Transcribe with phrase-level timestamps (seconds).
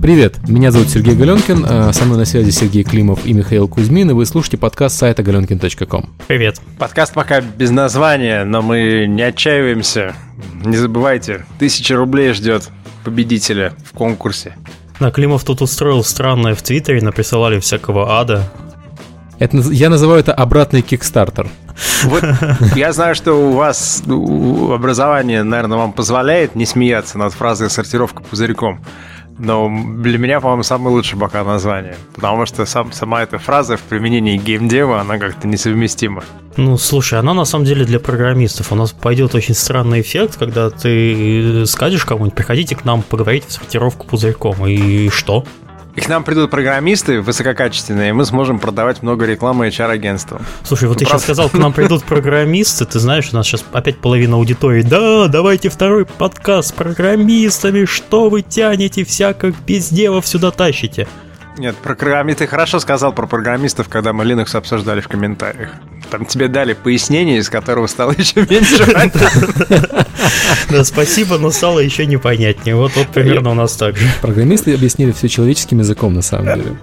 [0.00, 4.08] Привет, меня зовут Сергей Галенкин, э, со мной на связи Сергей Климов и Михаил Кузьмин,
[4.08, 6.08] и вы слушаете подкаст сайта galenkin.com.
[6.26, 6.58] Привет.
[6.78, 10.14] Подкаст пока без названия, но мы не отчаиваемся.
[10.64, 12.70] Не забывайте, тысяча рублей ждет
[13.04, 14.56] победителя в конкурсе.
[15.00, 18.50] Да, Климов тут устроил странное в Твиттере, наприсылали всякого ада.
[19.38, 21.46] Это, я называю это обратный кикстартер.
[22.04, 22.24] Вот
[22.74, 28.82] я знаю, что у вас образование, наверное, вам позволяет не смеяться над фразой «сортировка пузырьком».
[29.42, 31.96] Но для меня, по-моему, самое лучшее пока название.
[32.14, 36.22] Потому что сам, сама эта фраза в применении геймдева, она как-то несовместима.
[36.58, 38.70] Ну, слушай, она на самом деле для программистов.
[38.70, 43.52] У нас пойдет очень странный эффект, когда ты скажешь кому-нибудь, приходите к нам поговорить в
[43.52, 44.66] сортировку пузырьком.
[44.66, 45.44] И что?
[46.00, 50.40] И к нам придут программисты высококачественные, и мы сможем продавать много рекламы HR-агентствам.
[50.64, 53.98] Слушай, вот ты сейчас сказал, к нам придут программисты, ты знаешь, у нас сейчас опять
[53.98, 54.80] половина аудитории.
[54.80, 61.06] Да, давайте второй подкаст с программистами, что вы тянете, всяких безделов сюда тащите.
[61.58, 65.70] Нет, про программисты хорошо сказал про программистов, когда мы Linux обсуждали в комментариях.
[66.10, 68.84] Там тебе дали пояснение, из которого стало еще меньше
[70.70, 72.76] Да, спасибо, но стало еще непонятнее.
[72.76, 74.06] Вот, вот примерно у нас так же.
[74.20, 76.76] Программисты объяснили все человеческим языком, на самом деле.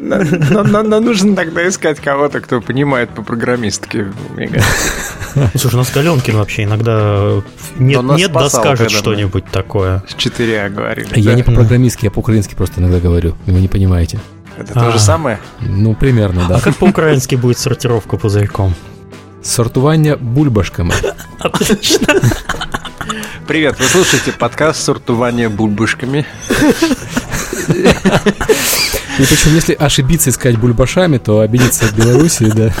[0.00, 5.58] Но нужно тогда искать кого-то, кто понимает по программистке, кажется.
[5.58, 7.42] Слушай, у нас Галенкин вообще иногда
[7.78, 10.02] нет, нет да скажет что-нибудь такое.
[10.08, 11.08] С 4А говорили.
[11.14, 14.18] Я не по-программистски, я по-украински просто иногда говорю, вы не понимаете.
[14.58, 15.38] Это то же самое?
[15.60, 16.56] Ну, примерно, да.
[16.56, 18.74] А как по-украински будет сортировка пузырьком?
[19.42, 20.92] Сортування бульбашками.
[21.38, 22.20] Отлично.
[23.46, 26.26] Привет, вы слушаете подкаст «Сортування бульбашками».
[29.20, 32.72] И причем, если ошибиться искать бульбашами, то обидеться в Беларуси, да.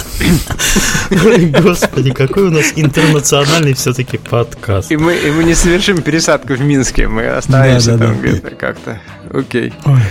[1.62, 4.92] Господи, какой у нас интернациональный все-таки подкаст.
[4.92, 8.28] И мы, и мы не совершим пересадку в Минске, мы останемся да, да, там да.
[8.28, 9.00] где-то как-то.
[9.32, 9.72] Окей.
[9.84, 10.02] Ой.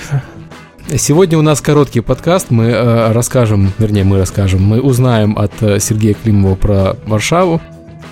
[0.95, 2.49] Сегодня у нас короткий подкаст.
[2.49, 7.61] Мы э, расскажем, вернее, мы расскажем, мы узнаем от э, Сергея Климова про Варшаву.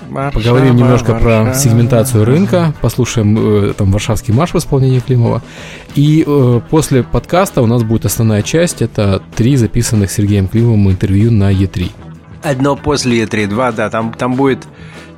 [0.09, 1.45] Варшава, Поговорим немножко Варшава.
[1.45, 5.41] про сегментацию рынка, послушаем э, там варшавский марш в исполнении Климова.
[5.95, 11.31] И э, после подкаста у нас будет основная часть, это три записанных Сергеем Климовым интервью
[11.31, 11.91] на Е3.
[12.43, 14.67] Одно после E3, два, да, там, там будет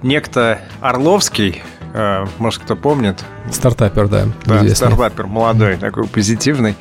[0.04, 1.64] некто Орловский,
[1.96, 3.24] э, может кто помнит.
[3.52, 4.28] Стартапер, да.
[4.46, 4.76] Да, известный.
[4.76, 6.76] стартапер молодой, такой позитивный.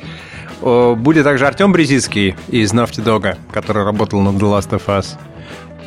[0.61, 5.17] Будет также Артем Брезицкий из Naughty Dog, который работал над The Last of Us.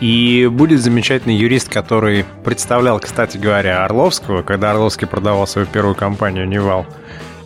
[0.01, 6.49] И будет замечательный юрист, который представлял, кстати говоря, Орловского, когда Орловский продавал свою первую компанию
[6.49, 6.87] «Nival».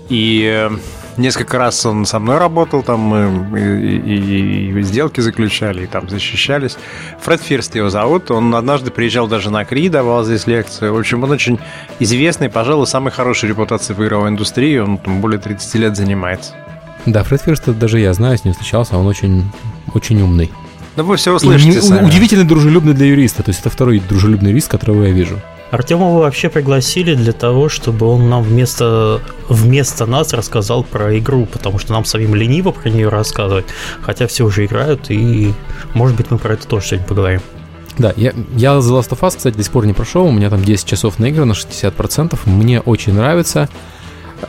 [0.09, 0.71] И э,
[1.17, 6.09] несколько раз он со мной работал, там мы и, и, и сделки заключали, и там
[6.09, 6.77] защищались.
[7.21, 10.95] Фред Фирст его зовут, он однажды приезжал даже на Кри, давал здесь лекцию.
[10.95, 11.59] В общем, он очень
[11.99, 16.55] известный, пожалуй, самой хорошей репутацией в игровой индустрии, он там более 30 лет занимается.
[17.07, 19.45] Да, Фред Фирст даже я знаю, с ним встречался, он очень,
[19.95, 20.51] очень умный.
[20.97, 22.07] Да вы все услышите сами.
[22.07, 23.43] Удивительно дружелюбный для юриста.
[23.43, 25.41] То есть это второй дружелюбный юрист, которого я вижу.
[25.71, 31.81] Артема вообще пригласили для того, чтобы он нам вместо, вместо нас рассказал про игру, потому
[31.81, 33.65] что нам самим лениво про нее рассказывать,
[34.01, 35.53] хотя все уже играют, и
[35.95, 37.41] может быть мы про это тоже сегодня поговорим.
[37.99, 40.49] Да, я, я The Last of Us, кстати, до сих пор не прошел, у меня
[40.49, 43.69] там 10 часов наиграно, 60%, мне очень нравится.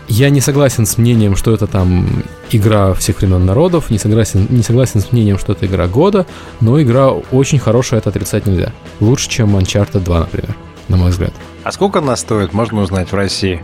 [0.07, 4.63] Я не согласен с мнением, что это там игра всех времен народов, не согласен, не
[4.63, 6.25] согласен с мнением, что это игра года,
[6.61, 8.71] но игра очень хорошая, это отрицать нельзя.
[8.99, 10.55] Лучше, чем Uncharted 2, например,
[10.87, 11.33] на мой взгляд.
[11.63, 13.63] А сколько она стоит, можно узнать в России?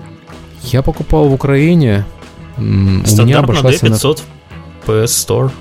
[0.63, 2.05] Я покупал в Украине.
[2.57, 4.23] У меня обошлась 500
[4.85, 5.51] в PS Store.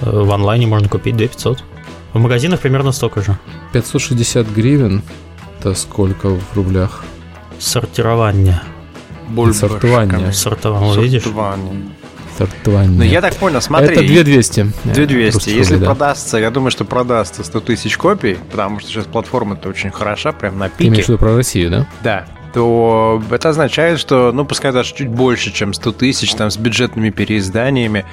[0.00, 1.62] Э, в онлайне можно купить 2500.
[2.12, 3.38] В магазинах примерно столько же.
[3.72, 5.02] 560 гривен.
[5.58, 7.04] Это сколько в рублях?
[7.58, 8.60] Сортирование.
[9.28, 9.68] Бульбашками.
[9.70, 10.32] Сортование.
[10.32, 11.22] Сортование, видишь?
[11.22, 12.98] Сортование.
[12.98, 13.94] Ну, я так понял, смотри.
[13.94, 14.72] Это 2200.
[14.84, 15.50] 2200.
[15.50, 15.86] Если да.
[15.86, 20.58] продастся, я думаю, что продастся 100 тысяч копий, потому что сейчас платформа-то очень хороша, прям
[20.58, 20.78] на пике.
[20.78, 21.86] Ты имеешь в виду про Россию, да?
[22.02, 26.56] Да то это означает, что, ну, пускай даже чуть больше, чем 100 тысяч, там, с
[26.56, 28.04] бюджетными переизданиями,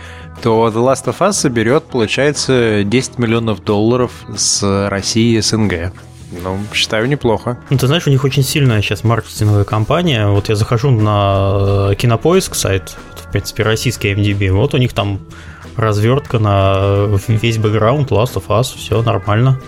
[0.42, 5.92] то The Last of Us соберет, получается, 10 миллионов долларов с России и СНГ.
[6.32, 7.58] Ну, считаю, неплохо.
[7.70, 10.28] Ну, ты знаешь, у них очень сильная сейчас маркетинговая кампания.
[10.28, 14.52] Вот я захожу на Кинопоиск сайт, в принципе, российский MDB.
[14.52, 15.20] Вот у них там
[15.76, 19.60] развертка на весь бэкграунд, Last of Us, все нормально.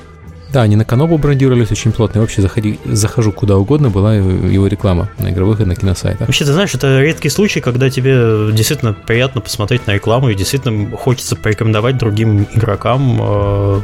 [0.52, 2.18] Да, они на Канобу брендировались очень плотно.
[2.18, 6.28] Я вообще заходи, захожу куда угодно, была его реклама на игровых и на киносайтах.
[6.28, 10.96] Вообще, ты знаешь, это редкий случай, когда тебе действительно приятно посмотреть на рекламу и действительно
[10.98, 13.81] хочется порекомендовать другим игрокам э,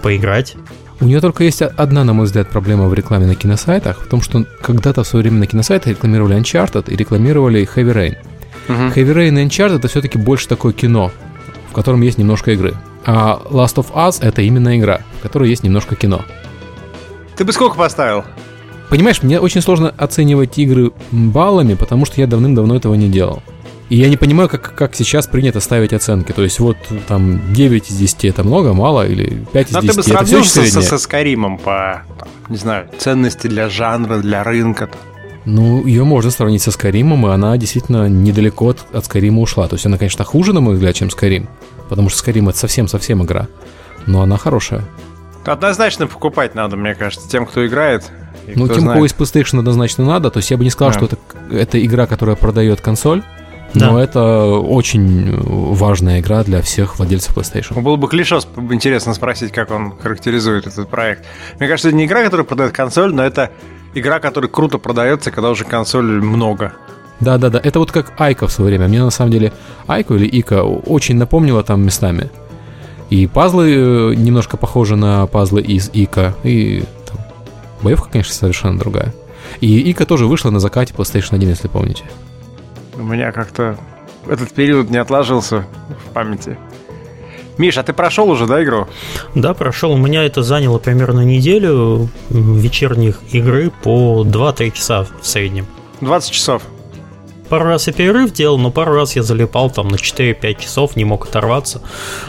[0.00, 0.56] поиграть.
[1.00, 4.22] У нее только есть одна, на мой взгляд, проблема в рекламе на киносайтах, в том,
[4.22, 8.16] что когда-то в свое время на киносайтах рекламировали Uncharted и рекламировали Heavy Rain.
[8.68, 8.94] Uh-huh.
[8.94, 11.12] Heavy Rain и Uncharted это все-таки больше такое кино,
[11.70, 12.74] в котором есть немножко игры.
[13.04, 16.24] А Last of Us это именно игра, в которой есть немножко кино.
[17.36, 18.24] Ты бы сколько поставил?
[18.88, 23.42] Понимаешь, мне очень сложно оценивать игры баллами, потому что я давным-давно этого не делал.
[23.88, 26.32] И я не понимаю, как, как сейчас принято ставить оценки.
[26.32, 29.90] То есть вот там 9 из 10 это много, мало, или 5 из Но 10
[29.90, 34.42] ты бы сравнил со, со, со Скаримом по, там, не знаю, ценности для жанра, для
[34.42, 34.90] рынка.
[35.44, 39.68] Ну, ее можно сравнить со Скаримом, и она действительно недалеко от, от Скарима ушла.
[39.68, 41.48] То есть она, конечно, хуже, на мой взгляд, чем Скарим.
[41.88, 43.46] Потому что Скарим это совсем-совсем игра.
[44.06, 44.82] Но она хорошая.
[45.44, 48.10] Однозначно покупать надо, мне кажется, тем, кто играет.
[48.48, 50.30] Ну, тем, у кого есть PlayStation, однозначно надо.
[50.30, 50.98] То есть я бы не сказал, да.
[50.98, 53.22] что это, это игра, которая продает консоль.
[53.74, 53.90] Да.
[53.90, 57.80] Но это очень важная игра для всех владельцев PlayStation.
[57.80, 58.38] Было бы клише
[58.70, 61.24] интересно спросить, как он характеризует этот проект.
[61.58, 63.50] Мне кажется, это не игра, которая продает консоль, но это
[63.94, 66.72] игра, которая круто продается, когда уже консоль много.
[67.20, 67.60] Да, да, да.
[67.62, 68.88] Это вот как Айка в свое время.
[68.88, 69.52] Мне на самом деле
[69.86, 72.30] Айку или Ика очень напомнила там местами.
[73.08, 76.34] И пазлы э, немножко похожи на пазлы из Ика.
[76.44, 77.18] И там,
[77.82, 79.14] боевка, конечно, совершенно другая.
[79.60, 82.04] И Ика тоже вышла на закате PlayStation 1, если помните.
[82.98, 83.78] У меня как-то
[84.28, 85.66] этот период не отложился
[86.06, 86.58] в памяти.
[87.58, 88.86] Миш, а ты прошел уже, да, игру?
[89.34, 89.92] Да, прошел.
[89.92, 95.66] У меня это заняло примерно неделю вечерних игры по 2-3 часа в среднем.
[96.00, 96.62] 20 часов.
[97.48, 101.04] Пару раз я перерыв делал, но пару раз я залипал там на 4-5 часов, не
[101.04, 101.80] мог оторваться.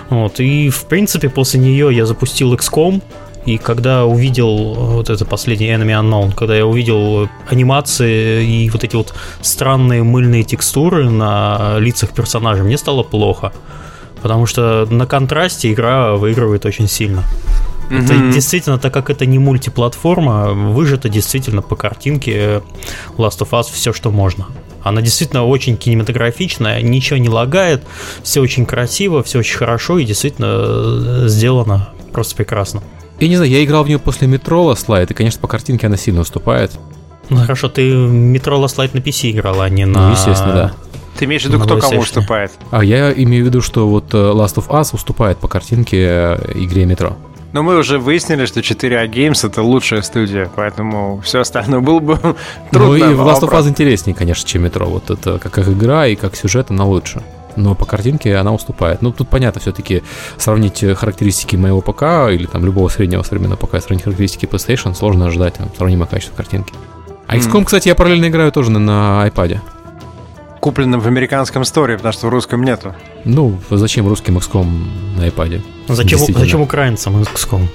[0.10, 3.02] Вот, и, в принципе, после нее я запустил XCOM,
[3.48, 8.98] и когда увидел вот это последний Enemy Unknown, когда я увидел анимации и вот эти
[8.98, 13.54] вот странные мыльные текстуры на лицах персонажей, мне стало плохо.
[14.22, 17.24] Потому что на контрасте игра выигрывает очень сильно.
[17.90, 18.04] Mm-hmm.
[18.04, 22.62] Это действительно, так как это не мультиплатформа, выжато действительно по картинке
[23.18, 24.48] Last of Us все, что можно.
[24.84, 27.86] Она действительно очень кинематографичная, ничего не лагает,
[28.24, 32.84] все очень красиво, все очень хорошо и действительно э, сделано просто прекрасно.
[33.20, 35.98] Я не знаю, я играл в нее после метро Last и, конечно, по картинке она
[35.98, 36.72] сильно уступает.
[37.30, 40.08] Ну хорошо, ты метро Last на PC играл, а не ну, на...
[40.08, 40.74] Ну, естественно, да.
[41.18, 42.52] Ты имеешь в виду, кто кому уступает?
[42.70, 46.52] А я имею в виду, что вот э, Last of Us уступает по картинке э,
[46.54, 47.18] игре метро.
[47.54, 52.18] Но мы уже выяснили, что 4A Games это лучшая студия, поэтому все остальное было бы
[52.72, 52.98] трудно.
[52.98, 54.86] Ну и в Last of Us интереснее, конечно, чем метро.
[54.86, 57.24] Вот это как игра и как сюжет она лучше
[57.58, 59.02] но по картинке она уступает.
[59.02, 60.04] Ну, тут понятно, все-таки
[60.38, 65.56] сравнить характеристики моего ПК или там любого среднего современного ПК, сравнить характеристики PlayStation, сложно ожидать
[65.56, 66.74] там, сравнимое качество картинки.
[67.28, 67.66] А XCOM, mm.
[67.66, 69.60] кстати, я параллельно играю тоже на, на iPad.
[70.62, 72.96] Купленным в американском сторе, потому что в русском нету.
[73.26, 74.66] Ну, зачем русским XCOM
[75.18, 75.62] на iPad?
[75.88, 77.68] Зачем, зачем украинцам XCOM?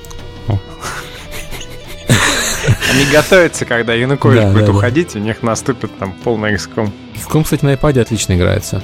[2.90, 5.20] Они готовятся, когда Янукович да, будет да, уходить, да.
[5.20, 6.90] у них наступит там полный XCOM.
[7.14, 8.82] XCOM, кстати, на iPad отлично играется.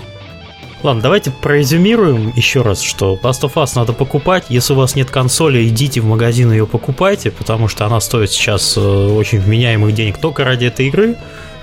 [0.85, 4.45] Ладно, давайте прорезюмируем еще раз, что Last of Us надо покупать.
[4.49, 8.31] Если у вас нет консоли, идите в магазин и ее покупайте, потому что она стоит
[8.31, 11.17] сейчас э, очень вменяемых денег только ради этой игры.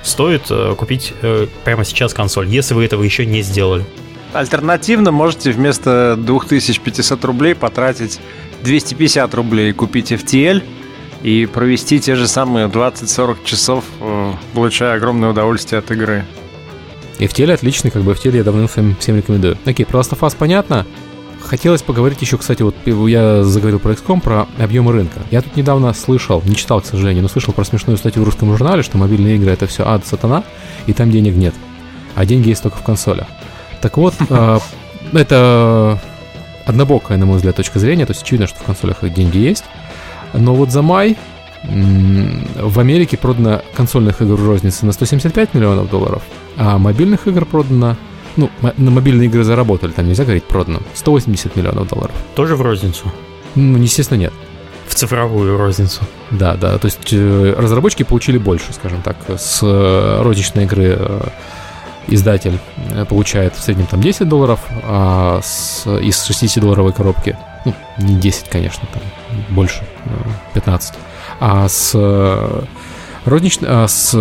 [0.04, 3.86] Стоит э, купить э, прямо сейчас консоль, если вы этого еще не сделали.
[4.34, 8.20] Альтернативно можете вместо 2500 рублей потратить
[8.64, 10.62] 250 рублей, купить FTL
[11.24, 13.86] и провести те же самые 20-40 часов,
[14.54, 16.26] получая огромное удовольствие от игры.
[17.20, 19.58] И в теле отличный, как бы в теле я давно всем, всем рекомендую.
[19.66, 20.86] Окей, про Last of Us понятно.
[21.42, 25.22] Хотелось поговорить еще, кстати, вот я заговорил про XCOM, про объемы рынка.
[25.30, 28.50] Я тут недавно слышал, не читал, к сожалению, но слышал про смешную статью в русском
[28.50, 30.44] журнале, что мобильные игры это все ад, сатана,
[30.88, 31.54] и там денег нет.
[32.16, 33.28] А деньги есть только в консолях.
[33.80, 34.60] Так вот, а,
[35.14, 36.02] это
[36.66, 38.08] однобокая, на мой взгляд, точка зрения.
[38.08, 39.66] То есть очевидно, что в консолях деньги есть.
[40.34, 41.16] Но вот за май
[41.68, 46.24] в Америке продано консольных игр в рознице на 175 миллионов долларов,
[46.58, 47.98] а мобильных игр продано
[48.38, 52.16] ну, на мобильные игры заработали, там нельзя говорить продано, 180 миллионов долларов.
[52.36, 53.12] Тоже в розницу?
[53.56, 54.34] Ну, естественно, нет.
[54.88, 56.02] В цифровую розницу.
[56.32, 59.16] Да, да, то есть э, разработчики получили больше, скажем так.
[59.38, 61.28] С э, розничной игры э,
[62.08, 62.60] издатель
[63.10, 68.88] получает в среднем там 10 долларов, а с, из 60-долларовой коробки, ну, не 10, конечно,
[68.94, 69.02] там
[69.50, 69.84] больше,
[70.54, 70.94] 15
[71.40, 72.62] а с э,
[73.26, 74.12] розничной, а с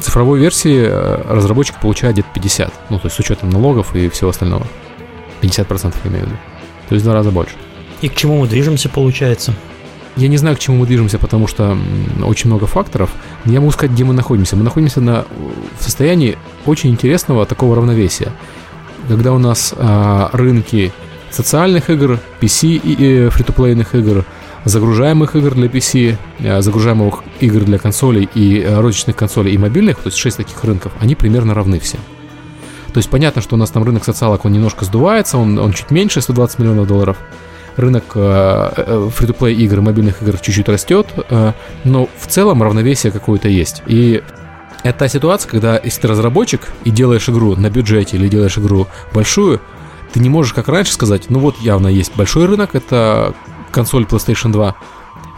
[0.00, 2.72] цифровой версии э, разработчик получает где-то 50.
[2.90, 4.66] Ну, то есть с учетом налогов и всего остального.
[5.42, 6.38] 50% я имею в виду.
[6.88, 7.54] То есть в два раза больше.
[8.00, 9.54] И к чему мы движемся, получается?
[10.16, 11.76] Я не знаю, к чему мы движемся, потому что
[12.24, 13.10] очень много факторов.
[13.44, 14.56] Я могу сказать, где мы находимся.
[14.56, 15.26] Мы находимся на,
[15.78, 18.32] в состоянии очень интересного такого равновесия.
[19.08, 20.92] Когда у нас а, рынки
[21.30, 24.24] социальных игр, PC и, и фри-то-плейных игр–
[24.66, 29.96] загружаемых игр для PC, э, загружаемых игр для консолей и э, розничных консолей и мобильных,
[29.98, 31.98] то есть 6 таких рынков, они примерно равны все.
[32.92, 35.90] То есть понятно, что у нас там рынок социалок, он немножко сдувается, он, он чуть
[35.90, 37.16] меньше, 120 миллионов долларов.
[37.76, 41.52] Рынок э, э, фри-то-плей игр, мобильных игр чуть-чуть растет, э,
[41.84, 43.82] но в целом равновесие какое-то есть.
[43.86, 44.22] И
[44.82, 48.88] это та ситуация, когда если ты разработчик и делаешь игру на бюджете или делаешь игру
[49.12, 49.60] большую,
[50.12, 53.34] ты не можешь, как раньше, сказать, ну вот явно есть большой рынок, это
[53.76, 54.74] консоль PlayStation 2,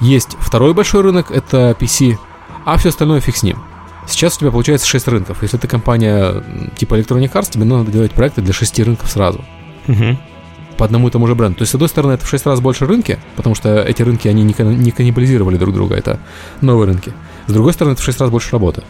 [0.00, 2.16] есть второй большой рынок, это PC,
[2.64, 3.58] а все остальное фиг с ним.
[4.06, 5.42] Сейчас у тебя получается 6 рынков.
[5.42, 6.42] Если ты компания
[6.76, 9.44] типа Electronic Arts, тебе надо делать проекты для 6 рынков сразу.
[9.88, 10.18] Угу.
[10.78, 11.58] По одному и тому же бренду.
[11.58, 14.28] То есть, с одной стороны, это в 6 раз больше рынки, потому что эти рынки,
[14.28, 16.20] они не каннибализировали друг друга, это
[16.60, 17.12] новые рынки.
[17.48, 18.84] С другой стороны, это в 6 раз больше работы.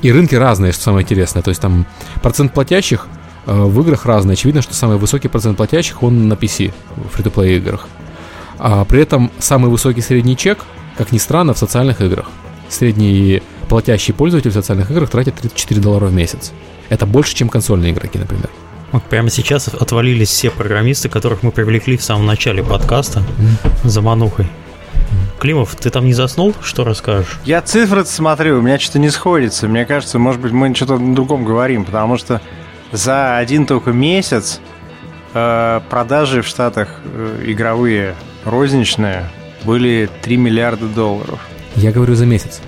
[0.00, 1.42] И рынки разные, что самое интересное.
[1.42, 1.86] То есть там
[2.22, 3.08] процент платящих
[3.46, 4.34] э, в играх разный.
[4.34, 7.86] Очевидно, что самый высокий процент платящих, он на PC, в фри-то-плей играх.
[8.66, 10.64] А при этом самый высокий средний чек,
[10.96, 12.30] как ни странно, в социальных играх.
[12.70, 16.50] Средний платящий пользователь в социальных играх тратит 34 доллара в месяц.
[16.88, 18.48] Это больше, чем консольные игроки, например.
[18.90, 23.86] Вот прямо сейчас отвалились все программисты, которых мы привлекли в самом начале подкаста mm.
[23.86, 24.46] за манухой.
[25.38, 26.54] Климов, ты там не заснул?
[26.62, 27.38] Что расскажешь?
[27.44, 29.68] Я цифры смотрю, у меня что-то не сходится.
[29.68, 32.40] Мне кажется, может быть, мы что-то на другом говорим, потому что
[32.92, 34.60] за один только месяц
[35.34, 38.14] э, продажи в Штатах э, игровые,
[38.44, 39.24] розничные,
[39.64, 41.40] были 3 миллиарда долларов.
[41.76, 42.60] Я говорю за месяц.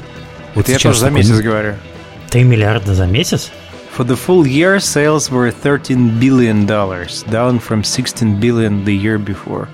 [0.54, 1.75] Вот я тоже за месяц говорю.
[2.30, 3.50] 3 миллиарда за месяц?
[3.97, 9.18] For the full year, sales were 13 billion dollars, down from 16 billion the year
[9.18, 9.68] before.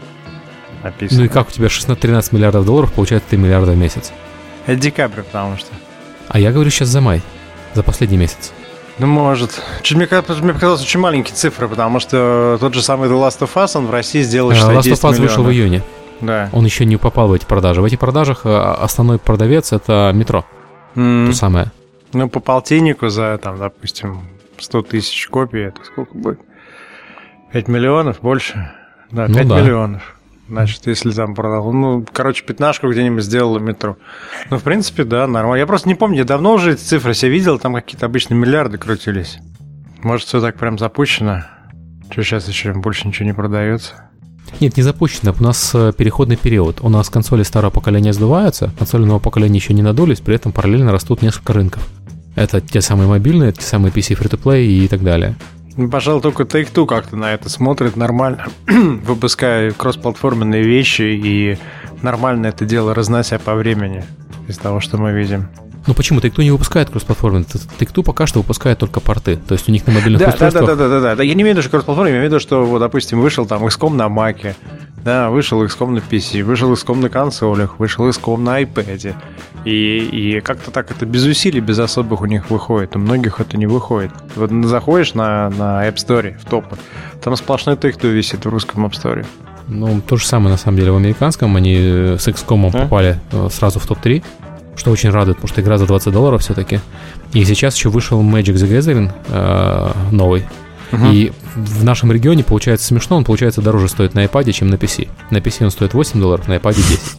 [0.82, 1.20] Написано.
[1.20, 4.12] Ну и как у тебя 16-13 миллиардов долларов получается 3 миллиарда в месяц?
[4.66, 5.68] Это декабрь, потому что.
[6.28, 7.20] А я говорю сейчас за май,
[7.74, 8.52] за последний месяц.
[8.98, 9.62] Ну, может.
[9.82, 13.50] Чуть мне, мне показалось очень маленькие цифры, потому что тот же самый The Last of
[13.54, 15.18] Us, он в России сделал 60 Last of Us миллионов.
[15.18, 15.82] вышел в июне.
[16.20, 16.50] Да.
[16.52, 17.80] Он еще не попал в эти продажи.
[17.80, 20.44] В этих продажах э, основной продавец это метро.
[20.94, 21.28] Mm.
[21.28, 21.72] То самое.
[22.12, 24.20] Ну, по полтиннику за, там, допустим,
[24.58, 26.38] 100 тысяч копий, это сколько будет?
[27.52, 28.20] 5 миллионов?
[28.20, 28.72] Больше?
[29.10, 29.60] Да, 5 ну, да.
[29.60, 30.16] миллионов.
[30.52, 33.96] Значит, если там продал, ну, короче, пятнашку где-нибудь сделала метро.
[34.50, 35.58] Ну, в принципе, да, нормально.
[35.58, 38.76] Я просто не помню, я давно уже эти цифры все видел, там какие-то обычные миллиарды
[38.76, 39.38] крутились.
[40.02, 41.44] Может, все так прям запущено?
[42.10, 44.10] Что сейчас еще больше ничего не продается?
[44.60, 45.34] Нет, не запущено.
[45.40, 46.82] У нас э, переходный период.
[46.82, 50.92] У нас консоли старого поколения сдуваются, консоли нового поколения еще не надулись, при этом параллельно
[50.92, 51.88] растут несколько рынков.
[52.36, 55.34] Это те самые мобильные, те самые PC Free-to-Play и так далее.
[55.76, 61.58] Ну, пожалуй, только Take-Two как-то на это смотрит нормально, выпуская кроссплатформенные вещи и
[62.02, 64.04] нормально это дело разнося по времени
[64.48, 65.48] из того, что мы видим.
[65.86, 66.20] Ну почему?
[66.20, 67.46] Take-Two не выпускает кроссплатформенные.
[67.46, 69.36] Take-Two пока что выпускает только порты.
[69.36, 70.66] То есть у них на мобильных да, устройствах...
[70.66, 71.22] Да, да, да, да, да, да.
[71.22, 73.46] Я не имею в виду, что кроссплатформа, я имею в виду, что, вот, допустим, вышел
[73.46, 74.54] там XCOM на Маке,
[75.04, 79.14] да, вышел XCOM на PC, вышел XCOM на консолях, вышел XCOM на iPad.
[79.64, 82.96] И, и как-то так это без усилий, без особых у них выходит.
[82.96, 84.10] У многих это не выходит.
[84.36, 86.64] Вот заходишь на, на App Store, в топ,
[87.22, 89.26] там сплошной Take-Two висит в русском App Store.
[89.68, 91.54] Ну, то же самое, на самом деле, в американском.
[91.56, 92.82] Они с XCOM а?
[92.82, 94.22] попали э, сразу в топ-3
[94.74, 96.80] что очень радует, потому что игра за 20 долларов все-таки.
[97.34, 100.44] И сейчас еще вышел Magic the Gathering э, новый.
[100.92, 101.06] Угу.
[101.06, 105.08] И в нашем регионе получается смешно, он получается дороже стоит на iPad, чем на PC.
[105.30, 107.00] На PC он стоит 8 долларов, на iPad 10.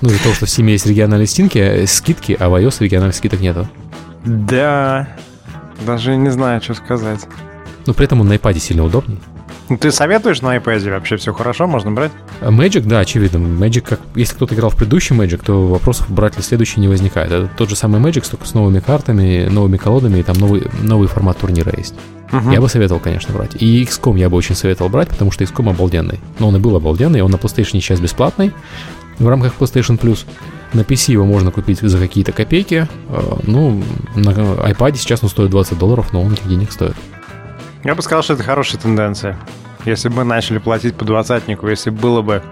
[0.00, 3.16] Ну, из-за того, что в семье есть региональные стинки, э, скидки, а в iOS региональных
[3.16, 3.66] скидок нету.
[4.26, 5.08] Да,
[5.86, 7.20] даже не знаю, что сказать.
[7.86, 9.18] Но при этом он на iPad сильно удобнее.
[9.70, 12.12] Ну, ты советуешь на iPad вообще все хорошо, можно брать?
[12.42, 13.38] Magic, да, очевидно.
[13.38, 17.32] Magic, как, если кто-то играл в предыдущий Magic, то вопросов брать ли следующий не возникает.
[17.32, 21.08] Это тот же самый Magic, только с новыми картами, новыми колодами, и там новый, новый
[21.08, 21.94] формат турнира есть.
[22.30, 22.52] Uh-huh.
[22.52, 23.54] Я бы советовал, конечно, брать.
[23.60, 26.20] И XCOM я бы очень советовал брать, потому что XCOM обалденный.
[26.38, 28.52] Но он и был обалденный, он на PlayStation сейчас бесплатный
[29.18, 30.26] в рамках PlayStation Plus.
[30.72, 32.88] На PC его можно купить за какие-то копейки.
[33.08, 33.82] Э, ну,
[34.16, 36.96] на iPad сейчас он стоит 20 долларов, но он этих денег стоит.
[37.84, 39.38] Я бы сказал, что это хорошая тенденция.
[39.84, 42.42] Если бы мы начали платить по двадцатнику, если было бы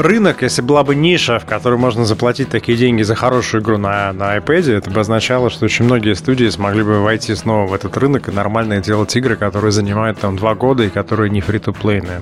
[0.00, 4.12] рынок, если была бы ниша, в которой можно заплатить такие деньги за хорошую игру на,
[4.12, 7.96] на iPad, это бы означало, что очень многие студии смогли бы войти снова в этот
[7.96, 12.20] рынок и нормально делать игры, которые занимают там два года и которые не фри-то-плейные.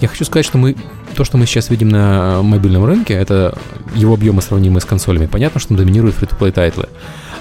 [0.00, 0.76] Я хочу сказать, что мы
[1.14, 3.56] то, что мы сейчас видим на мобильном рынке, это
[3.94, 5.26] его объемы сравнимые с консолями.
[5.26, 6.88] Понятно, что доминируют free-to-play title ы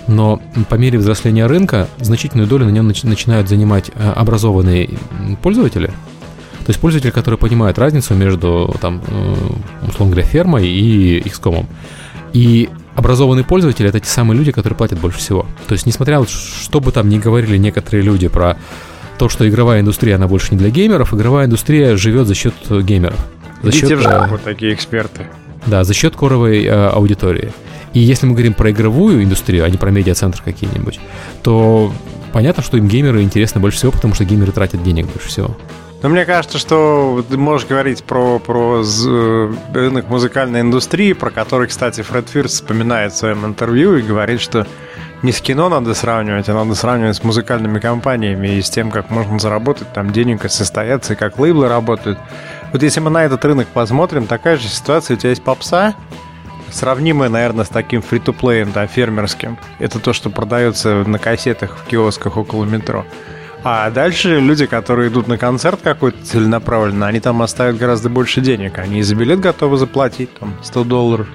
[0.08, 4.90] но по мере взросления рынка значительную долю на нем начинают занимать э, образованные
[5.42, 5.92] пользователи,
[6.64, 9.36] то есть пользователи, которые понимают разницу между, там, э,
[9.88, 11.66] условно говоря, фермой и XCOM.
[12.34, 15.46] И образованные пользователи— это те самые люди, которые платят больше всего.
[15.68, 18.58] То есть, несмотря на то, что бы там ни говорили некоторые люди про
[19.18, 23.20] то, что игровая индустрия, она больше не для геймеров, игровая индустрия живет за счет геймеров.
[23.62, 25.28] За Идите счет, в жопу, вот такие эксперты.
[25.66, 27.52] Да, за счет коровой э, аудитории.
[27.94, 31.00] И если мы говорим про игровую индустрию, а не про медиацентр какие-нибудь,
[31.44, 31.94] то
[32.34, 35.56] понятно, что им геймеры интересны больше всего, потому что геймеры тратят денег больше всего.
[36.04, 41.68] Но мне кажется, что ты можешь говорить про, про э, рынок музыкальной индустрии, про который,
[41.68, 44.68] кстати, Фред Фирс вспоминает в своем интервью и говорит, что
[45.22, 49.10] не с кино надо сравнивать, а надо сравнивать с музыкальными компаниями и с тем, как
[49.10, 52.20] можно заработать там денег и состояться, и как лейблы работают.
[52.74, 55.96] Вот если мы на этот рынок посмотрим, такая же ситуация, у тебя есть попса,
[56.70, 59.58] сравнимая, наверное, с таким фри-то-плеем, да, фермерским.
[59.80, 63.06] Это то, что продается на кассетах в киосках около метро.
[63.66, 68.78] А дальше люди, которые идут на концерт какой-то целенаправленно, они там оставят гораздо больше денег.
[68.78, 71.28] Они за билет готовы заплатить там 100 долларов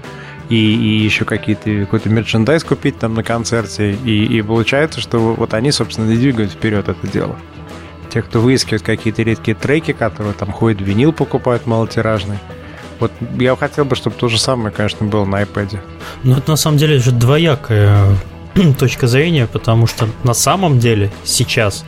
[0.50, 3.92] и, и еще какие-то какой-то мерчендайз купить там на концерте.
[3.92, 7.36] И, и получается, что вот они, собственно, и двигают вперед это дело.
[8.10, 12.38] Те, кто выискивает какие-то редкие треки, которые там ходят винил, покупают малотиражный.
[13.00, 15.78] Вот я хотел бы, чтобы то же самое, конечно, было на iPad.
[16.24, 18.06] Ну, это на самом деле же двоякая
[18.78, 21.84] точка зрения, потому что на самом деле сейчас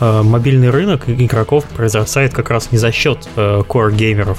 [0.00, 4.38] Э, мобильный рынок игроков произрастает как раз не за счет э, core-геймеров,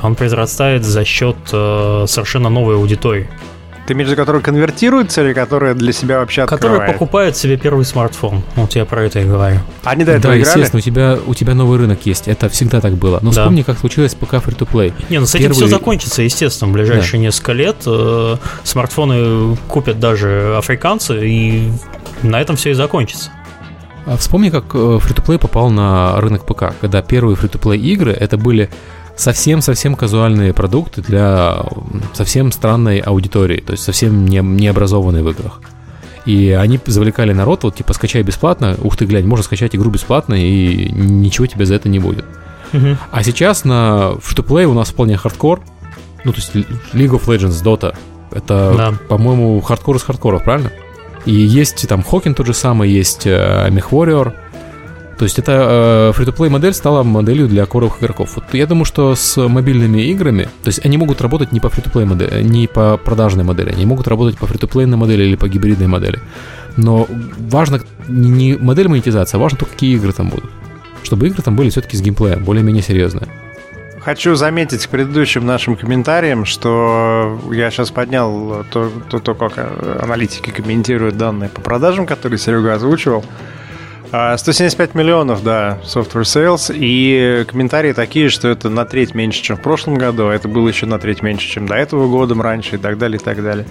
[0.00, 3.28] а он произрастает за счет э, совершенно новой аудитории.
[3.90, 6.78] Ты имеешь в виду, которые конвертируются или которые для себя вообще открывают?
[6.78, 8.44] Которые покупают себе первый смартфон.
[8.54, 9.58] Вот я про это и говорю.
[9.82, 10.58] Они до этого да, играли?
[10.60, 12.28] естественно, у тебя, у тебя новый рынок есть.
[12.28, 13.18] Это всегда так было.
[13.20, 13.40] Но да.
[13.40, 14.92] вспомни, как случилось пока free-to-play.
[15.08, 15.56] Не, ну с этим Первый...
[15.56, 17.24] все закончится, естественно, в ближайшие да.
[17.24, 17.78] несколько лет.
[17.84, 21.72] Э, смартфоны купят даже африканцы, и
[22.22, 23.32] на этом все и закончится.
[24.06, 25.00] А вспомни, как э,
[25.40, 28.70] попал на рынок ПК, когда первые free-to-play игры это были
[29.20, 31.62] совсем-совсем казуальные продукты для
[32.14, 35.60] совсем странной аудитории, то есть совсем не, необразованной в играх.
[36.26, 40.34] И они завлекали народ, вот типа скачай бесплатно, ух ты, глянь, можно скачать игру бесплатно,
[40.34, 42.24] и ничего тебе за это не будет.
[42.72, 42.96] Uh-huh.
[43.10, 45.60] А сейчас на free-to-play у нас вполне хардкор,
[46.24, 47.96] ну то есть League of Legends, Dota,
[48.30, 48.94] это, да.
[49.08, 50.70] по-моему, хардкор из хардкоров, правильно?
[51.26, 53.68] И есть там Хокин тот же самый, есть э.
[55.20, 58.36] То есть это э, free-to-play модель стала моделью для коровых игроков.
[58.36, 62.06] Вот я думаю, что с мобильными играми, то есть они могут работать не по free-to-play
[62.06, 66.20] модели, не по продажной модели, они могут работать по free-to-play модели или по гибридной модели.
[66.78, 67.06] Но
[67.38, 70.50] важно не модель монетизации, а важно то, какие игры там будут.
[71.02, 73.28] Чтобы игры там были все-таки с геймплеем, более-менее серьезные.
[74.00, 79.58] Хочу заметить к предыдущим нашим комментариям, что я сейчас поднял то, то, то как
[80.02, 83.22] аналитики комментируют данные по продажам, которые Серега озвучивал.
[84.10, 89.56] 175 а, миллионов, да, software sales, и комментарии такие, что это на треть меньше, чем
[89.56, 92.76] в прошлом году, а это было еще на треть меньше, чем до этого годом раньше,
[92.76, 93.66] и так далее, и так далее.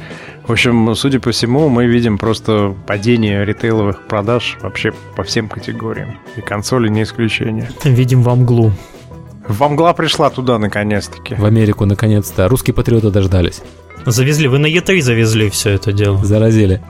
[0.47, 6.17] В общем, судя по всему, мы видим просто падение ритейловых продаж вообще по всем категориям,
[6.37, 7.69] и консоли не исключение.
[7.83, 8.71] Видим вам глу.
[9.49, 11.33] Вамгла пришла туда наконец-таки.
[11.35, 12.47] В Америку наконец-то.
[12.47, 13.61] Русские патриоты дождались.
[14.05, 16.23] Завезли, вы на Е3 завезли все это дело.
[16.23, 16.81] Заразили.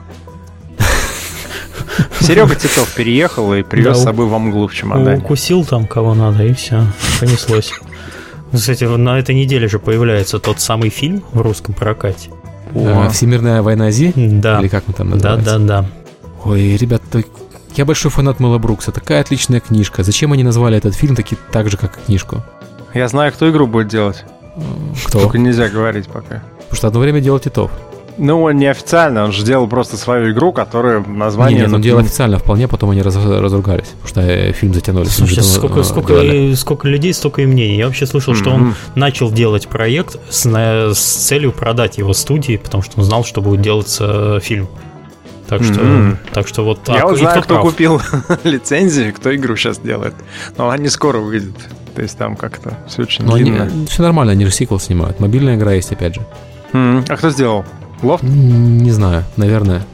[2.20, 5.22] Серега Титов переехал и привез да, с собой Вамглу в чемодане.
[5.22, 6.84] Укусил там кого надо, и все,
[7.18, 7.72] понеслось.
[8.52, 12.30] Кстати, на этой неделе же появляется тот самый фильм в русском прокате.
[12.74, 14.12] О, Всемирная война Зи?
[14.14, 14.60] Да.
[14.60, 15.42] Или как мы там называем?
[15.42, 15.86] Да, да, да.
[16.44, 17.02] Ой, ребят,
[17.76, 18.92] я большой фанат Мэла Брукса.
[18.92, 20.02] Такая отличная книжка.
[20.02, 22.42] Зачем они назвали этот фильм таки так же, как и книжку?
[22.94, 24.24] Я знаю, кто игру будет делать.
[25.06, 25.20] Кто?
[25.20, 26.42] Только нельзя говорить пока.
[26.58, 27.70] Потому что одно время делал Титов.
[28.18, 31.62] Ну, он неофициально, он же делал просто свою игру, которая название...
[31.62, 35.06] Нет, он делал официально вполне, потом они раз, разругались, потому что э, фильм затянули.
[35.06, 36.22] Слушай, сколько, сколько,
[36.56, 37.76] сколько людей, столько и мнений.
[37.76, 38.36] Я вообще слышал, mm-hmm.
[38.36, 43.24] что он начал делать проект с, с целью продать его студии, потому что он знал,
[43.24, 44.68] что будет делаться фильм.
[45.48, 46.16] Так что, mm-hmm.
[46.32, 46.96] так что вот так.
[46.96, 48.00] Я вот знаю, кто, кто купил
[48.44, 50.14] лицензию, кто игру сейчас делает.
[50.56, 51.56] Но они скоро выйдут.
[51.96, 53.64] То есть там как-то все очень Но длинно.
[53.64, 55.18] Они, все нормально, они же сиквел снимают.
[55.18, 56.20] Мобильная игра есть опять же.
[56.72, 57.06] Mm-hmm.
[57.08, 57.64] А кто сделал?
[58.02, 58.22] Лофт?
[58.22, 59.86] Не знаю, наверное.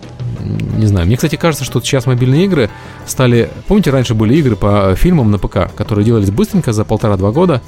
[0.77, 1.07] Не знаю.
[1.07, 2.71] Мне, кстати, кажется, что сейчас мобильные игры
[3.07, 3.51] стали...
[3.67, 7.63] Помните, раньше были игры по фильмам на ПК, которые делались быстренько за полтора-два года,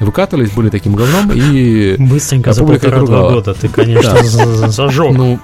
[0.00, 1.96] выкатывались, были таким говном, и...
[1.98, 4.22] Быстренько за полтора-два года, ты, конечно,
[4.68, 5.12] зажег.
[5.12, 5.38] Ну,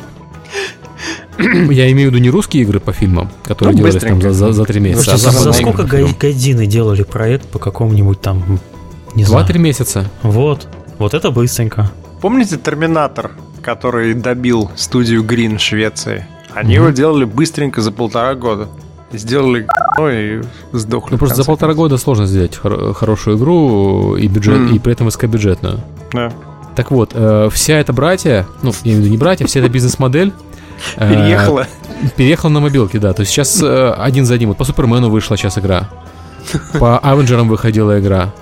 [1.71, 4.53] я имею в виду не русские игры по фильмам, которые ну, делались там за, за,
[4.53, 5.15] за 3 месяца.
[5.15, 8.59] а за, за сколько гайдины делали проект по какому-нибудь там,
[9.15, 9.47] не знаю.
[9.47, 10.11] 2-3 месяца.
[10.23, 10.67] Вот.
[10.99, 11.91] Вот это быстренько.
[12.21, 13.31] Помните Терминатор,
[13.69, 16.27] который добил студию Green в Швеции?
[16.55, 16.77] Они mm-hmm.
[16.77, 18.69] его делали быстренько за полтора года.
[19.13, 19.67] Сделали
[19.99, 21.13] ну и сдохли.
[21.13, 24.75] Ну просто за полтора года сложно сделать хор- хорошую игру и бюджет, mm.
[24.75, 25.81] и при этом высокобюджетную.
[26.13, 26.33] Да.
[26.77, 29.69] Так вот, э, вся эта братья, ну, я имею в виду не братья, вся эта
[29.69, 30.33] бизнес-модель
[30.97, 31.67] Переехала.
[32.03, 33.13] Э, переехала на мобилке, да.
[33.13, 34.51] То есть сейчас э, один за одним.
[34.51, 35.91] Вот по Супермену вышла сейчас игра.
[36.79, 38.33] По Авенджерам выходила игра.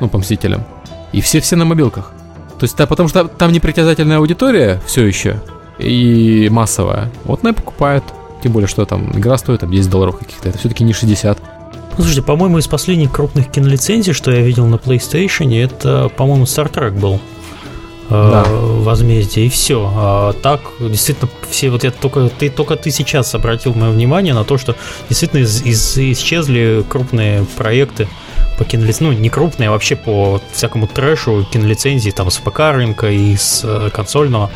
[0.00, 0.64] Ну, по Мстителям.
[1.12, 2.12] И все-все на мобилках.
[2.64, 5.42] То есть, да, потому что там непритязательная аудитория все еще.
[5.78, 7.10] И массовая.
[7.24, 8.04] Вот на покупают.
[8.42, 11.38] тем более, что там игра стоит там 10 долларов каких-то, это все-таки не 60.
[11.42, 16.72] Ну, слушайте, по-моему, из последних крупных кинолицензий, что я видел на PlayStation, это, по-моему, Star
[16.72, 17.20] Trek был.
[18.10, 18.44] Э, да.
[18.50, 19.90] возмездие и все.
[19.94, 24.44] А так действительно все вот я только ты только ты сейчас обратил мое внимание на
[24.44, 24.76] то, что
[25.08, 28.06] действительно из, из, исчезли крупные проекты
[28.58, 33.10] по кинолицензии, ну не крупные, а вообще по всякому трэшу кинолицензии там с ПК рынка
[33.10, 34.50] и с э, консольного.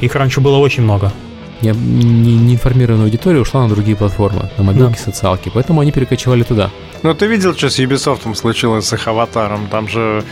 [0.00, 1.12] Их раньше было очень много.
[1.60, 5.04] Не, не, не информированная аудитория ушла на другие платформы, на мобилки, да.
[5.12, 6.70] социалки, поэтому они перекочевали туда.
[7.02, 9.68] Ну ты видел, что с Ubisoft случилось с их аватаром?
[9.68, 10.24] Там же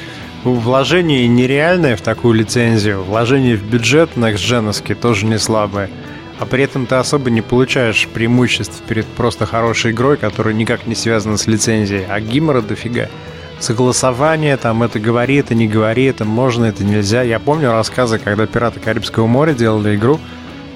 [0.42, 5.90] Вложение нереальное в такую лицензию, вложение в бюджет next тоже не слабое.
[6.38, 10.94] А при этом ты особо не получаешь преимуществ перед просто хорошей игрой, которая никак не
[10.94, 13.10] связана с лицензией, а гимора дофига.
[13.58, 17.20] Согласование, там это говори, это не говори, это можно, это нельзя.
[17.20, 20.18] Я помню рассказы, когда «Пираты Карибского моря» делали игру,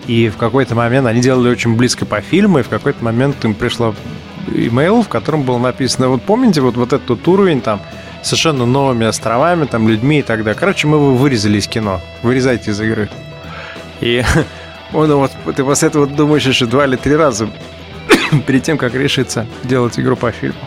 [0.06, 3.54] и в какой-то момент они делали очень близко по фильму, и в какой-то момент им
[3.54, 3.94] пришло
[4.52, 7.80] имейл, в котором было написано, вот помните вот, вот этот уровень там,
[8.24, 10.58] совершенно новыми островами, там, людьми и так далее.
[10.58, 12.00] Короче, мы его вырезали из кино.
[12.22, 13.08] Вырезайте из игры.
[14.00, 14.22] И
[14.92, 17.48] он вот, ты после этого думаешь еще два или три раза
[18.46, 20.58] перед тем, как решиться делать игру по фильму.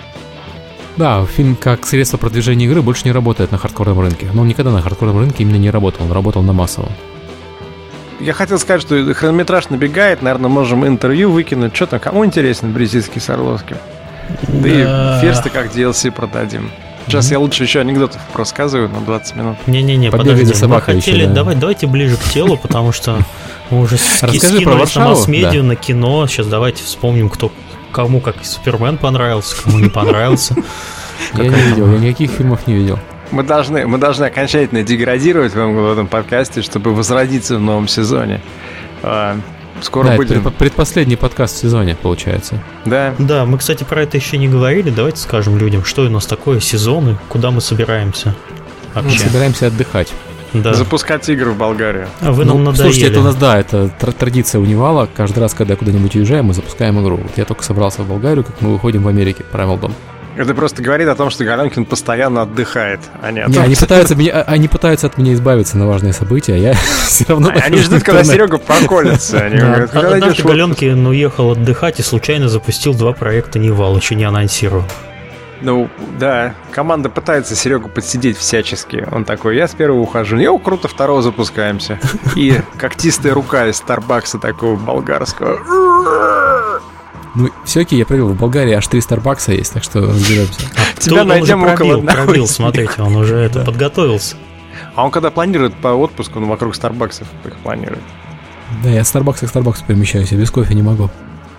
[0.98, 4.28] Да, фильм как средство продвижения игры больше не работает на хардкорном рынке.
[4.34, 6.92] Но он никогда на хардкорном рынке именно не работал, он работал на массовом.
[8.20, 11.76] Я хотел сказать, что хронометраж набегает, наверное, можем интервью выкинуть.
[11.76, 13.78] Что там, кому интересно Брезильский с Орловским?
[14.48, 16.72] Да, да и ферсты как DLC продадим.
[17.08, 19.58] Сейчас я лучше еще анекдотов рассказываю на 20 минут.
[19.66, 21.34] Не-не-не, подожди, мы хотели, еще, да.
[21.36, 23.20] давай, давайте ближе к телу, потому что
[23.70, 25.64] мы уже Расскажи про Варшаву, на масс-медиа, да.
[25.64, 26.28] на кино.
[26.28, 27.52] Сейчас давайте вспомним, кто
[27.94, 30.56] кому как Супермен понравился, кому не понравился.
[31.34, 33.00] Я не видел, я никаких фильмов не видел.
[33.32, 38.42] Мы должны, мы должны окончательно деградировать в этом подкасте, чтобы возродиться в новом сезоне.
[39.82, 40.42] Скоро да, будем...
[40.42, 42.62] Это предпоследний подкаст в сезоне, получается.
[42.86, 43.14] Да.
[43.18, 44.90] Да, мы, кстати, про это еще не говорили.
[44.90, 48.36] Давайте скажем людям, что у нас такое сезоны, куда мы собираемся
[48.94, 49.12] вообще.
[49.12, 50.14] Мы собираемся отдыхать.
[50.54, 50.74] Да.
[50.74, 52.08] Запускать игры в Болгарию.
[52.22, 52.92] А вы нам ну, надоели.
[52.92, 55.08] Слушайте, это у нас, да, это традиция унивала.
[55.14, 57.18] Каждый раз, когда куда-нибудь уезжаем, мы запускаем игру.
[57.18, 59.94] Вот я только собрался в Болгарию, как мы выходим в Америке, правил дом.
[60.38, 63.76] Это просто говорит о том, что Галенкин постоянно отдыхает, а не о том, не, они,
[63.76, 63.86] что...
[63.86, 66.74] пытаются меня, они пытаются от меня избавиться на важные события, а я
[67.08, 67.52] все равно...
[67.56, 69.40] Они ждут, когда Серега проколется.
[69.40, 74.26] Они говорят, когда Однажды Галенкин уехал отдыхать и случайно запустил два проекта Nival, еще не
[74.26, 74.86] анонсировал.
[75.62, 79.08] Ну, да, команда пытается Серегу подсидеть всячески.
[79.12, 80.38] Он такой, я с первого ухожу.
[80.38, 82.00] Я круто, второго запускаемся.
[82.36, 85.60] И когтистая рука из Старбакса такого болгарского.
[87.36, 90.62] Ну, все окей, я проверил, в Болгарии аж 3 Старбакса есть, так что разберемся.
[90.76, 94.36] А Тебя найдем около одного пробил, смотрите, он уже это подготовился.
[94.96, 98.02] А он когда планирует по отпуску, он вокруг Старбаксов их планирует.
[98.84, 101.10] Да, я от Старбакса к Старбаксу перемещаюсь, я без кофе не могу.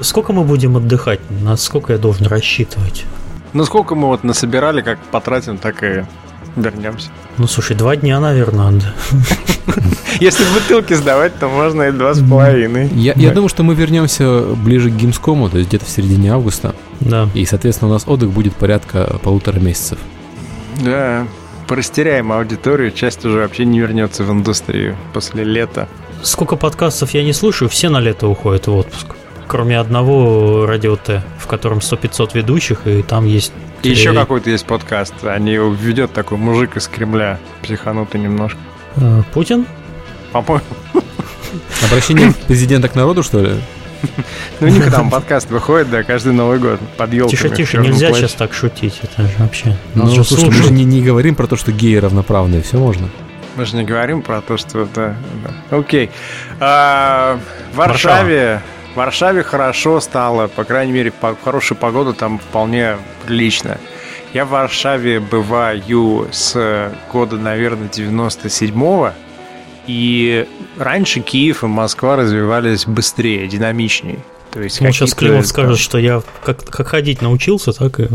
[0.01, 1.21] Сколько мы будем отдыхать?
[1.43, 3.05] На сколько я должен рассчитывать?
[3.53, 6.05] Ну, сколько мы вот насобирали, как потратим, так и
[6.57, 7.11] вернемся.
[7.37, 8.95] Ну, слушай, два дня, наверное, надо.
[10.21, 12.89] Если бутылки сдавать, то можно и два с половиной.
[12.95, 16.75] Я, я думаю, что мы вернемся ближе к Гимскому, то есть где-то в середине августа.
[17.01, 17.29] Да.
[17.35, 19.99] И, соответственно, у нас отдых будет порядка полутора месяцев.
[20.83, 21.27] Да,
[21.67, 25.89] порастеряем аудиторию, часть уже вообще не вернется в индустрию после лета.
[26.23, 29.15] Сколько подкастов я не слушаю, все на лето уходят в отпуск.
[29.49, 34.67] Кроме одного радио Т, в котором 100-500 ведущих, и там есть и еще какой-то есть
[34.67, 35.15] подкаст.
[35.25, 38.59] Они его ведет такой мужик из Кремля, психанутый немножко.
[38.97, 39.67] А, Путин?
[40.33, 40.65] По-моему.
[41.87, 43.53] Обращение президента к народу, что ли?
[44.61, 47.31] Ну, у них там подкаст выходит, да, каждый Новый год под елками.
[47.31, 49.77] Тише, тише, нельзя сейчас так шутить, это же вообще...
[49.95, 53.09] Ну, слушай, мы же не, не говорим про то, что геи равноправные, все можно.
[53.57, 54.89] Мы же не говорим про то, что...
[54.95, 55.77] Да, да.
[55.77, 56.11] Окей.
[56.61, 57.39] А,
[57.73, 58.63] в Варшаве...
[58.75, 63.79] В Варшаве хорошо стало, по крайней мере, по хорошую погоду там вполне прилично.
[64.35, 69.13] Я в Варшаве бываю с года, наверное, 97-го,
[69.87, 74.19] и раньше Киев и Москва развивались быстрее, динамичнее.
[74.51, 78.09] То есть ну, сейчас Климов скажет, что я как, как ходить научился, так и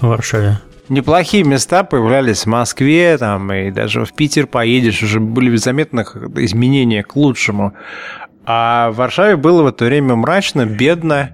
[0.00, 0.58] в Варшаве.
[0.88, 6.00] Неплохие места появлялись в Москве, там, и даже в Питер поедешь, уже были заметны
[6.36, 7.74] изменения к лучшему.
[8.50, 11.32] А в Варшаве было в это время мрачно, бедно,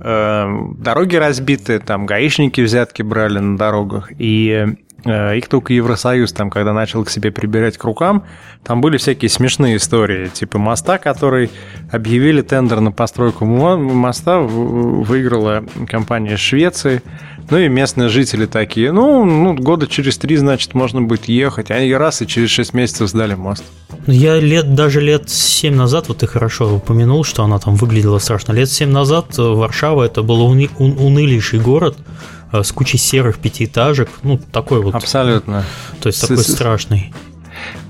[0.00, 0.48] э,
[0.78, 4.74] дороги разбиты, там гаишники взятки брали на дорогах, и Э,
[5.06, 8.24] их только Евросоюз, там, когда начал к себе прибирать к рукам,
[8.64, 11.50] там были всякие смешные истории, типа моста, который
[11.92, 17.02] объявили тендер на постройку моста, выиграла компания Швеции,
[17.48, 21.94] ну и местные жители такие, ну, ну года через три, значит, можно будет ехать, они
[21.94, 23.64] раз и через шесть месяцев сдали мост.
[24.08, 28.52] Я лет, даже лет семь назад, вот ты хорошо упомянул, что она там выглядела страшно,
[28.52, 34.38] лет семь назад Варшава это был уны, унылейший город, Э, с кучей серых пятиэтажек, ну,
[34.38, 34.94] такой вот.
[34.94, 35.64] Абсолютно.
[36.00, 37.12] То есть такой страшный.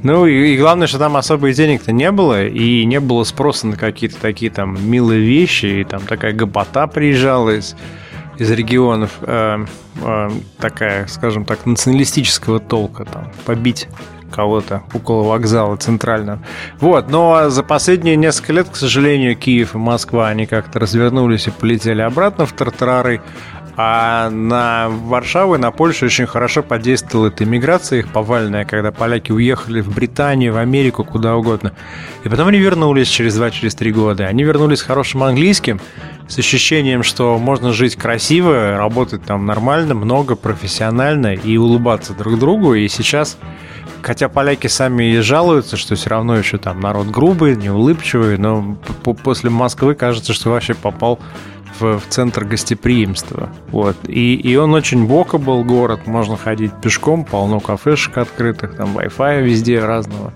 [0.02, 3.76] Ну и, и главное, что там особых денег-то не было, и не было спроса на
[3.76, 7.76] какие-то такие там милые вещи, и там такая гопота приезжала из,
[8.38, 9.64] из регионов, э,
[10.02, 13.88] э, такая, скажем так, националистического толка, там, побить
[14.31, 16.40] кого-то около вокзала центрального.
[16.81, 21.50] Вот, но за последние несколько лет, к сожалению, Киев и Москва, они как-то развернулись и
[21.50, 23.22] полетели обратно в Тартарары,
[23.77, 29.33] а на Варшаву и на Польшу очень хорошо подействовала эта иммиграция их повальная, когда поляки
[29.33, 31.73] уехали в Британию, в Америку, куда угодно.
[32.25, 34.27] И потом они вернулись через 2-3 через года.
[34.27, 35.81] Они вернулись с хорошим английским,
[36.27, 42.75] с ощущением, что можно жить красиво, работать там нормально, много, профессионально и улыбаться друг другу.
[42.75, 43.37] И сейчас
[44.07, 48.77] Хотя поляки сами и жалуются, что все равно еще там народ грубый, неулыбчивый, но
[49.25, 51.19] после Москвы кажется, что вообще попал
[51.79, 53.51] в, в центр гостеприимства.
[53.69, 53.97] Вот.
[54.07, 59.43] И, и он очень бока был город, можно ходить пешком, полно кафешек открытых, там Wi-Fi
[59.43, 60.33] везде разного.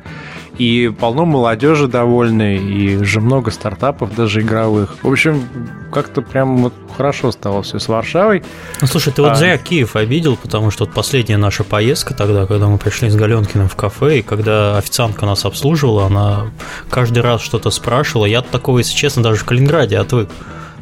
[0.59, 4.97] И полно молодежи довольной, и же много стартапов даже игровых.
[5.03, 5.43] В общем,
[5.91, 8.43] как-то прям вот хорошо стало все с Варшавой.
[8.83, 9.35] Ну, слушай, ты вот а...
[9.37, 13.71] зря Киев обидел, потому что вот последняя наша поездка тогда, когда мы пришли с Галенкиным
[13.71, 16.51] в кафе, и когда официантка нас обслуживала, она
[16.91, 18.27] каждый раз что-то спрашивала.
[18.27, 20.29] Я от такого, если честно, даже в Калининграде отвык.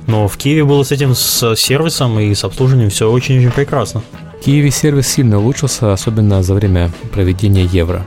[0.08, 4.02] Но в Киеве было с этим с сервисом и с обслуживанием все очень-очень прекрасно.
[4.40, 8.06] В Киеве сервис сильно улучшился, особенно за время проведения евро.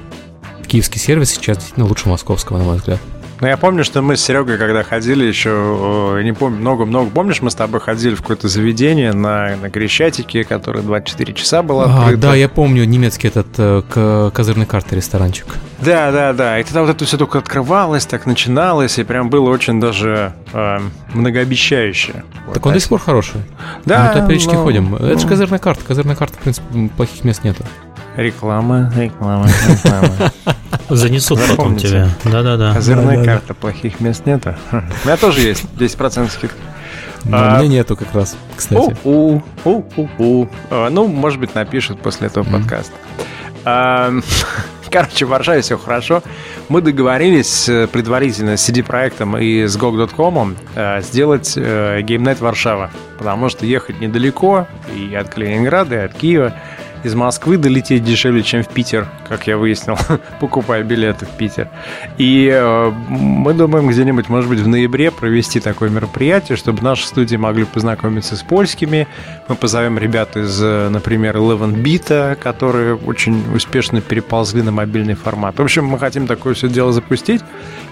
[0.66, 3.00] Киевский сервис сейчас действительно лучше московского, на мой взгляд.
[3.40, 7.52] Ну, я помню, что мы с Серегой, когда ходили еще, не помню, много-много, помнишь, мы
[7.52, 12.22] с тобой ходили в какое-то заведение на, на Крещатике, которое 24 часа было а, открыто.
[12.22, 15.48] Да, я помню, немецкий этот э, козырный карты ресторанчик.
[15.82, 16.60] Да, да, да.
[16.60, 20.80] И тогда вот это все только открывалось, так начиналось, и прям было очень даже э,
[21.14, 22.24] многообещающе.
[22.54, 23.42] Так вот, он до сих пор хороший.
[23.86, 24.04] Да.
[24.04, 24.64] Мы туда периодически но...
[24.64, 24.96] ходим.
[24.96, 25.84] Это же козырная карта.
[25.84, 27.64] Козырная карта, в принципе, плохих мест нету.
[28.16, 30.32] Реклама, реклама, реклама.
[30.90, 32.10] Занесут потом тебя.
[32.26, 32.74] Да-да-да.
[32.74, 34.56] Козырная карта, плохих мест нету.
[34.72, 36.58] У меня тоже есть 10% скидка.
[37.24, 38.98] Но а, мне нету как раз, кстати.
[39.04, 40.48] У, у, у, у, у.
[40.70, 42.94] А, ну, может быть, напишут после этого подкаста.
[44.92, 46.22] Короче, в Варшаве все хорошо.
[46.68, 53.66] Мы договорились предварительно с CD-проектом и с GOG.com а, сделать а, GameNet Варшава, потому что
[53.66, 56.54] ехать недалеко и от Калининграда, и от Киева
[57.04, 59.98] из Москвы долететь дешевле, чем в Питер, как я выяснил,
[60.40, 61.70] покупая билеты в Питер.
[62.18, 67.36] И э, мы думаем где-нибудь, может быть, в ноябре провести такое мероприятие, чтобы наши студии
[67.36, 69.08] могли познакомиться с польскими.
[69.48, 75.58] Мы позовем ребят из, э, например, Eleven Bit, которые очень успешно переползли на мобильный формат.
[75.58, 77.42] В общем, мы хотим такое все дело запустить.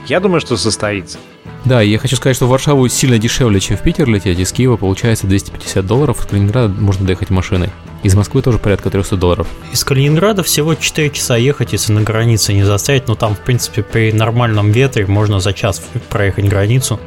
[0.07, 1.17] Я думаю, что состоится.
[1.65, 4.39] Да, я хочу сказать, что в Варшаву сильно дешевле, чем в Питер лететь.
[4.39, 7.69] Из Киева получается 250 долларов, из Калининграда можно доехать машиной.
[8.01, 9.47] Из Москвы тоже порядка 300 долларов.
[9.73, 13.83] Из Калининграда всего 4 часа ехать, если на границе не застрять, но там, в принципе,
[13.83, 16.99] при нормальном ветре можно за час проехать границу.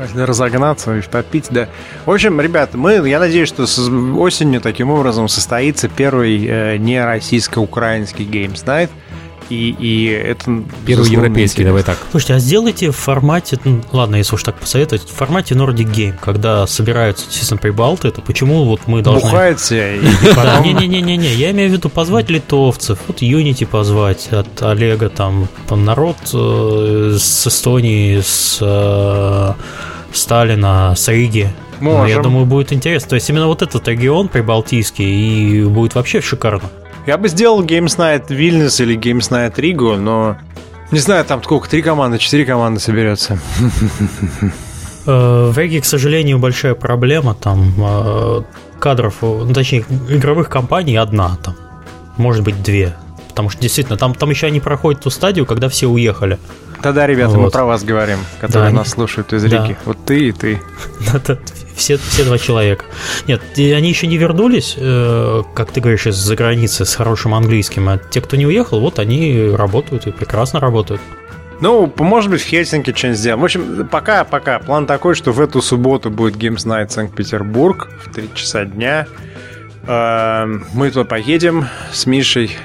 [0.00, 1.68] Если разогнаться и попить, да.
[2.06, 7.04] В общем, ребят, мы, я надеюсь, что с осенью таким образом состоится первый э, не
[7.04, 8.90] российско-украинский Games Night–
[9.50, 10.62] и, и это...
[10.86, 11.98] Первый европейский, давай так.
[12.10, 16.14] Слушайте, а сделайте в формате, ну, ладно, если уж так посоветовать, в формате Nordic Game,
[16.20, 19.28] когда собираются, естественно, прибалты, то почему вот мы должны...
[19.28, 20.00] Бухаете и.
[20.64, 27.16] Не-не-не-не, я имею в виду позвать литовцев, вот Unity позвать от Олега, там, народ э,
[27.18, 29.52] с Эстонии, с э,
[30.12, 32.06] Сталина, с Риги, Можем.
[32.06, 33.10] я думаю, будет интересно.
[33.10, 36.68] То есть именно вот этот регион прибалтийский и будет вообще шикарно.
[37.08, 40.36] Я бы сделал Games Night Вильнюс или Games Night Ригу, но
[40.90, 43.38] не знаю, там сколько, три команды, четыре команды соберется.
[45.06, 47.34] Э, в Риге, к сожалению, большая проблема.
[47.34, 48.42] Там э,
[48.78, 51.56] кадров, ну, точнее, игровых компаний одна там.
[52.18, 52.94] Может быть, две.
[53.38, 56.40] Потому что действительно, там, там еще они проходят ту стадию, когда все уехали.
[56.82, 57.44] Да-да, ребята, вот.
[57.44, 59.44] мы про вас говорим, которые да, нас слушают из.
[59.44, 59.76] Да.
[59.84, 60.60] Вот ты и ты.
[61.76, 62.84] все, все два человека.
[63.28, 67.88] Нет, они еще не вернулись, э, как ты говоришь, из-за границы с хорошим английским.
[67.88, 71.00] А те, кто не уехал, вот они работают и прекрасно работают.
[71.60, 73.40] Ну, может быть, в Хельсинки что-нибудь сделаем.
[73.40, 74.58] В общем, пока, пока.
[74.58, 79.06] План такой, что в эту субботу будет Games Night Санкт-Петербург в 3 часа дня.
[79.86, 82.56] Эм, мы туда поедем с Мишей.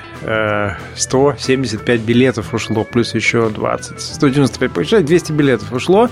[0.95, 3.99] 175 э, билетов ушло, плюс еще 20.
[3.99, 6.09] 195 получается, 200 билетов ушло.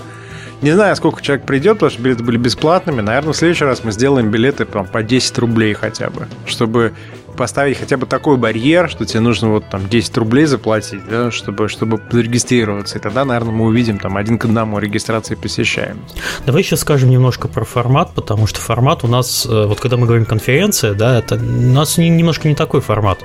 [0.62, 3.00] Не знаю, сколько человек придет, потому что билеты были бесплатными.
[3.00, 6.92] Наверное, в следующий раз мы сделаем билеты там, по 10 рублей хотя бы, чтобы
[7.36, 11.68] поставить хотя бы такой барьер, что тебе нужно вот там 10 рублей заплатить, да, чтобы,
[11.68, 12.98] чтобы зарегистрироваться.
[12.98, 15.98] И тогда, наверное, мы увидим там один к одному регистрации посещаем.
[16.46, 20.06] Давай еще скажем немножко про формат, потому что формат у нас, э, вот когда мы
[20.06, 23.18] говорим конференция, да, это у нас немножко не такой формат.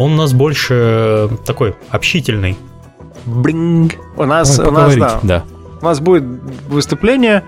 [0.00, 2.56] Он у нас больше э, такой общительный.
[3.26, 3.96] Блинг.
[4.16, 5.20] У нас, у нас да.
[5.22, 5.44] да.
[5.82, 6.24] У нас будет
[6.68, 7.44] выступление,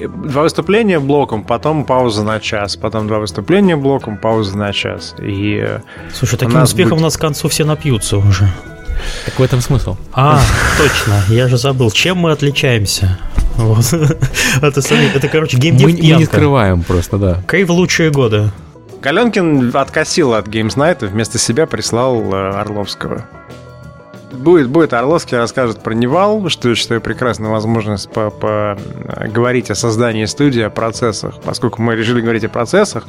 [0.00, 5.14] два выступления блоком, потом пауза на час, потом два выступления блоком, пауза на час.
[5.18, 5.80] И э,
[6.14, 7.00] Слушай, таким успехом будет...
[7.00, 8.50] у нас к концу все напьются уже.
[9.26, 9.98] Так в этом смысл.
[10.14, 10.40] А,
[10.78, 11.90] точно, я же забыл.
[11.90, 13.18] Чем мы отличаемся?
[13.56, 13.84] Вот.
[14.62, 17.42] Это, это, короче, геймдев мы, не скрываем просто, да.
[17.46, 18.50] Кайв лучшие годы.
[19.06, 23.24] Галенкин откосил от Games Night и вместо себя прислал э, Орловского.
[24.32, 30.60] Будет, будет Орловский расскажет про Nival, что я считаю прекрасная возможность поговорить о создании студии,
[30.60, 31.36] о процессах.
[31.44, 33.04] Поскольку мы решили говорить о процессах,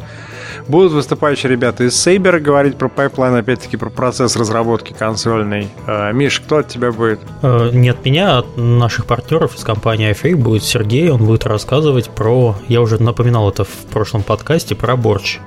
[0.68, 5.68] будут выступающие ребята из Saber говорить про пайплайн, опять-таки про процесс разработки консольной.
[5.88, 7.22] Э, Миш, кто от тебя будет?
[7.42, 11.10] Э, не от меня, а от наших партнеров из компании i-Free будет Сергей.
[11.10, 15.40] Он будет рассказывать про, я уже напоминал это в прошлом подкасте, про борщ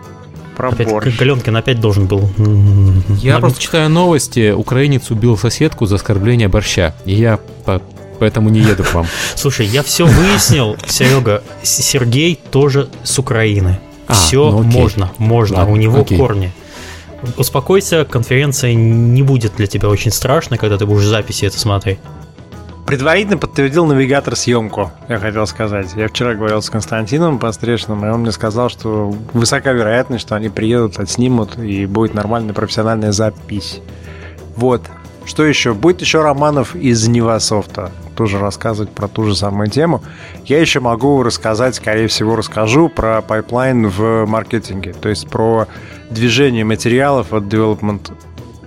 [0.60, 1.16] про опять, борщ.
[1.18, 2.28] Галенкин опять должен был.
[3.20, 3.40] Я Наг...
[3.40, 4.52] просто читаю новости.
[4.52, 6.94] Украинец убил соседку за оскорбление борща.
[7.04, 7.80] И я по
[8.18, 9.06] поэтому не еду к вам.
[9.34, 11.42] Слушай, я все выяснил, Серега.
[11.62, 13.80] Сергей тоже с Украины.
[14.06, 15.58] А, все ну можно, можно.
[15.58, 16.18] Ладно, у него окей.
[16.18, 16.52] корни.
[17.36, 21.98] Успокойся, конференция не будет для тебя очень страшной, когда ты будешь записи это смотреть.
[22.90, 25.92] Предварительно подтвердил навигатор съемку, я хотел сказать.
[25.94, 30.48] Я вчера говорил с Константином Пострешным, и он мне сказал, что высока вероятность, что они
[30.48, 33.80] приедут, отснимут, и будет нормальная профессиональная запись.
[34.56, 34.82] Вот.
[35.24, 35.72] Что еще?
[35.72, 40.02] Будет еще Романов из Nevosoft а тоже рассказывать про ту же самую тему.
[40.46, 45.68] Я еще могу рассказать, скорее всего, расскажу про пайплайн в маркетинге, то есть про
[46.10, 48.10] движение материалов от development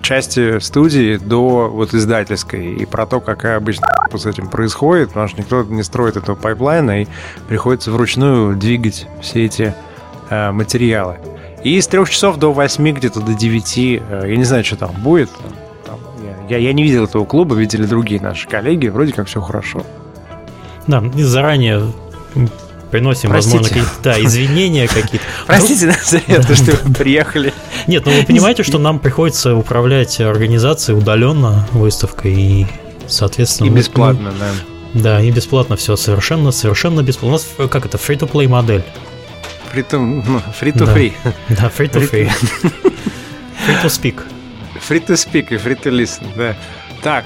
[0.04, 5.39] части студии до вот издательской и про то, какая обычно с этим происходит, потому что
[5.39, 7.08] никто не строит этого пайплайна и
[7.48, 9.74] приходится вручную двигать все эти
[10.30, 11.18] э, материалы.
[11.63, 14.92] И с трех часов до восьми, где-то до девяти, э, я не знаю, что там
[15.02, 15.30] будет.
[15.86, 15.98] Там,
[16.50, 19.84] я, я не видел этого клуба, видели другие наши коллеги, вроде как все хорошо.
[20.88, 21.94] Да, заранее
[22.93, 23.58] приносим, Простите.
[23.58, 25.25] возможно, какие-то да, извинения какие-то.
[25.47, 27.51] Простите нас за это, что вы приехали.
[27.88, 32.67] Нет, ну вы понимаете, что нам приходится управлять организацией удаленно выставкой и,
[33.08, 33.67] соответственно...
[33.67, 34.51] И бесплатно, да.
[34.93, 37.29] Да, и бесплатно все, совершенно, совершенно бесплатно.
[37.29, 38.84] У нас, э, как это, free-to-play модель.
[39.73, 41.13] Free-to-free.
[41.23, 42.32] Ну, да, free-to-free.
[43.65, 44.21] Free-to-speak.
[44.88, 46.56] Free-to-speak и free-to-listen, да.
[47.01, 47.25] Так,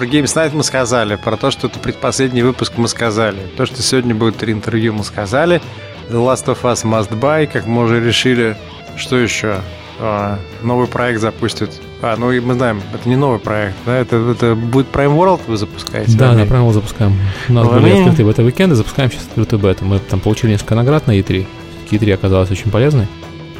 [0.00, 3.82] про Games Night мы сказали, про то, что это предпоследний выпуск мы сказали, то, что
[3.82, 5.60] сегодня будет три интервью мы сказали,
[6.08, 8.56] The Last of Us Must Buy, как мы уже решили,
[8.96, 9.56] что еще?
[9.98, 11.82] А, новый проект запустит.
[12.00, 13.98] А, ну и мы знаем, это не новый проект, да?
[13.98, 16.16] Это, это будет Prime World вы запускаете?
[16.16, 17.20] Да, да, Prime World запускаем.
[17.50, 19.84] У нас ну, были открытые бета-викенды, запускаем сейчас открытую бету.
[19.84, 21.46] Мы там получили несколько наград на E3.
[21.90, 23.06] E3 оказалась очень полезной.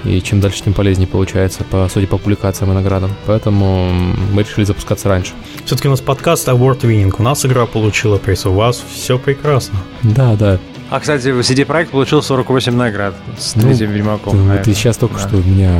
[0.04, 3.12] И чем дальше, тем полезнее получается, по сути, по публикациям и наградам.
[3.26, 3.90] Поэтому
[4.32, 5.32] мы решили запускаться раньше.
[5.64, 7.14] Все-таки у нас подкаст Award Winning.
[7.18, 9.78] У нас игра получила приз, у вас все прекрасно.
[10.02, 10.58] Да, да.
[10.90, 14.48] А, кстати, CD Projekt получил 48 наград с ну, третьим Ведьмаком.
[14.48, 15.20] Ну, ты сейчас только да.
[15.20, 15.72] что меня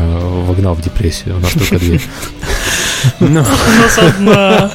[0.46, 1.36] вогнал в депрессию.
[1.36, 2.00] У нас только две.
[3.20, 4.70] У нас одна.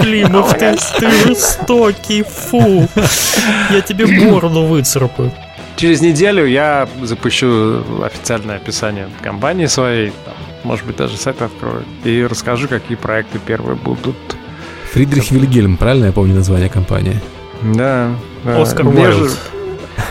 [0.00, 0.76] Климов, ты
[1.26, 2.88] жестокий, фу.
[3.70, 5.30] Я тебе бороду выцарапаю.
[5.76, 12.26] Через неделю я запущу официальное описание компании своей, там, может быть, даже сайт открою, и
[12.28, 14.16] расскажу, какие проекты первые будут.
[14.92, 17.20] Фридрих Вильгельм, правильно я помню название компании?
[17.62, 18.10] Да.
[18.44, 18.62] да.
[18.62, 19.30] Оскар мне же,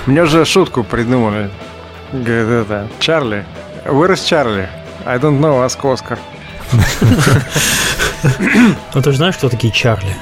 [0.06, 1.50] мне же шутку придумали.
[2.12, 3.46] Говорит, это, Чарли,
[3.86, 4.68] is Чарли?
[5.06, 6.20] I don't know, ask Оскар.
[8.94, 10.16] Ну ты же знаешь, кто такие Чарли?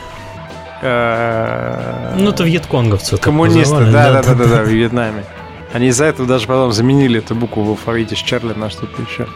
[0.82, 3.18] Э, ну, это вьетконговцы.
[3.18, 5.26] Коммунисты, да, да, да, да, да, в Вьетнаме.
[5.74, 9.28] Они из-за этого даже потом заменили эту букву в алфавите с Чарли на что-то еще.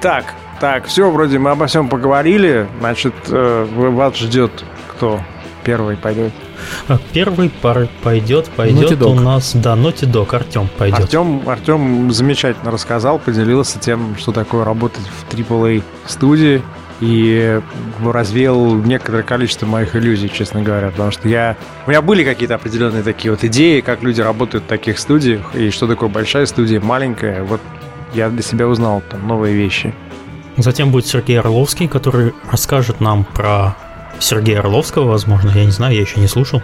[0.00, 2.68] Так, так, все, вроде мы обо всем поговорили.
[2.78, 5.20] Значит, э, вас ждет кто
[5.64, 6.32] первый пойдет?
[6.88, 11.00] А первый пар пойдет, пойдет у нас, да, Naughty Dog, Артем пойдет.
[11.00, 16.62] Артем, Артем замечательно рассказал, поделился тем, что такое работать в AAA студии,
[17.00, 17.60] и
[18.02, 21.56] развеял некоторое количество моих иллюзий, честно говоря, потому что я...
[21.86, 25.70] У меня были какие-то определенные такие вот идеи, как люди работают в таких студиях, и
[25.70, 27.44] что такое большая студия, маленькая.
[27.44, 27.60] Вот
[28.14, 29.94] я для себя узнал там новые вещи.
[30.56, 33.76] Затем будет Сергей Орловский, который расскажет нам про
[34.18, 36.62] Сергея Орловского, возможно, я не знаю, я еще не слушал.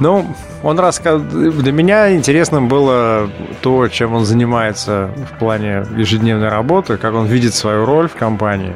[0.00, 0.34] Ну,
[0.64, 1.52] он рассказывал...
[1.52, 7.54] Для меня интересным было то, чем он занимается в плане ежедневной работы, как он видит
[7.54, 8.74] свою роль в компании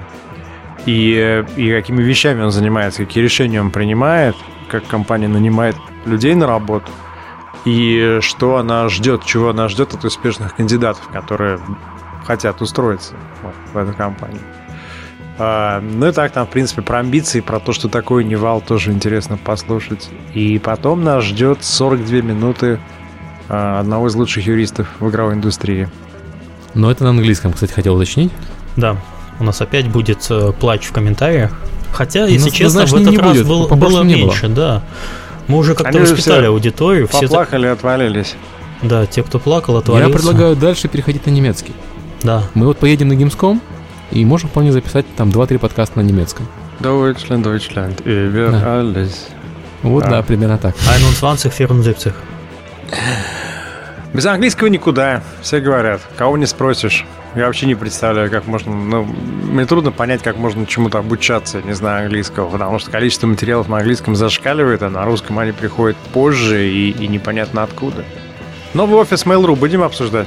[0.87, 4.37] и, и какими вещами он занимается, какие решения он принимает,
[4.68, 6.91] как компания нанимает людей на работу,
[7.64, 11.59] и что она ждет, чего она ждет от успешных кандидатов, которые
[12.24, 14.41] хотят устроиться вот, в эту компанию.
[15.39, 18.93] А, ну и так, там, в принципе, про амбиции, про то, что такое Nival, тоже
[18.93, 20.09] интересно послушать.
[20.32, 22.78] И потом нас ждет 42 минуты
[23.49, 25.89] а, одного из лучших юристов в игровой индустрии.
[26.74, 28.32] Но это на английском, кстати, хотел уточнить.
[28.76, 28.97] Да,
[29.39, 31.53] у нас опять будет э, плач в комментариях.
[31.93, 33.47] Хотя, если честно, в этот раз будет.
[33.47, 34.55] был, было меньше, было.
[34.55, 34.82] да.
[35.49, 37.09] Мы уже как-то воспитали аудиторию.
[37.09, 38.34] Все поплакали, отвалились.
[38.82, 40.11] Да, те, кто плакал, отвалился.
[40.11, 41.74] Я предлагаю дальше переходить на немецкий.
[42.22, 42.43] Да.
[42.55, 43.61] Мы вот поедем на Gamescom
[44.11, 46.47] и можем вполне записать там 2-3 подкаста на немецком.
[46.80, 48.82] Deutschland, Deutschland, über да.
[48.82, 49.12] alles.
[49.82, 50.11] Вот, а.
[50.11, 50.74] да, примерно так.
[51.20, 52.14] 21, 74.
[54.12, 56.01] Без английского никуда, все говорят.
[56.16, 57.05] Кого не спросишь.
[57.37, 58.74] Я вообще не представляю, как можно...
[58.74, 63.68] Ну, мне трудно понять, как можно чему-то обучаться, не знаю английского, потому что количество материалов
[63.68, 68.05] на английском зашкаливает, а на русском они приходят позже и, и непонятно откуда.
[68.72, 70.26] Новый офис Mail.ru будем обсуждать?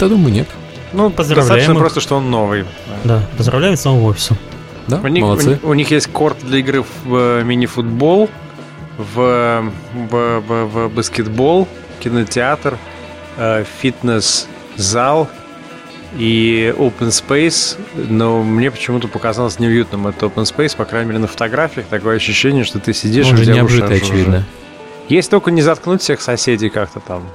[0.00, 0.48] Да, думаю, нет.
[0.94, 1.78] Ну, достаточно их.
[1.78, 2.64] просто, что он новый.
[3.04, 4.38] Да, поздравляем с новым офисом.
[4.86, 5.60] Да, у них, молодцы.
[5.62, 8.30] У, у них есть корт для игры в э, мини-футбол,
[8.96, 11.68] в, в, в, в баскетбол,
[12.00, 12.78] кинотеатр,
[13.36, 15.28] э, фитнес-зал
[16.16, 21.26] и open space, но мне почему-то показалось неуютным это open space, по крайней мере на
[21.26, 24.44] фотографиях такое ощущение, что ты сидишь Он и не обжитый, очевидно.
[25.08, 27.28] Есть только не заткнуть всех соседей как-то там,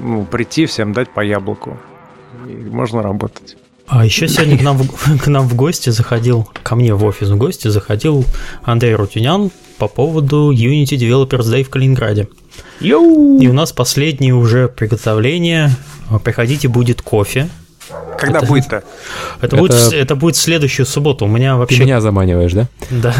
[0.00, 1.76] ну, прийти всем дать по яблоку,
[2.46, 3.56] и можно работать.
[3.86, 7.28] А еще сегодня к нам, в, к нам в гости заходил, ко мне в офис
[7.28, 8.24] в гости заходил
[8.62, 12.28] Андрей Рутюнян по поводу Unity Developers Day в Калининграде.
[12.80, 13.40] Йоу!
[13.40, 15.70] И у нас последнее уже приготовление.
[16.22, 17.48] Приходите, будет кофе.
[18.18, 18.76] Когда это, будет-то?
[18.76, 18.84] Это,
[19.46, 21.24] это, будет, это будет в следующую субботу.
[21.24, 21.78] У меня вообще...
[21.78, 22.68] Ты меня заманиваешь, да?
[22.90, 23.14] Да.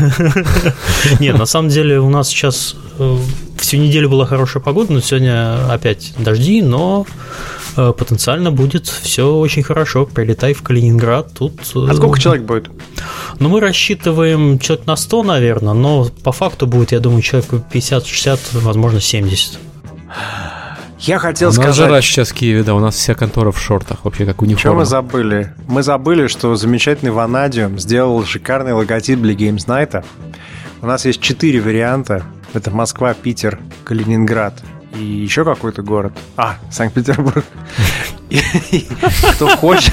[1.21, 3.17] Нет, на самом деле у нас сейчас э,
[3.57, 7.07] всю неделю была хорошая погода, но сегодня опять дожди, но
[7.77, 10.07] э, потенциально будет все очень хорошо.
[10.07, 11.33] Прилетай в Калининград.
[11.33, 11.61] Тут...
[11.75, 12.71] Э, а сколько человек будет?
[13.39, 18.39] Ну, мы рассчитываем человек на 100, наверное, но по факту будет, я думаю, человек 50-60,
[18.53, 19.59] возможно, 70.
[21.01, 21.69] Я хотел у сказать...
[21.69, 24.59] нас жара сейчас в Киеве, да, у нас вся контора в шортах, вообще как униформа.
[24.59, 25.55] Что мы забыли?
[25.67, 30.05] Мы забыли, что замечательный Ванадиум сделал шикарный логотип для Games Night.
[30.83, 32.23] У нас есть четыре варианта.
[32.53, 34.55] Это Москва, Питер, Калининград
[34.95, 36.13] и еще какой-то город.
[36.37, 37.45] А, Санкт-Петербург.
[39.35, 39.93] Кто хочет...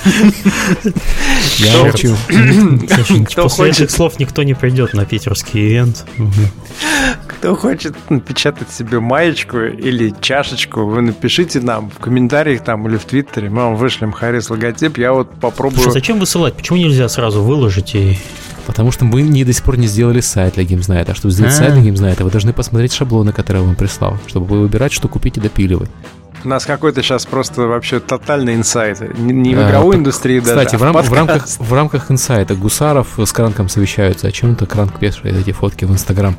[1.58, 2.16] Я молчу.
[3.36, 6.06] После этих слов никто не придет на питерский ивент.
[7.28, 13.06] Кто хочет напечатать себе маечку или чашечку, вы напишите нам в комментариях там или в
[13.06, 15.92] Твиттере, мы вам вышлем Харис логотип, я вот попробую...
[15.92, 16.56] Зачем высылать?
[16.56, 18.18] Почему нельзя сразу выложить и
[18.68, 21.10] Потому что мы не до сих пор не сделали сайт для GameSnight.
[21.10, 24.60] А чтобы сделать сайт для GameSnight, вы должны посмотреть шаблоны, которые я вам прислал, чтобы
[24.60, 25.90] выбирать, что купить и допиливать.
[26.44, 29.18] У нас какой-то сейчас просто вообще тотальный инсайт.
[29.18, 30.66] Не, не в игровой а, индустрии кстати, даже.
[30.66, 34.28] Кстати, а в, в, рамках, в рамках инсайта Гусаров с Кранком совещаются.
[34.28, 36.36] О чем-то Кранк пишет эти фотки в Инстаграм.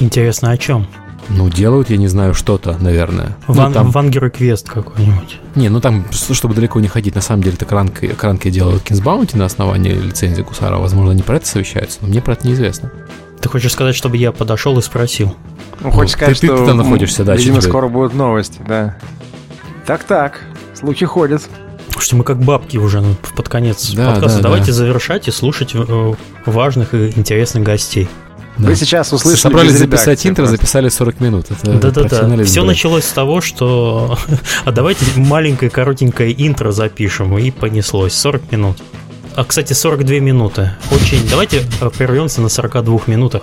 [0.00, 0.86] Интересно, о чем?
[1.28, 3.36] Ну, делают, я не знаю, что-то, наверное.
[3.46, 3.90] Ван, ну, там...
[3.90, 5.38] Вангер Квест какой-нибудь.
[5.54, 9.36] Не, ну там, чтобы далеко не ходить, на самом деле, это кранки, кранки делают Кинсбаунти
[9.36, 10.76] на основании лицензии Кусара.
[10.76, 12.92] Возможно, они про это совещаются, но мне про это неизвестно.
[13.40, 15.34] Ты хочешь сказать, чтобы я подошел и спросил?
[15.80, 18.96] Ну, хочешь сказать, ты, что ты там находишься, да, видимо, скоро будут новости, да.
[19.86, 20.40] Так-так,
[20.74, 21.42] слухи ходят.
[21.98, 24.38] Что мы как бабки уже ну, под конец да, подкаста.
[24.38, 24.72] Да, Давайте да.
[24.72, 26.14] завершать и слушать э,
[26.46, 28.08] важных и интересных гостей.
[28.56, 28.68] Да.
[28.68, 30.56] Вы сейчас услышали Собрались записать интро, просто.
[30.56, 31.46] записали 40 минут.
[31.62, 32.44] Да-да-да.
[32.44, 34.16] Все началось с того, что...
[34.64, 38.14] а давайте маленькое коротенькое интро запишем, и понеслось.
[38.14, 38.78] 40 минут.
[39.34, 40.70] А, кстати, 42 минуты.
[40.92, 41.28] Очень.
[41.28, 43.42] Давайте э, прервемся на 42 минутах.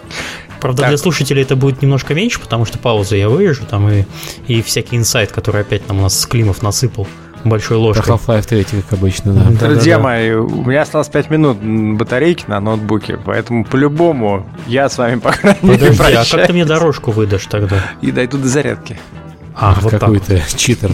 [0.62, 0.92] Правда, так.
[0.92, 4.06] для слушателей это будет немножко меньше, потому что паузы я вырежу там и,
[4.48, 7.08] и всякий инсайт, который опять нам у нас с Климов насыпал
[7.44, 8.04] большой ложкой.
[8.04, 9.44] Про Half-Life 3, как обычно, да.
[9.50, 11.58] да Друзья да, мои, у меня осталось 5 минут
[11.98, 16.54] батарейки на ноутбуке, поэтому по-любому я с вами, по крайней мере, Подожди, а как ты
[16.54, 17.78] мне дорожку выдашь тогда?
[18.02, 19.00] И дойду до зарядки.
[19.56, 20.92] А, вот какой ты читер.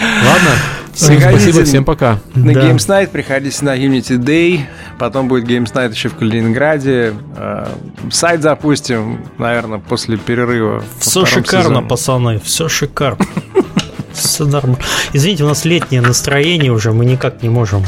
[0.00, 0.50] Ладно,
[0.92, 2.18] всем спасибо, всем пока.
[2.34, 2.60] На да.
[2.62, 4.60] Games Night приходите на Unity Day,
[4.98, 7.66] потом будет Games Night еще в Калининграде, э,
[8.10, 10.82] сайт запустим, наверное, после перерыва.
[10.98, 11.88] Все шикарно, сезоне.
[11.88, 13.24] пацаны, все шикарно.
[14.14, 14.78] Все нормально.
[15.12, 17.82] Извините, у нас летнее настроение уже, мы никак не можем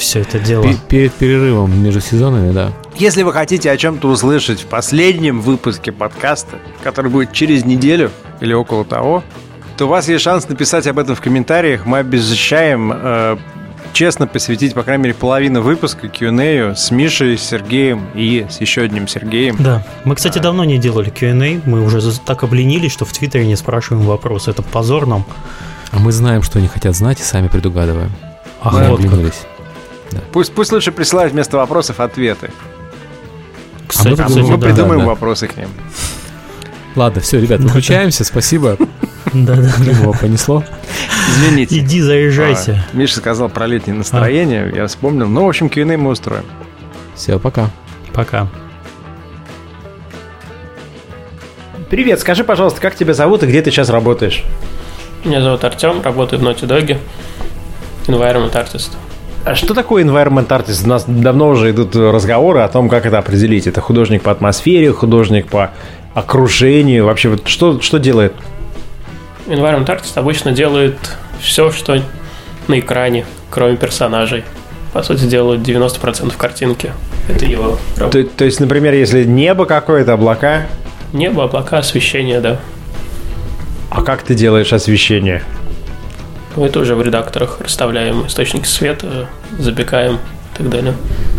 [0.00, 0.66] все это дело.
[0.88, 2.72] Перед перерывом между сезонами, да.
[2.96, 8.52] Если вы хотите о чем-то услышать в последнем выпуске подкаста, который будет через неделю или
[8.52, 9.22] около того,
[9.76, 11.86] то у вас есть шанс написать об этом в комментариях.
[11.86, 13.36] Мы обещаем э,
[13.92, 18.82] честно посвятить, по крайней мере, половину выпуска Q&A с Мишей, с Сергеем и с еще
[18.82, 19.56] одним Сергеем.
[19.58, 19.84] Да.
[20.04, 20.42] Мы, кстати, а...
[20.42, 21.60] давно не делали Q&A.
[21.64, 24.50] Мы уже так обленились, что в Твиттере не спрашиваем вопросы.
[24.50, 25.24] Это позор нам.
[25.92, 28.12] А мы знаем, что они хотят знать, и сами предугадываем.
[28.62, 29.42] Ах, мы вот обленились.
[30.12, 30.20] Да.
[30.32, 32.50] Пусть, пусть лучше присылают вместо вопросов ответы.
[33.86, 35.10] Кстати, а мы, мы придумаем да, да.
[35.10, 35.68] вопросы к ним.
[36.96, 38.24] Ладно, все, ребят, выключаемся.
[38.24, 38.76] Спасибо.
[39.32, 39.68] Да-да.
[39.84, 40.64] Его понесло.
[41.28, 41.78] Извините.
[41.78, 42.84] Иди заряжайся.
[42.92, 44.76] А, Миша сказал про летнее настроение, а.
[44.76, 45.28] я вспомнил.
[45.28, 46.44] Ну, в общем, Q&A мы устроим.
[47.14, 47.70] Все, пока.
[48.12, 48.48] Пока.
[51.88, 54.44] Привет, скажи, пожалуйста, как тебя зовут и где ты сейчас работаешь?
[55.24, 56.96] Меня зовут Артем, работаю в Naughty Dog,
[58.06, 58.92] Environment Artist.
[59.44, 60.84] А что такое environment artist?
[60.84, 63.66] У нас давно уже идут разговоры о том, как это определить.
[63.66, 65.70] Это художник по атмосфере, художник по
[66.14, 67.06] окружению.
[67.06, 68.34] Вообще, вот что, что делает?
[69.50, 70.96] Environment Artist обычно делает
[71.40, 72.00] все, что
[72.68, 74.44] на экране, кроме персонажей.
[74.92, 76.92] По сути, делают 90% картинки.
[77.28, 78.22] Это его работа.
[78.22, 80.66] То, то есть, например, если небо какое-то, облака?
[81.12, 82.58] Небо, облака, освещение, да.
[83.90, 85.42] А как ты делаешь освещение?
[86.56, 89.28] Мы тоже в редакторах расставляем источники света,
[89.58, 90.94] запекаем и так далее.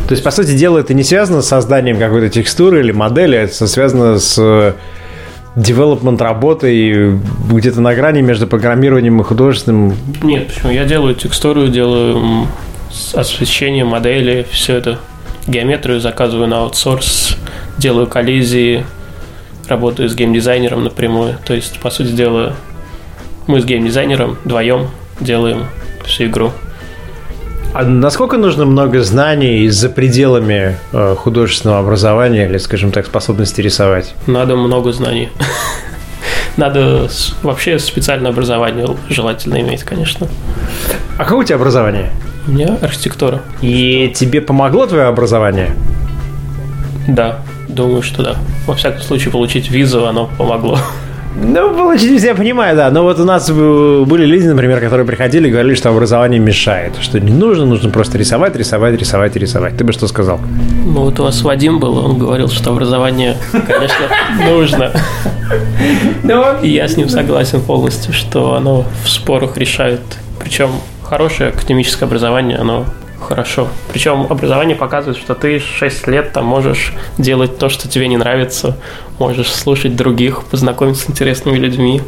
[0.07, 3.67] То есть, по сути дела, это не связано с созданием какой-то текстуры или модели, это
[3.67, 4.75] связано с
[5.55, 9.95] девелопмент работой где-то на грани между программированием и художественным?
[10.23, 10.71] Нет, почему?
[10.71, 12.47] Я делаю текстуру, делаю
[13.13, 14.99] освещение, модели, все это.
[15.47, 17.37] Геометрию заказываю на аутсорс,
[17.77, 18.85] делаю коллизии,
[19.67, 21.37] работаю с геймдизайнером напрямую.
[21.43, 22.53] То есть, по сути дела,
[23.47, 24.89] мы с геймдизайнером вдвоем
[25.19, 25.65] делаем
[26.05, 26.51] всю игру.
[27.73, 34.13] А насколько нужно много знаний за пределами э, художественного образования или, скажем так, способности рисовать?
[34.27, 35.29] Надо много знаний.
[36.57, 37.07] Надо
[37.43, 40.27] вообще специальное образование желательно иметь, конечно.
[41.17, 42.11] А какое у тебя образование?
[42.45, 43.41] У меня архитектура.
[43.61, 45.71] И тебе помогло твое образование?
[47.07, 48.35] Да, думаю, что да.
[48.67, 50.77] Во всяком случае, получить визу оно помогло.
[51.35, 52.91] Ну, получилось, я понимаю, да.
[52.91, 56.93] Но вот у нас были люди, например, которые приходили и говорили, что образование мешает.
[56.99, 59.77] Что не нужно, нужно просто рисовать, рисовать, рисовать рисовать.
[59.77, 60.39] Ты бы что сказал?
[60.85, 64.07] Ну, вот у вас Вадим был, он говорил, что образование, конечно,
[64.45, 64.91] нужно.
[66.61, 70.01] И я с ним согласен полностью, что оно в спорах решает.
[70.39, 70.69] Причем
[71.03, 72.85] хорошее академическое образование, оно
[73.31, 73.69] хорошо.
[73.93, 78.77] Причем образование показывает, что ты 6 лет там можешь делать то, что тебе не нравится,
[79.19, 82.01] можешь слушать других, познакомиться с интересными людьми.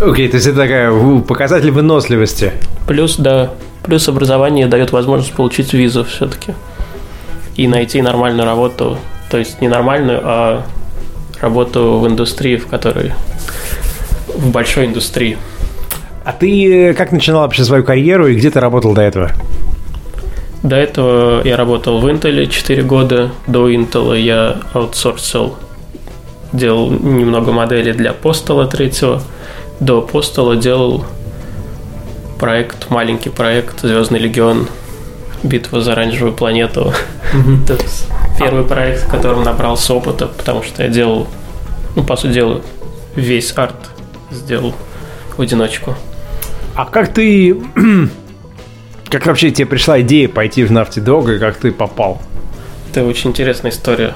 [0.00, 2.52] Окей, okay, то есть это такая показатель выносливости.
[2.86, 3.50] Плюс, да,
[3.84, 6.54] плюс образование дает возможность получить визу все-таки
[7.56, 8.98] и найти нормальную работу,
[9.30, 10.62] то есть не нормальную, а
[11.40, 13.12] работу в индустрии, в которой
[14.28, 15.36] в большой индустрии.
[16.24, 19.32] А ты как начинал вообще свою карьеру и где ты работал до этого?
[20.62, 23.30] До этого я работал в Intel 4 года.
[23.46, 25.56] До Intel я аутсорсил,
[26.52, 29.20] делал немного моделей для Postal 3.
[29.80, 31.04] До Postal делал
[32.38, 34.66] проект, маленький проект «Звездный легион.
[35.42, 36.92] Битва за оранжевую планету».
[38.38, 41.26] Первый проект, в котором набрался опыта, потому что я делал,
[41.96, 42.60] ну, по сути дела,
[43.14, 43.90] весь арт
[44.30, 44.74] сделал
[45.36, 45.94] в одиночку.
[46.74, 47.56] А как ты
[49.10, 52.22] как вообще тебе пришла идея пойти в Naughty Dog и как ты попал?
[52.90, 54.14] Это очень интересная история.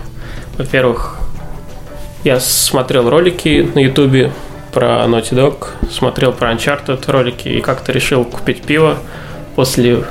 [0.56, 1.18] Во-первых,
[2.22, 4.32] я смотрел ролики на Ютубе
[4.72, 8.96] про Naughty Dog, смотрел про Uncharted ролики и как-то решил купить пиво.
[9.56, 10.04] После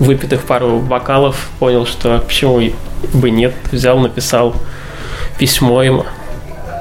[0.00, 2.60] выпитых пару бокалов понял, что почему
[3.12, 3.54] бы нет.
[3.70, 4.56] Взял, написал
[5.38, 6.02] письмо им.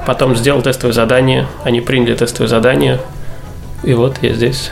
[0.07, 1.47] Потом сделал тестовое задание.
[1.63, 2.99] Они приняли тестовое задание.
[3.83, 4.71] И вот я здесь.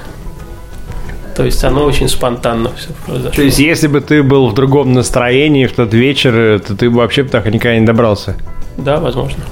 [1.35, 3.31] То есть оно очень спонтанно все произошло.
[3.31, 6.97] То есть если бы ты был в другом настроении в тот вечер, то ты бы
[6.97, 8.35] вообще так никогда не добрался?
[8.77, 9.43] Да, возможно.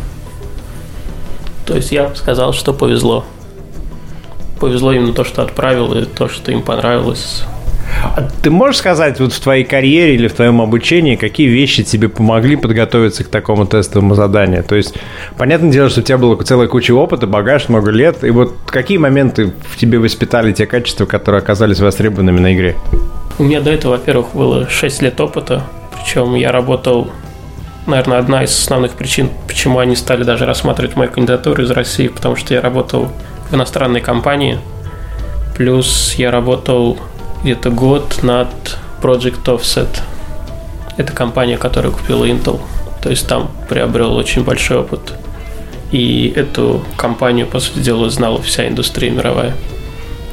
[1.65, 3.25] То есть я сказал, что повезло.
[4.59, 7.43] Повезло именно то, что отправил, и то, что им понравилось.
[8.15, 12.09] А ты можешь сказать, вот в твоей карьере или в твоем обучении, какие вещи тебе
[12.09, 14.63] помогли подготовиться к такому тестовому заданию?
[14.63, 14.95] То есть,
[15.37, 18.97] понятное дело, что у тебя была целая куча опыта, багаж, много лет, и вот какие
[18.97, 22.75] моменты в тебе воспитали те качества, которые оказались востребованными на игре?
[23.37, 25.63] У меня до этого, во-первых, было 6 лет опыта,
[25.99, 27.09] Причем я работал,
[27.85, 32.35] наверное, одна из основных причин, почему они стали даже рассматривать мою кандидатуру из России, потому
[32.35, 33.11] что я работал
[33.49, 34.59] в иностранной компании,
[35.55, 36.97] плюс я работал
[37.43, 38.49] где-то год над
[39.01, 40.01] Project Offset.
[40.97, 42.59] Это компания, которая купила Intel.
[43.01, 45.13] То есть там приобрел очень большой опыт.
[45.91, 49.55] И эту компанию, по сути дела, знала вся индустрия мировая.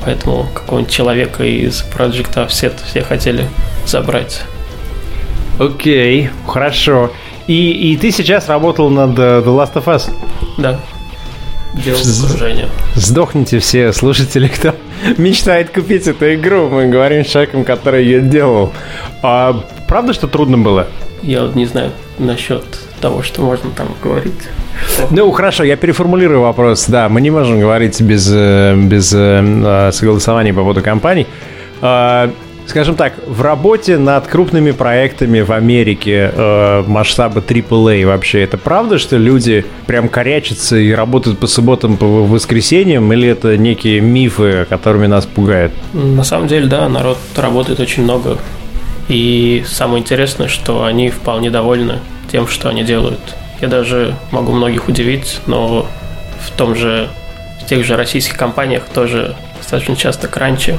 [0.05, 3.49] Поэтому какого-нибудь человека из Project Offset все хотели
[3.87, 4.43] забрать.
[5.59, 7.11] Окей, хорошо.
[7.47, 10.11] И, и ты сейчас работал над uh, The Last of Us?
[10.59, 10.81] Да.
[11.75, 11.99] Делал.
[12.95, 14.75] Сдохните все слушатели, кто
[15.17, 16.69] мечтает купить эту игру.
[16.69, 18.73] Мы говорим с человеком, который ее делал.
[19.23, 20.87] А, правда, что трудно было?
[21.23, 22.65] Я не знаю насчет
[23.01, 24.49] того, что можно там говорить.
[25.11, 26.87] Ну, хорошо, я переформулирую вопрос.
[26.87, 31.27] Да, мы не можем говорить без, э, без э, согласования по поводу компаний.
[32.67, 38.99] Скажем так, в работе над крупными проектами в Америке э, масштаба AAA вообще, это правда,
[38.99, 45.07] что люди прям корячатся и работают по субботам, по воскресеньям, или это некие мифы, которыми
[45.07, 45.73] нас пугают?
[45.93, 48.39] На самом деле, да, народ работает очень много.
[49.09, 52.01] И самое интересное, что они вполне довольны
[52.31, 53.21] тем, что они делают.
[53.61, 55.87] Я даже могу многих удивить, но
[56.41, 57.09] в том же,
[57.63, 60.75] в тех же российских компаниях тоже достаточно часто кранчи.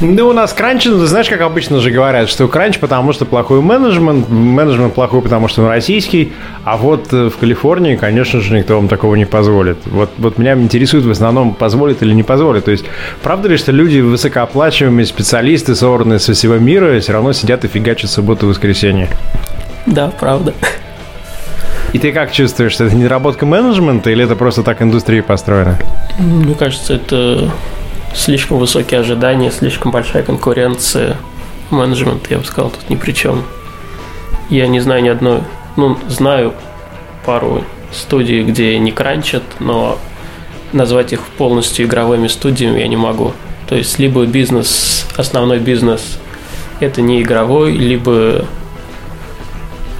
[0.00, 3.60] Ну, у нас кранч, ну, знаешь, как обычно же говорят, что кранч, потому что плохой
[3.60, 6.32] менеджмент, менеджмент плохой, потому что он российский,
[6.64, 9.78] а вот э, в Калифорнии, конечно же, никто вам такого не позволит.
[9.86, 12.64] Вот, вот меня интересует в основном, позволит или не позволит.
[12.64, 12.84] То есть,
[13.22, 18.10] правда ли, что люди, высокооплачиваемые специалисты, собранные со всего мира, все равно сидят и фигачат
[18.10, 19.08] субботу и воскресенье?
[19.86, 20.54] Да, правда.
[21.92, 25.78] И ты как чувствуешь, что это недоработка менеджмента или это просто так индустрия построена?
[26.18, 27.52] Мне кажется, это
[28.14, 31.16] слишком высокие ожидания, слишком большая конкуренция.
[31.70, 33.42] Менеджмент, я бы сказал, тут ни при чем.
[34.50, 35.40] Я не знаю ни одной,
[35.76, 36.54] ну, знаю
[37.24, 39.98] пару студий, где не кранчат, но
[40.72, 43.32] назвать их полностью игровыми студиями я не могу.
[43.68, 46.18] То есть либо бизнес, основной бизнес
[46.80, 48.44] это не игровой, либо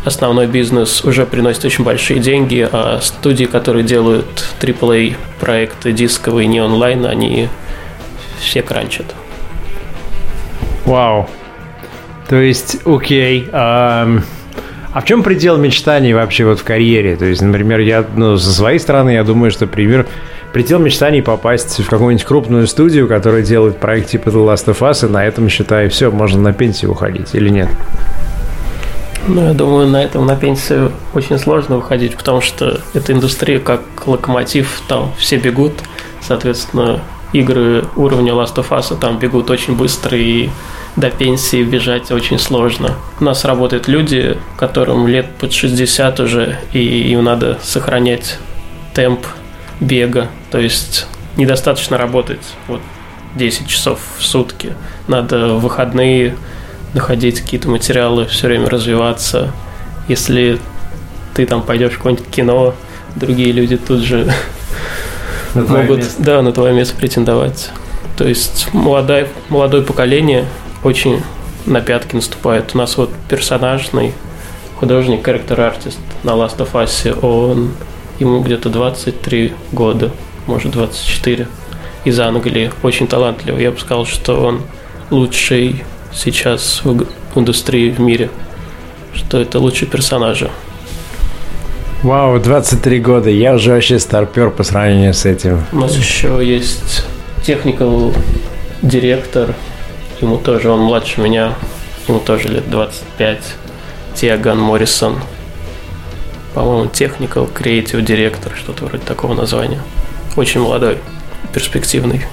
[0.04, 4.26] основной бизнес уже приносит очень большие деньги, а студии, которые делают
[4.60, 7.48] AAA проекты дисковые, не онлайн, они
[8.40, 9.06] все кранчат.
[10.84, 11.28] Вау.
[12.28, 13.48] То есть, окей.
[13.52, 14.08] А,
[14.92, 17.16] а в чем предел мечтаний вообще вот в карьере?
[17.16, 20.06] То есть, например, я, ну, со своей стороны, я думаю, что пример
[20.52, 25.04] предел мечтаний попасть в какую-нибудь крупную студию, которая делает проект типа The Last of Us,
[25.04, 27.68] и на этом, считай, все, можно на пенсию уходить или нет?
[29.26, 33.80] Ну, я думаю, на этом на пенсию очень сложно выходить, потому что эта индустрия как
[34.06, 35.72] локомотив, там все бегут,
[36.20, 37.00] соответственно,
[37.34, 40.48] игры уровня Last of Us там бегут очень быстро и
[40.96, 42.94] до пенсии бежать очень сложно.
[43.20, 46.78] У нас работают люди, которым лет под 60 уже, и
[47.10, 48.38] им надо сохранять
[48.94, 49.26] темп
[49.80, 50.28] бега.
[50.52, 52.80] То есть недостаточно работать вот
[53.34, 54.74] 10 часов в сутки.
[55.08, 56.36] Надо в выходные
[56.94, 59.52] находить какие-то материалы, все время развиваться.
[60.06, 60.60] Если
[61.34, 62.74] ты там пойдешь в какое-нибудь кино,
[63.16, 64.32] другие люди тут же
[65.54, 66.22] на могут место.
[66.22, 67.70] да, на твое место претендовать.
[68.16, 70.46] То есть молодое, молодое поколение
[70.82, 71.22] очень
[71.66, 72.74] на пятки наступает.
[72.74, 74.12] У нас вот персонажный
[74.76, 77.72] художник, character-артист на Last of Us, он,
[78.18, 80.10] ему где-то 23 года,
[80.46, 81.48] может 24,
[82.04, 83.62] из Англии, очень талантливый.
[83.62, 84.62] Я бы сказал, что он
[85.10, 87.06] лучший сейчас в
[87.38, 88.30] индустрии в мире,
[89.14, 90.50] что это лучшие персонажи.
[92.04, 95.64] Вау, 23 года, я уже вообще старпер по сравнению с этим.
[95.72, 97.06] У нас еще есть
[97.42, 98.12] техникал
[98.82, 99.54] директор,
[100.20, 101.54] ему тоже, он младше меня,
[102.06, 103.38] ему тоже лет 25,
[104.16, 105.18] Тиаган Моррисон.
[106.52, 109.80] По-моему, техникал креатив директор, что-то вроде такого названия.
[110.36, 110.98] Очень молодой,
[111.54, 112.26] перспективный.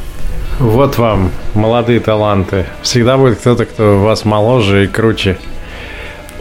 [0.60, 2.66] Вот вам, молодые таланты.
[2.82, 5.38] Всегда будет кто-то, кто вас моложе и круче.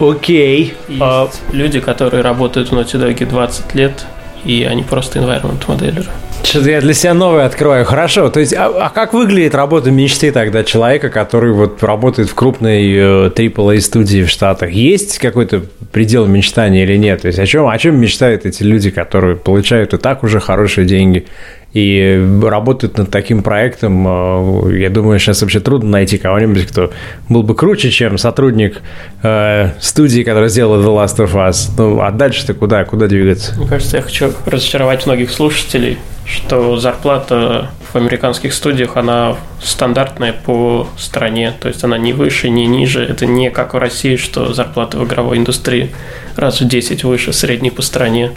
[0.00, 0.74] Окей.
[0.88, 1.28] Есть а...
[1.52, 4.04] люди, которые работают в Naughty Dog 20 лет,
[4.44, 6.06] и они просто environment моделеры.
[6.42, 7.84] Что-то я для себя новое открываю.
[7.84, 8.30] Хорошо.
[8.30, 12.92] То есть, а, а как выглядит работа мечты тогда человека, который вот работает в крупной
[12.92, 14.70] э, AAA студии в Штатах?
[14.70, 17.22] Есть какой-то предел мечтания или нет?
[17.22, 20.86] То есть, о чем, о чем мечтают эти люди, которые получают и так уже хорошие
[20.86, 21.26] деньги,
[21.72, 24.06] и работают над таким проектом.
[24.06, 26.90] Э, я думаю, сейчас вообще трудно найти кого-нибудь, кто
[27.28, 28.80] был бы круче, чем сотрудник
[29.22, 31.70] э, студии, которая сделала The Last of Us.
[31.76, 32.84] Ну, а дальше-то куда?
[32.84, 33.54] Куда двигаться?
[33.56, 40.88] Мне кажется, я хочу разочаровать многих слушателей, что зарплата в американских студиях, она стандартная по
[40.96, 43.04] стране, то есть она не выше, не ниже.
[43.04, 45.90] Это не как в России, что зарплата в игровой индустрии
[46.36, 48.32] раз в 10 выше средней по стране.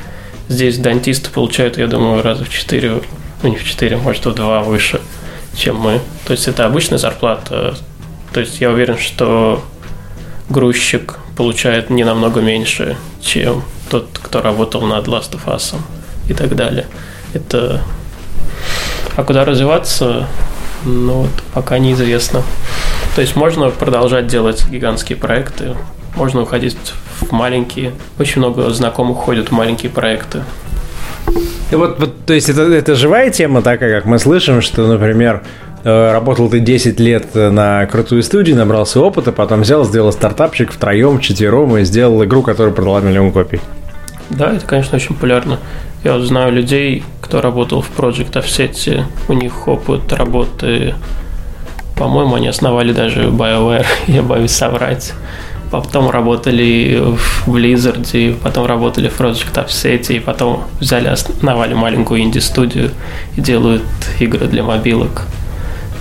[0.50, 3.02] Здесь дантисты получают, я думаю, раза в 4,
[3.44, 5.02] ну не в 4, может в 2 выше,
[5.56, 6.00] чем мы.
[6.26, 7.76] То есть это обычная зарплата.
[8.34, 9.64] То есть я уверен, что
[10.50, 15.76] грузчик получает не намного меньше, чем тот, кто работал над Last of Us
[16.28, 16.88] и так далее.
[17.34, 17.82] Это...
[19.16, 20.28] А куда развиваться,
[20.86, 22.41] ну вот, пока неизвестно.
[23.16, 25.76] То есть можно продолжать делать гигантские проекты,
[26.16, 26.78] можно уходить
[27.22, 27.94] в маленькие.
[28.18, 30.44] Очень много знакомых ходят в маленькие проекты.
[31.72, 35.43] Вот, вот, то есть это, это живая тема такая, как мы слышим, что, например,
[35.84, 41.20] э, работал ты 10 лет на крутую студию, набрался опыта, потом взял, сделал стартапчик втроем,
[41.20, 43.59] четвером и сделал игру, которая продала миллион копий.
[44.30, 45.59] Да, это, конечно, очень популярно.
[46.03, 50.95] Я вот знаю людей, кто работал в Project Offset, у них опыт работы,
[51.97, 55.14] по-моему, они основали даже BioWare, я боюсь соврать
[55.82, 62.92] потом работали в Blizzard, потом работали в Project Offset, и потом взяли, основали маленькую инди-студию
[63.36, 63.84] и делают
[64.20, 65.24] игры для мобилок.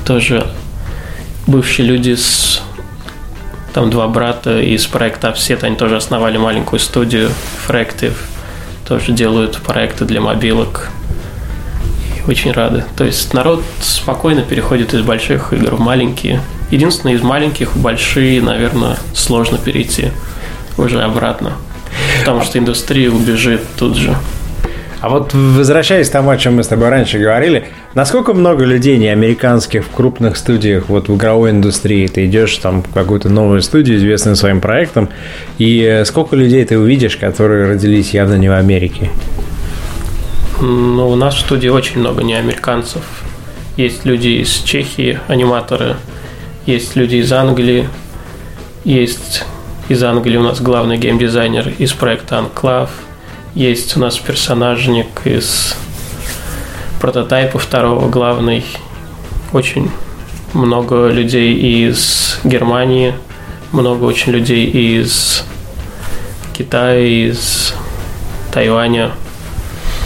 [0.05, 0.47] Тоже
[1.47, 2.63] бывшие люди с
[3.73, 7.31] там два брата из проекта Offset, они тоже основали маленькую студию
[7.67, 8.17] Fractive,
[8.87, 10.91] тоже делают проекты для мобилок.
[12.19, 12.85] И очень рады.
[12.95, 16.43] То есть народ спокойно переходит из больших игр в маленькие.
[16.73, 20.09] Единственное, из маленьких в большие, наверное, сложно перейти
[20.79, 21.53] уже обратно.
[22.21, 24.17] Потому что индустрия убежит тут же.
[25.03, 28.97] А вот возвращаясь к тому, о чем мы с тобой раньше говорили, насколько много людей
[28.97, 33.61] не американских в крупных студиях, вот в игровой индустрии, ты идешь там в какую-то новую
[33.61, 35.11] студию, известную своим проектом,
[35.59, 39.11] и сколько людей ты увидишь, которые родились явно не в Америке?
[40.63, 43.03] Ну, у нас в студии очень много не американцев.
[43.77, 45.97] Есть люди из Чехии, аниматоры,
[46.67, 47.89] есть люди из Англии,
[48.85, 49.45] есть
[49.89, 52.91] из Англии у нас главный геймдизайнер из проекта Анклав,
[53.55, 55.77] есть у нас персонажник из
[57.01, 58.65] прототайпа второго главный,
[59.53, 59.91] очень
[60.53, 63.15] много людей из Германии,
[63.73, 65.45] много очень людей из
[66.53, 67.75] Китая, из
[68.53, 69.13] Тайваня.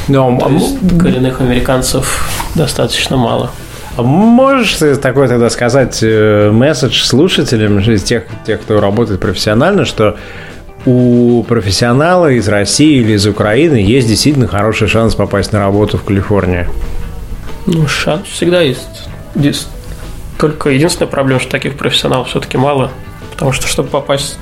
[0.09, 3.51] Но, То есть коренных американцев достаточно мало.
[3.97, 9.87] А можешь ты такой тогда сказать э, месседж слушателям из тех, тех, кто работает профессионально,
[9.87, 10.17] что
[10.85, 16.05] у профессионала из России или из Украины есть действительно хороший шанс попасть на работу в
[16.05, 16.69] Калифорнии?
[17.67, 19.09] Ну, шанс всегда есть.
[20.39, 22.91] Только единственная проблема, что таких профессионалов все-таки мало.
[23.33, 24.39] Потому что, чтобы попасть,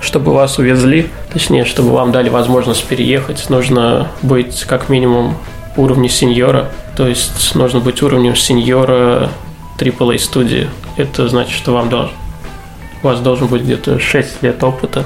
[0.00, 5.36] чтобы вас увезли, точнее, чтобы вам дали возможность переехать, нужно быть как минимум
[5.76, 6.70] уровне сеньора.
[7.02, 9.28] То есть нужно быть уровнем сеньора
[9.76, 10.70] AAA студии.
[10.96, 12.14] Это значит, что вам должен,
[13.02, 15.04] у вас должен быть где-то 6 лет опыта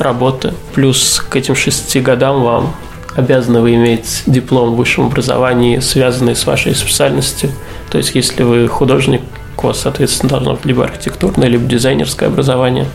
[0.00, 0.54] работы.
[0.74, 2.74] Плюс к этим 6 годам вам
[3.14, 7.52] обязаны вы иметь диплом в высшем образовании, связанный с вашей специальностью.
[7.92, 9.22] То есть, если вы художник,
[9.56, 12.88] у вас, соответственно, должно быть либо архитектурное, либо дизайнерское образование.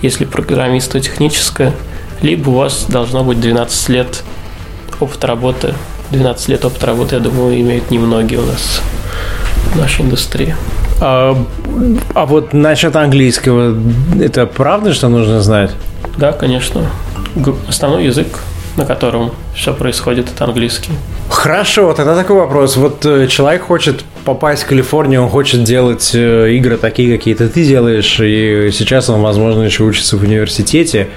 [0.00, 1.74] Если программист, то техническое.
[2.22, 4.22] Либо у вас должно быть 12 лет
[5.00, 5.74] опыта работы
[6.10, 8.80] 12 лет опыта работы, я думаю, имеют немногие у нас
[9.72, 10.54] в нашей индустрии.
[11.00, 11.36] А,
[12.14, 13.76] а вот насчет английского,
[14.20, 15.72] это правда, что нужно знать?
[16.16, 16.86] Да, конечно.
[17.68, 18.26] Основной язык,
[18.76, 20.92] на котором все происходит, это английский.
[21.28, 22.76] Хорошо, тогда такой вопрос.
[22.76, 27.64] Вот э, человек хочет попасть в Калифорнию, он хочет делать э, игры такие, какие-то ты
[27.64, 31.08] делаешь, и сейчас он, возможно, еще учится в университете.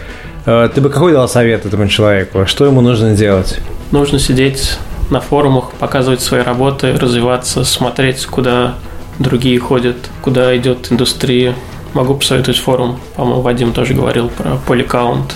[0.46, 2.46] Э, ты бы какой дал совет этому человеку?
[2.48, 3.60] Что ему нужно делать?
[3.92, 4.78] Нужно сидеть
[5.10, 8.76] на форумах, показывать свои работы, развиваться, смотреть, куда
[9.18, 11.56] другие ходят, куда идет индустрия.
[11.94, 15.32] Могу посоветовать форум, по-моему, Вадим тоже говорил про Polycount.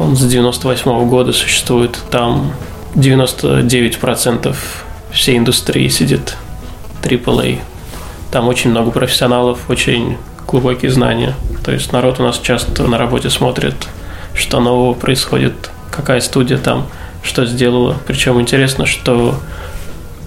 [0.00, 1.98] Он с 98 -го года существует.
[2.10, 2.52] Там
[2.96, 4.56] 99%
[5.12, 6.36] всей индустрии сидит
[7.02, 7.60] AAA.
[8.32, 10.16] Там очень много профессионалов, очень
[10.48, 11.34] глубокие знания.
[11.64, 13.76] То есть народ у нас часто на работе смотрит,
[14.34, 16.88] что нового происходит, какая студия там–
[17.22, 17.96] что сделала.
[18.06, 19.36] Причем интересно, что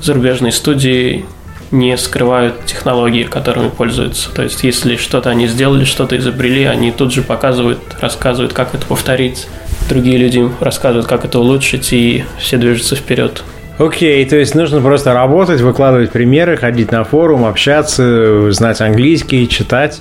[0.01, 1.25] зарубежные студии
[1.71, 4.33] не скрывают технологии, которыми пользуются.
[4.33, 8.85] То есть, если что-то они сделали, что-то изобрели, они тут же показывают, рассказывают, как это
[8.85, 9.47] повторить.
[9.89, 13.43] Другие люди рассказывают, как это улучшить, и все движутся вперед.
[13.77, 19.99] Окей, то есть нужно просто работать, выкладывать примеры, ходить на форум, общаться, знать английский, читать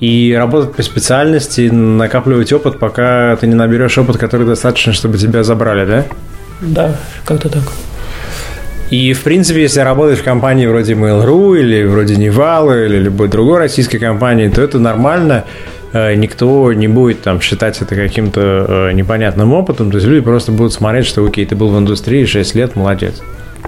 [0.00, 5.44] и работать по специальности, накапливать опыт, пока ты не наберешь опыт, который достаточно, чтобы тебя
[5.44, 6.04] забрали, да?
[6.60, 7.62] Да, как-то так.
[8.90, 13.58] И, в принципе, если работать в компании вроде Mail.ru или вроде Невала или любой другой
[13.58, 15.44] российской компании, то это нормально.
[15.92, 19.90] Э, никто не будет там считать это каким-то э, непонятным опытом.
[19.90, 23.22] То есть люди просто будут смотреть, что окей, ты был в индустрии 6 лет, молодец.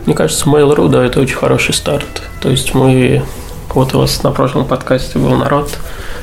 [0.05, 2.23] Мне кажется, Mail.ru, да, это очень хороший старт.
[2.41, 3.23] То есть мы...
[3.77, 5.79] Вот у вас на прошлом подкасте был народ,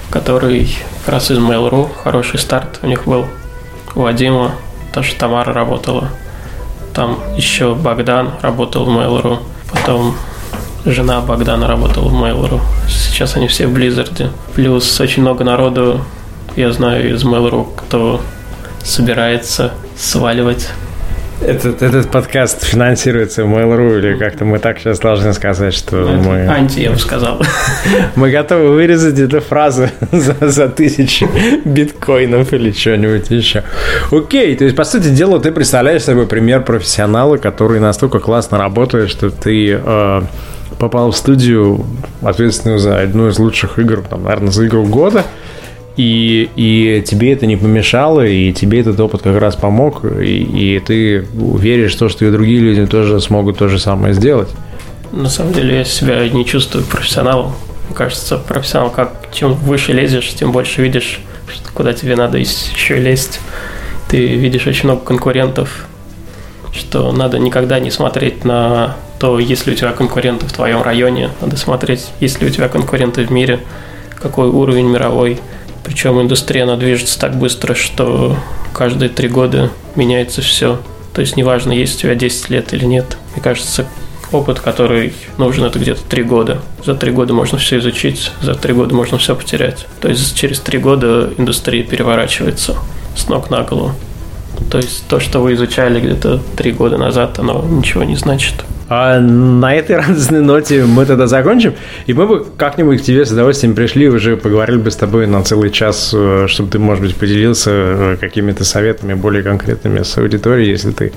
[0.10, 0.76] который
[1.06, 3.28] как раз из Mail.ru, хороший старт у них был.
[3.94, 4.56] У Вадима,
[4.92, 6.10] тоже Тамара работала.
[6.96, 9.38] Там еще Богдан работал в Mail.ru.
[9.72, 10.16] Потом
[10.84, 12.60] жена Богдана работала в Mail.ru.
[12.90, 14.32] Сейчас они все в Blizzard.
[14.56, 16.02] Плюс очень много народу,
[16.56, 18.20] я знаю из Mail.ru, кто
[18.84, 20.70] собирается сваливать
[21.42, 26.48] этот, этот подкаст финансируется Mail.ru или как-то мы так сейчас должны сказать, что ну, мы...
[26.48, 27.42] Анти, я бы сказал.
[28.16, 31.28] Мы готовы вырезать эту фразу за, за тысячи
[31.66, 33.64] биткоинов или что-нибудь еще.
[34.12, 39.10] Окей, то есть, по сути дела, ты представляешь собой пример профессионала, который настолько классно работает,
[39.10, 40.22] что ты э,
[40.80, 41.86] попал в студию,
[42.22, 45.24] ответственную за одну из лучших игр, там, наверное, за игру года,
[45.96, 50.80] и, и тебе это не помешало, и тебе этот опыт как раз помог, и, и
[50.80, 54.50] ты веришь в то, что и другие люди тоже смогут то же самое сделать.
[55.12, 57.54] На самом деле я себя не чувствую профессионалом.
[57.88, 61.20] Мне кажется, профессионал, как чем выше лезешь, тем больше видишь,
[61.76, 63.40] куда тебе надо еще лезть.
[64.10, 65.86] Ты видишь очень много конкурентов,
[66.72, 71.30] что надо никогда не смотреть на то, есть ли у тебя конкуренты в твоем районе,
[71.40, 73.60] надо смотреть, есть ли у тебя конкуренты в мире,
[74.20, 75.40] какой уровень мировой–
[75.84, 78.38] причем индустрия, она движется так быстро, что
[78.74, 80.80] каждые три года меняется все.
[81.14, 83.18] То есть неважно, есть у тебя 10 лет или нет.
[83.34, 83.86] Мне кажется,
[84.32, 86.62] опыт, который нужен, это где-то три года.
[86.84, 89.86] За три года можно все изучить, за три года можно все потерять.
[90.02, 92.76] То есть через три года индустрия переворачивается
[93.16, 93.94] с ног на голову.
[94.72, 98.56] То есть то, что вы изучали где-то три года назад, оно ничего не значит.
[98.90, 101.74] А на этой радостной ноте мы тогда закончим.
[102.06, 105.44] И мы бы как-нибудь к тебе с удовольствием пришли, уже поговорили бы с тобой на
[105.44, 110.70] целый час, э, чтобы ты, может быть, поделился э, какими-то советами более конкретными с аудиторией,
[110.70, 111.14] если ты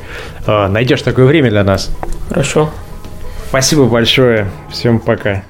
[0.46, 1.90] э, найдешь такое время для нас.
[2.28, 2.70] Хорошо.
[3.48, 4.48] Спасибо большое.
[4.70, 5.42] Всем пока.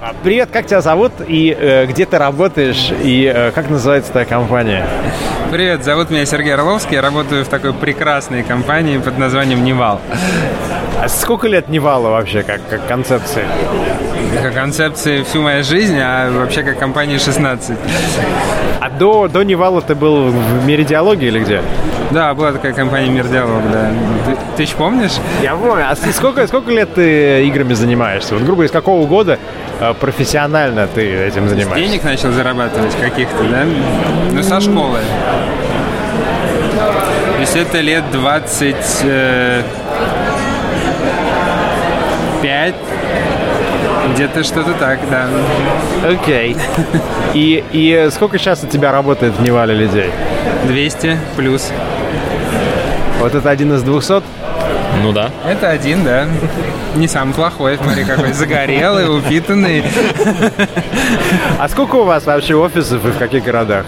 [0.00, 4.24] А, привет, как тебя зовут и э, где ты работаешь и э, как называется твоя
[4.24, 4.86] компания?
[5.50, 10.00] Привет, зовут меня Сергей Орловский, я работаю в такой прекрасной компании под названием «Nival».
[11.02, 13.44] А сколько лет Nival а вообще, как, как концепции?
[14.42, 17.76] Как концепции всю мою жизнь, а вообще как компании 16.
[18.80, 21.62] А до, до Nival а ты был в Мире Диалоге или где?
[22.10, 23.90] Да, была такая компания Мир Диалог, да.
[24.26, 25.12] Ты, ты еще помнишь?
[25.42, 25.84] Я помню.
[25.88, 28.34] А сколько, сколько лет ты играми занимаешься?
[28.34, 29.38] Вот, грубо говоря, с какого года
[29.80, 31.88] э, профессионально ты этим занимаешься?
[31.88, 33.64] Денег начал зарабатывать каких-то, да?
[34.32, 35.00] Ну, со школы.
[37.34, 38.76] То есть это лет 20...
[42.46, 42.74] Э, 5
[44.14, 45.28] где-то что-то так, да.
[46.08, 46.54] Окей.
[46.54, 47.02] Okay.
[47.34, 50.10] И, и сколько сейчас у тебя работает в Невале людей?
[50.68, 51.70] 200 плюс.
[53.20, 54.22] Вот это один из 200?
[55.02, 55.30] Ну да.
[55.44, 56.26] Это один, да.
[56.94, 59.84] Не самый плохой, смотри, какой загорелый, упитанный.
[61.58, 63.84] А сколько у вас вообще офисов и в каких городах?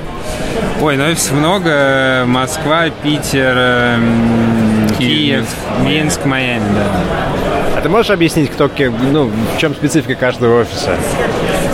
[0.80, 2.24] Ой, ну офисов много.
[2.26, 4.67] Москва, Питер, эм,
[4.98, 5.46] Киев,
[5.84, 7.76] Минск, Майами, да.
[7.76, 8.68] А ты можешь объяснить, кто,
[9.12, 10.96] ну, в чем специфика каждого офиса?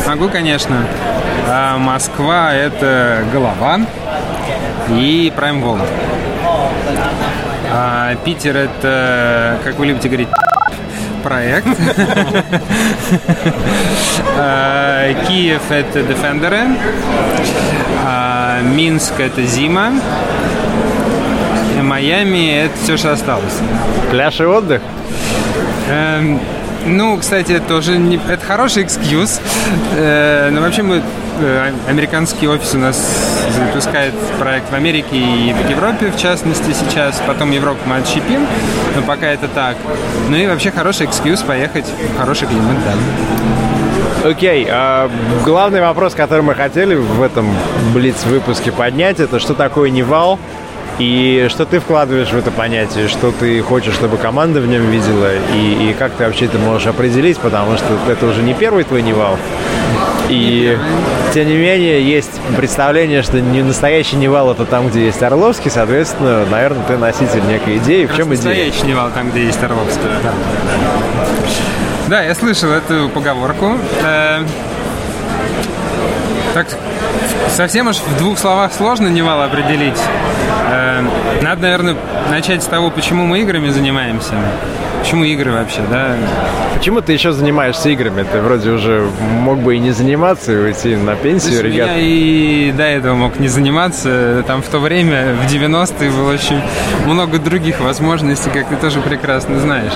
[0.06, 0.86] Могу, конечно.
[1.48, 3.80] А Москва– это голова
[4.90, 5.88] и Prime World.
[7.72, 10.28] А Питер– это, как вы любите говорить,
[11.22, 11.66] проект.
[14.36, 16.76] А, Киев– это Defender.
[18.04, 19.92] А Минск– это Зима.
[21.84, 23.60] Майами– это все, что осталось.
[24.10, 24.82] Пляж и отдых?
[25.88, 26.40] Эм,
[26.86, 28.16] ну, кстати, это тоже не...
[28.28, 29.40] Это хороший excuse.
[29.96, 31.02] Э, но вообще мы...
[31.40, 32.96] Э, американский офис у нас
[33.56, 37.22] запускает проект в Америке и в Европе, в частности, сейчас.
[37.26, 38.46] Потом Европу мы отщепим,
[38.96, 39.76] но пока это так.
[40.28, 44.28] Ну и вообще хороший excuse поехать в хороший климат, да.
[44.28, 45.10] Окей, okay, а
[45.44, 47.46] главный вопрос, который мы хотели в этом
[47.92, 50.38] Блиц-выпуске поднять, это что такое Nival?
[50.98, 55.30] И что ты вкладываешь в это понятие, что ты хочешь, чтобы команда в нем видела,
[55.54, 59.02] и, и как ты вообще это можешь определить, потому что это уже не первый твой
[59.02, 59.36] Nival.
[60.28, 60.78] И
[61.34, 66.46] тем не менее есть представление, что не настоящий Nival это там, где есть Орловский, соответственно,
[66.46, 68.06] наверное, ты носитель некой идеи.
[68.06, 68.36] В чем идея?
[68.36, 70.00] Настоящий Nival там, где есть Орловский.
[70.22, 70.32] Да.
[72.06, 73.76] да, я слышал эту поговорку.
[74.02, 74.44] Э,
[76.54, 76.68] так
[77.48, 79.98] совсем уж в двух словах сложно Nival определить.
[80.70, 81.02] Э,
[81.42, 81.96] надо, наверное,
[82.30, 84.34] начать с того, почему мы играми занимаемся.
[85.00, 86.16] Почему игры вообще, да?
[86.74, 88.24] Почему ты еще занимаешься играми?
[88.30, 91.88] Ты вроде уже мог бы и не заниматься, и уйти на пенсию, Слушай, ребят.
[91.88, 94.42] Я и до этого мог не заниматься.
[94.46, 96.60] Там в то время, в 90-е, было очень
[97.04, 99.92] много других возможностей, как ты тоже прекрасно знаешь.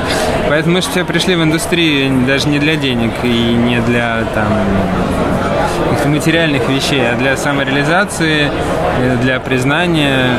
[0.50, 4.48] Поэтому мы же все пришли в индустрию даже не для денег и не для там
[6.06, 8.50] материальных вещей, а для самореализации,
[8.98, 10.36] э, для признания.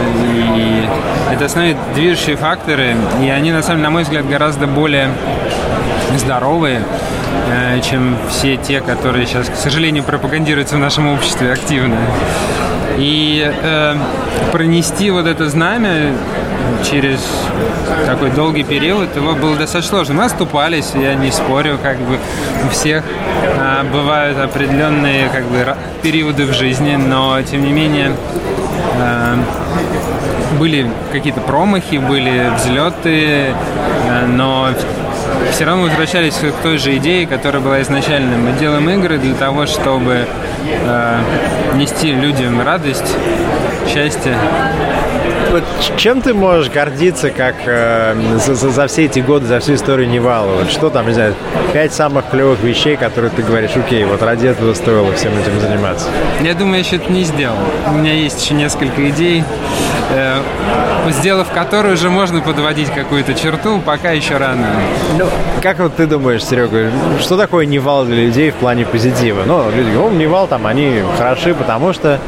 [0.55, 0.87] И
[1.33, 2.95] это основные движущие факторы.
[3.21, 5.09] И они, на самом на мой взгляд, гораздо более
[6.17, 6.81] здоровые,
[7.49, 11.97] э, чем все те, которые сейчас, к сожалению, пропагандируются в нашем обществе активно.
[12.97, 13.95] И э,
[14.51, 16.13] пронести вот это знамя
[16.84, 17.19] через
[18.05, 20.15] такой долгий период его было достаточно сложно.
[20.15, 22.19] Мы оступались, я не спорю, как бы
[22.65, 23.03] у всех
[23.57, 28.11] а, бывают определенные как бы периоды в жизни, но тем не менее
[28.99, 29.38] а,
[30.57, 33.53] были какие-то промахи, были взлеты,
[34.07, 34.69] а, но
[35.51, 38.38] все равно возвращались к той же идее, которая была изначально.
[38.38, 40.25] Мы делаем игры для того, чтобы
[40.65, 41.21] э,
[41.75, 43.15] нести людям радость,
[43.88, 44.38] счастье
[45.52, 45.64] вот
[45.97, 50.10] чем ты можешь гордиться, как э, за, за, за все эти годы, за всю историю
[50.10, 50.56] Невала?
[50.56, 51.36] Вот что там, не знаю,
[51.74, 56.08] пять самых клевых вещей, которые ты говоришь, окей, вот ради этого стоило всем этим заниматься?
[56.41, 57.58] Я думаю, я еще это не сделал.
[57.88, 59.43] У меня есть еще несколько идей,
[60.12, 60.41] э,
[61.10, 64.68] сделав которые уже можно подводить какую-то черту, пока еще рано.
[65.18, 65.26] Ну,
[65.62, 69.43] как вот ты думаешь, Серега, что такое Nival для людей в плане позитива?
[69.45, 72.20] Ну, люди говорят, ну, Nival там, они хороши, потому что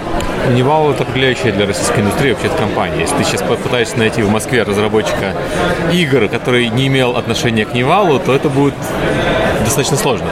[0.49, 3.01] Nival это определяющая для российской индустрии вообще компания.
[3.01, 5.33] Если ты сейчас попытаешься найти в Москве разработчика
[5.91, 8.73] игр, который не имел отношения к Nival у, то это будет
[9.63, 10.27] достаточно сложно.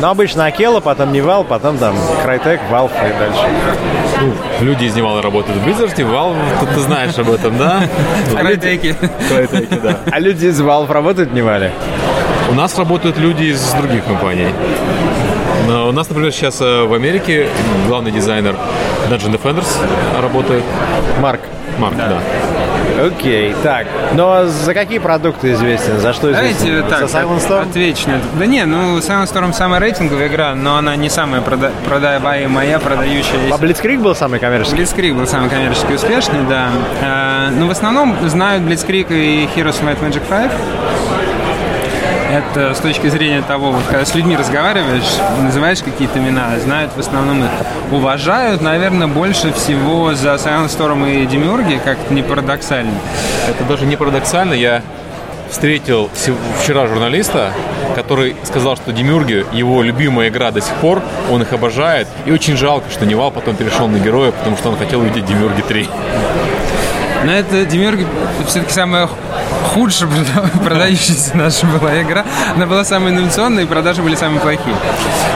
[0.00, 3.40] Но обычно Akella, потом Nival, потом там Crytek, Valve и дальше.
[4.20, 7.80] Ну, люди из Nival а работают в Blizzard, Valve, ты, ты знаешь об этом, да?
[8.26, 9.80] В Crytek.
[9.82, 9.98] да.
[10.10, 11.72] А люди из Valve работают в Nival е?
[12.50, 14.48] У нас работают люди из других компаний.
[15.66, 17.48] У нас, например, сейчас э, в Америке
[17.88, 18.54] главный дизайнер
[19.10, 19.66] Dungeon Defenders
[20.20, 20.62] работает.
[21.20, 21.40] Марк.
[21.78, 22.18] Марк, да.
[23.04, 23.86] Окей, так.
[24.14, 25.98] Но за какие продукты известен?
[25.98, 26.66] За что известен?
[26.66, 27.62] Давайте так, за Silent Storm?
[27.68, 28.08] Отвечу.
[28.38, 33.52] Да не, ну Silent Storm самая рейтинговая игра, но она не самая прода- продаваемая, продающая.
[33.52, 34.76] А Blitzkrieg был самый коммерческий?
[34.78, 36.68] Blitzkrieg был самый коммерчески успешный, да.
[37.02, 40.50] А, ну, в основном знают Blitzkrieg и Heroes of Might Magic 5.
[42.30, 46.98] Это с точки зрения того, вот, когда с людьми разговариваешь, называешь какие-то имена, знают в
[46.98, 47.50] основном их.
[47.92, 52.94] Уважают, наверное, больше всего за Silent Storm и Демиурги, как-то не парадоксально.
[53.48, 54.54] Это даже не парадоксально.
[54.54, 54.82] Я
[55.50, 56.10] встретил
[56.60, 57.52] вчера журналиста,
[57.94, 62.56] который сказал, что Демиурги его любимая игра до сих пор, он их обожает, и очень
[62.56, 65.88] жалко, что Nival потом перешел на Героев, потому что он хотел увидеть Демиурги 3.
[67.24, 68.06] Но это Демиурги
[68.46, 69.08] все-таки самая
[69.76, 70.08] худшая
[70.64, 72.24] продающаяся наша была игра.
[72.54, 74.74] Она была самая инновационная, и продажи были самые плохие.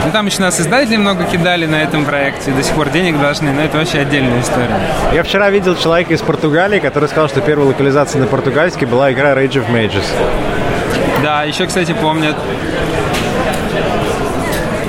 [0.03, 3.51] Ну, там еще нас издатели много кидали на этом проекте, до сих пор денег должны,
[3.53, 4.79] но это вообще отдельная история.
[5.13, 9.33] Я вчера видел человека из Португалии, который сказал, что первая локализация на португальский была игра
[9.33, 10.05] Rage of Mages.
[11.21, 12.35] Да, еще, кстати, помнят.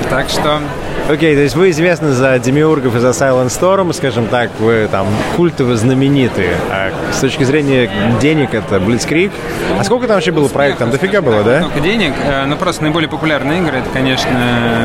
[0.09, 0.61] Так что
[1.09, 4.87] Окей, okay, то есть вы известны за Демиургов и за Silent Storm, скажем так, вы
[4.89, 6.55] там культово знаменитые.
[6.71, 7.91] А с точки зрения
[8.21, 9.29] денег это Blitzkrieg.
[9.77, 10.79] А сколько там вообще было проектов?
[10.79, 11.59] Там дофига было, да?
[11.59, 12.13] Сколько денег?
[12.23, 14.29] Э, ну, просто наиболее популярные игры, это, конечно,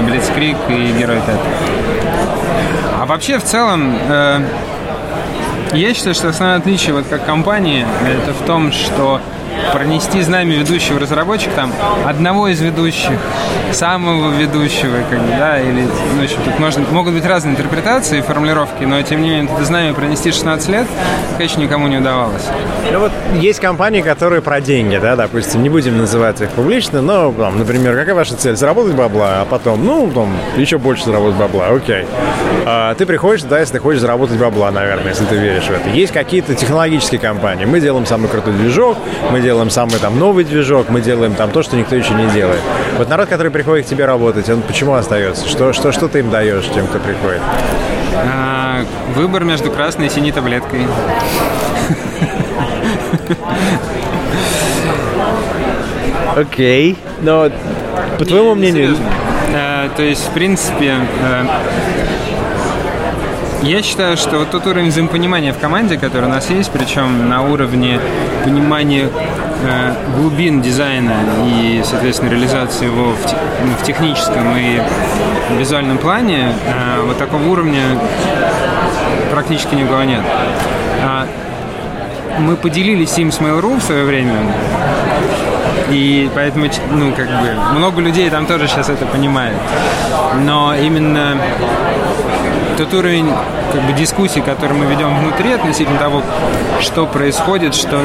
[0.08, 1.38] Blitzkrieg и Герой Тет.
[3.00, 4.40] А вообще, в целом, э,
[5.72, 9.20] я считаю, что основное отличие вот как компании, это в том, что
[9.72, 11.72] пронести знамя ведущего разработчика, там,
[12.04, 13.18] одного из ведущих,
[13.72, 15.86] самого ведущего, как бы, да, или,
[16.16, 19.94] ну, еще тут можно, могут быть разные интерпретации, формулировки, но, тем не менее, это знамя
[19.94, 20.86] пронести 16 лет,
[21.36, 22.44] конечно, никому не удавалось.
[22.92, 27.32] Ну, вот есть компании, которые про деньги, да, допустим, не будем называть их публично, но,
[27.32, 28.56] там, например, какая ваша цель?
[28.56, 32.06] Заработать бабла, а потом, ну, там, еще больше заработать бабла, окей.
[32.64, 35.88] А, ты приходишь, да, если ты хочешь заработать бабла, наверное, если ты веришь в это.
[35.90, 37.64] Есть какие-то технологические компании.
[37.64, 38.96] Мы делаем самый крутой движок,
[39.30, 42.60] мы делаем самый там новый движок, мы делаем там то, что никто еще не делает.
[42.96, 45.48] Вот народ, который приходит к тебе работать, он почему остается?
[45.48, 47.40] Что, что, что ты им даешь тем, кто приходит?
[48.14, 48.84] А,
[49.14, 50.86] выбор между красной и синей таблеткой.
[56.36, 57.50] Окей, но
[58.18, 58.96] по твоему мнению...
[59.52, 61.46] Э, то есть, в принципе, э,
[63.62, 67.42] я считаю, что вот тот уровень взаимопонимания в команде, который у нас есть, причем на
[67.42, 68.00] уровне
[68.44, 69.10] понимания
[69.62, 73.34] э, глубин дизайна и, соответственно, реализации его в,
[73.64, 74.80] ну, в техническом и
[75.58, 77.82] визуальном плане, э, вот такого уровня
[79.32, 80.22] практически никого нет.
[81.04, 81.26] А
[82.38, 84.36] мы поделились им с Mail.ru в свое время,
[85.90, 89.56] и поэтому, ну, как бы, много людей там тоже сейчас это понимает.
[90.44, 91.36] Но именно
[92.78, 93.28] тот уровень
[93.72, 96.22] как бы, дискуссий, который мы ведем внутри относительно того,
[96.80, 98.00] что происходит, что,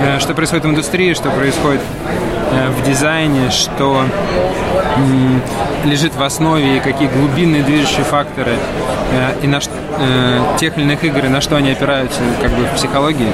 [0.00, 1.80] э, что происходит в индустрии, что происходит
[2.50, 4.04] э, в дизайне, что
[5.84, 8.56] лежит в основе и какие глубинные движущие факторы
[9.12, 9.60] э, и на
[10.58, 13.28] тех или иных игр, и на что они опираются как бы в психологии.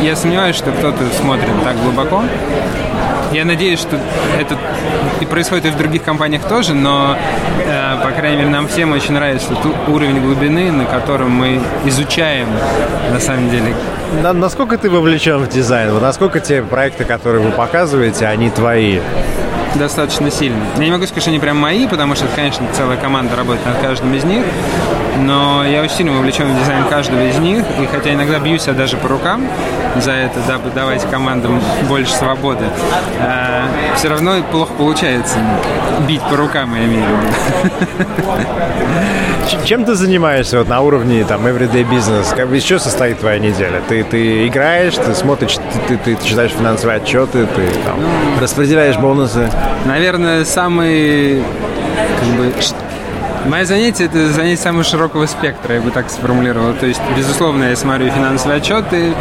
[0.00, 2.24] Я сомневаюсь, что кто-то смотрит так глубоко.
[3.32, 3.98] Я надеюсь, что
[4.38, 4.56] это
[5.20, 7.16] и происходит и в других компаниях тоже, но,
[7.64, 12.48] э, по крайней мере, нам всем очень нравится тот уровень глубины, на котором мы изучаем,
[13.12, 13.74] на самом деле.
[14.22, 15.98] На, насколько ты вовлечен в дизайн?
[16.00, 19.00] Насколько те проекты, которые вы показываете, они твои?
[19.78, 20.62] Достаточно сильно.
[20.76, 23.78] Я не могу сказать, что они прям мои, потому что, конечно, целая команда работает над
[23.78, 24.44] каждым из них,
[25.18, 28.72] но я очень сильно вовлечен в дизайн каждого из них, и хотя иногда бьюсь я
[28.72, 29.46] даже по рукам
[29.96, 32.66] за это, дабы давать командам больше свободы,
[33.20, 33.64] э,
[33.96, 35.38] все равно плохо получается
[36.06, 37.78] бить по рукам, я имею в виду.
[39.64, 42.34] Чем ты занимаешься вот на уровне там everyday business?
[42.34, 43.80] Как, из чего состоит твоя неделя?
[43.88, 45.56] Ты, ты играешь, ты смотришь,
[45.88, 49.50] ты, ты, ты читаешь финансовые отчеты, ты там, ну, распределяешь бонусы?
[49.84, 51.42] Наверное, самый
[52.20, 52.52] как бы,
[53.46, 56.74] Мое занятие– это занятие самого широкого спектра, я бы так сформулировал.
[56.74, 59.14] То есть, безусловно, я смотрю финансовые отчеты,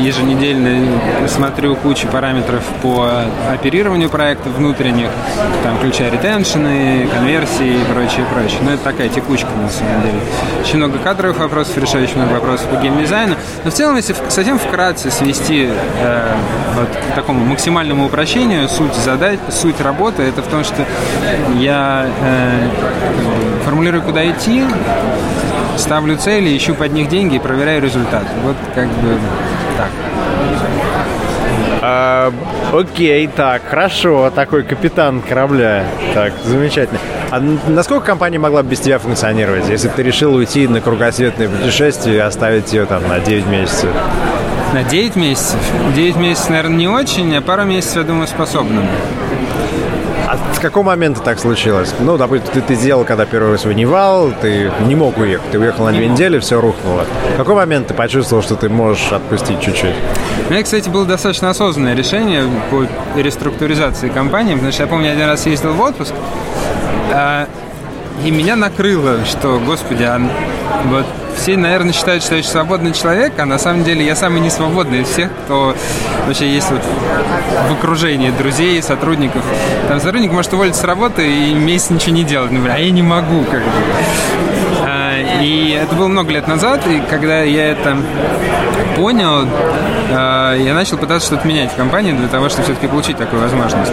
[0.00, 5.08] еженедельно смотрю кучу параметров по оперированию проектов внутренних,
[5.62, 8.60] там, включая ретеншены, конверсии и прочее, прочее.
[8.62, 10.18] Но это такая текучка, на самом деле.
[10.60, 13.34] Очень много кадровых вопросов, решаю очень много вопросов по геймдизайну.
[13.64, 15.68] Но в целом, если совсем вкратце свести
[16.00, 16.36] э,
[16.74, 20.84] вот, к такому максимальному упрощению, суть задач, суть работы, это в том, что
[21.56, 22.68] я э,
[23.74, 24.62] формулирую, куда идти,
[25.76, 28.22] ставлю цели, ищу под них деньги и проверяю результат.
[28.44, 29.18] Вот как бы
[29.76, 29.88] так.
[31.82, 32.32] А,
[32.72, 35.86] окей, так, хорошо, такой капитан корабля.
[36.14, 37.00] Так, замечательно.
[37.32, 41.48] А насколько компания могла бы без тебя функционировать, если бы ты решил уйти на кругосветное
[41.48, 43.90] путешествие и оставить ее там на 9 месяцев?
[44.72, 45.58] На 9 месяцев?
[45.96, 48.82] 9 месяцев, наверное, не очень, а пару месяцев, я думаю, способна.
[50.54, 51.94] С какого момента так случилось?
[52.00, 55.84] Ну, допустим, ты, ты сделал, когда первый свой Невал, ты не мог уехать, ты уехал
[55.84, 57.04] на две недели, все рухнуло.
[57.34, 59.94] В какой момент ты почувствовал, что ты можешь отпустить чуть-чуть?
[60.48, 62.86] У меня, кстати, было достаточно осознанное решение по
[63.20, 66.14] реструктуризации компании, потому что я помню, один раз ездил в отпуск,
[67.12, 67.46] а,
[68.24, 70.20] и меня накрыло, что, господи, а
[70.86, 71.04] вот
[71.36, 75.02] все, наверное, считают, что я очень свободный человек, а на самом деле я самый несвободный
[75.02, 75.74] из всех, кто
[76.26, 76.82] вообще есть вот
[77.68, 79.42] в окружении друзей, сотрудников.
[79.88, 83.02] Там сотрудник может уволиться с работы и месяц ничего не делать, например, а я не
[83.02, 83.70] могу, как бы.
[84.86, 87.96] А, и это было много лет назад, и когда я это
[88.96, 89.48] понял,
[90.10, 93.92] а, я начал пытаться что-то менять в компании для того, чтобы все-таки получить такую возможность.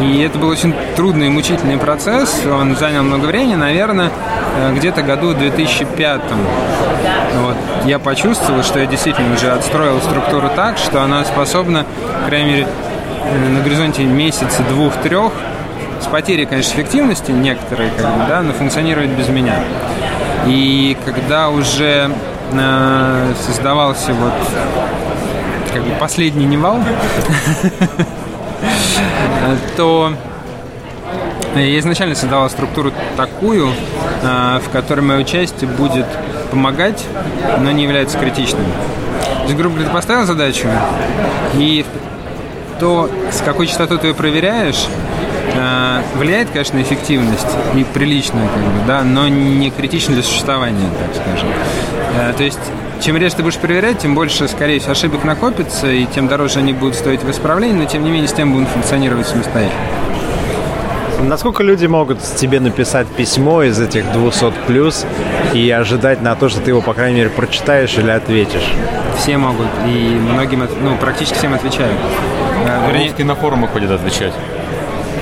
[0.00, 2.42] И это был очень трудный и мучительный процесс.
[2.46, 4.10] Он занял много времени, наверное,
[4.56, 6.20] э, где-то году 2005.
[7.36, 7.56] Вот.
[7.84, 11.84] Я почувствовал, что я действительно уже отстроил структуру так, что она способна,
[12.22, 12.66] по крайней мере,
[13.24, 15.32] э, на горизонте месяца, двух, трех,
[16.00, 19.56] с потерей, конечно, эффективности некоторые, как бы, да, но функционировать без меня.
[20.46, 22.10] И когда уже
[22.52, 24.32] э, создавался вот
[25.72, 26.78] как бы последний Невал,
[29.76, 30.12] то
[31.54, 33.70] я изначально создавал структуру такую,
[34.22, 36.06] а, в которой мое участие будет
[36.50, 37.04] помогать,
[37.60, 38.64] но не является критичным.
[39.38, 40.68] То есть, грубо говоря, ты поставил задачу,
[41.54, 41.84] и
[42.80, 44.86] то, с какой частотой ты ее проверяешь,
[45.56, 47.46] а, влияет, конечно, на эффективность
[47.76, 51.48] и приличную, как бы, да, но не критично для существования, так скажем.
[52.36, 52.58] То есть
[53.04, 56.72] чем реже ты будешь проверять, тем больше, скорее всего, ошибок накопится, и тем дороже они
[56.72, 59.78] будут стоить в исправлении, но тем не менее с тем будут функционировать самостоятельно.
[61.20, 65.04] Насколько люди могут тебе написать письмо из этих 200 плюс
[65.52, 68.72] и ожидать на то, что ты его, по крайней мере, прочитаешь или ответишь?
[69.18, 71.92] Все могут, и многим, ну, практически всем отвечаю.
[72.88, 74.32] Вернее, на форумах ходят отвечать.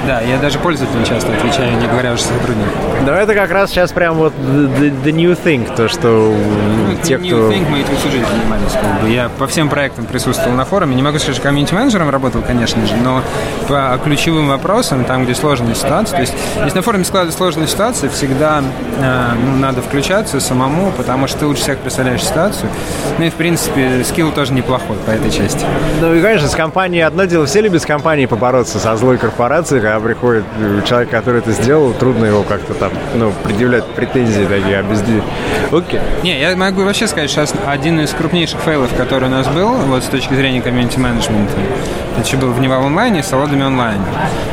[0.06, 2.73] Да, я даже пользователям часто отвечаю, не говоря уже сотрудникам.
[3.05, 7.16] Но это как раз сейчас прям вот the, the new thing, то, что ну, те,
[7.16, 7.52] new кто...
[7.52, 8.73] thing мы этим всю жизнь занимались.
[8.73, 9.09] Как бы.
[9.09, 10.94] Я по всем проектам присутствовал на форуме.
[10.94, 13.23] Не могу сказать, что комьюнити-менеджером работал, конечно же, но
[13.69, 18.10] по ключевым вопросам, там, где сложная ситуация, то есть если на форуме складывается сложная ситуация,
[18.10, 18.62] всегда
[18.98, 22.70] э, ну, надо включаться самому, потому что ты лучше всех представляешь ситуацию.
[23.19, 25.64] Ну и, в принципе, скилл тоже неплохой по этой части.
[26.01, 29.82] Ну и, конечно, с компанией одно дело, все любят с компанией побороться со злой корпорацией,
[29.83, 30.45] когда приходит
[30.85, 35.03] человек, который это сделал, трудно его как-то там, ну, предъявлять претензии такие, без...
[35.73, 36.01] Окей.
[36.23, 40.05] Не, я могу вообще сказать, сейчас один из крупнейших фейлов, который у нас был, вот
[40.05, 41.53] с точки зрения комьюнити-менеджмента,
[42.13, 44.01] это еще был в Нева онлайне с Алодами онлайн.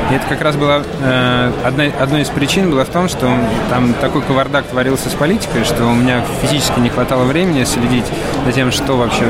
[0.09, 3.31] И это как раз была э, одна, одной из причин была в том, что
[3.69, 8.05] там такой кавардак творился с политикой, что у меня физически не хватало времени следить
[8.45, 9.25] за тем, что вообще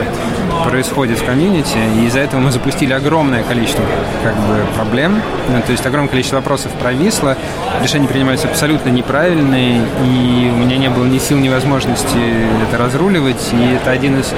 [0.69, 3.83] происходит в комьюнити, и из-за этого мы запустили огромное количество
[4.23, 5.19] как бы, проблем,
[5.49, 7.35] ну, то есть огромное количество вопросов провисло,
[7.81, 12.19] решения принимаются абсолютно неправильные, и у меня не было ни сил, ни возможности
[12.67, 14.31] это разруливать, и это один из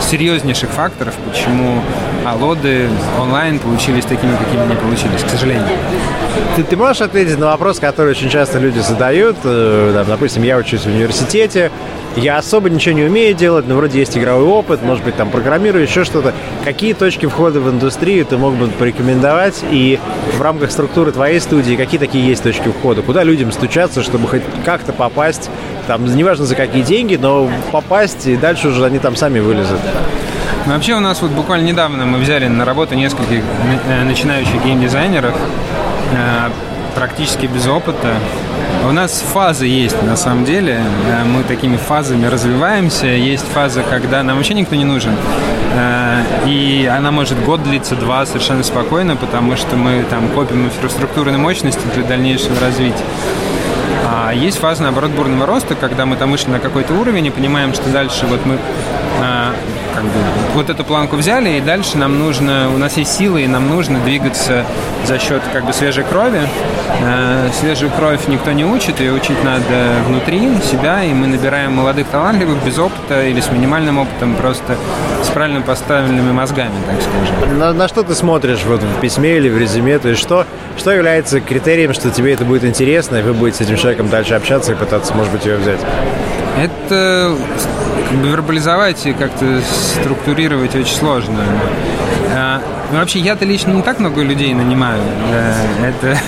[0.00, 1.80] серьезнейших факторов, почему
[2.30, 2.88] алоды
[3.20, 5.66] онлайн получились такими, какими они получились, к сожалению.
[6.56, 9.36] Ты, ты можешь ответить на вопрос, который очень часто люди задают?
[9.44, 11.70] Э, допустим, я учусь в университете,
[12.16, 15.84] я особо ничего не умею делать, но вроде есть игровой опыт, может быть, там программирую,
[15.84, 16.34] еще что-то.
[16.64, 19.62] Какие точки входа в индустрию ты мог бы порекомендовать?
[19.70, 19.98] И
[20.36, 23.02] в рамках структуры твоей студии какие такие есть точки входа?
[23.02, 25.48] Куда людям стучаться, чтобы хоть как-то попасть?
[25.86, 29.78] Там, неважно за какие деньги, но попасть, и дальше уже они там сами вылезут.
[30.66, 33.42] Ну, вообще у нас вот буквально недавно мы взяли на работу нескольких
[33.88, 35.34] э, начинающих геймдизайнеров,
[36.12, 36.50] э,
[36.94, 38.14] практически без опыта.
[38.86, 40.82] У нас фазы есть, на самом деле.
[41.08, 43.06] Э, мы такими фазами развиваемся.
[43.06, 45.14] Есть фаза, когда нам вообще никто не нужен.
[46.46, 51.82] И она может год длиться, два совершенно спокойно, потому что мы там копим инфраструктурные мощности
[51.94, 53.04] для дальнейшего развития.
[54.06, 57.74] А есть фаза, наоборот, бурного роста, когда мы там вышли на какой-то уровень и понимаем,
[57.74, 58.58] что дальше вот мы
[59.98, 60.20] как бы
[60.54, 63.98] вот эту планку взяли, и дальше нам нужно, у нас есть силы, и нам нужно
[64.00, 64.64] двигаться
[65.06, 66.40] за счет как бы свежей крови.
[67.02, 69.64] Э, свежую кровь никто не учит, ее учить надо
[70.06, 74.76] внутри себя, и мы набираем молодых талантливых без опыта или с минимальным опытом, просто
[75.22, 77.58] с правильно поставленными мозгами, так скажем.
[77.58, 79.98] На, на что ты смотришь вот в письме или в резюме?
[79.98, 80.46] То есть что,
[80.76, 84.34] что является критерием, что тебе это будет интересно, и вы будете с этим человеком дальше
[84.34, 85.80] общаться и пытаться, может быть, ее взять?
[86.56, 87.36] Это
[88.08, 91.40] как бы вербализовать и как-то структурировать очень сложно.
[92.34, 92.60] А,
[92.90, 95.02] ну, вообще, я-то лично не так много людей нанимаю.
[95.82, 96.18] Это...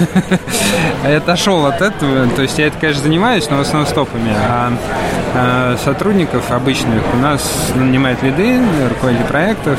[1.09, 2.27] я отошел от этого.
[2.29, 4.33] То есть я это, конечно, занимаюсь, но в основном стопами.
[4.37, 4.73] А,
[5.35, 9.79] а сотрудников обычных у нас нанимают лиды, руководители проектов.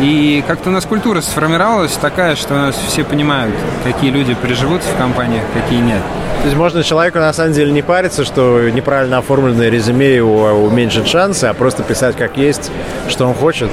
[0.00, 3.54] И как-то у нас культура сформировалась такая, что у нас все понимают,
[3.84, 6.00] какие люди приживутся в компаниях, какие нет.
[6.38, 11.06] То есть можно человеку на самом деле не париться, что неправильно оформленное резюме его уменьшит
[11.06, 12.72] шансы, а просто писать как есть,
[13.08, 13.70] что он хочет?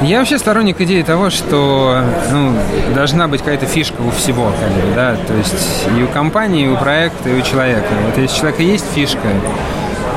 [0.00, 2.00] Я вообще сторонник идеи того, что
[2.30, 2.54] ну,
[2.94, 6.68] должна быть какая-то фишка у всего, как бы, да, то есть и у компании, и
[6.68, 7.86] у проекта, и у человека.
[8.06, 9.28] Вот если у человека есть фишка,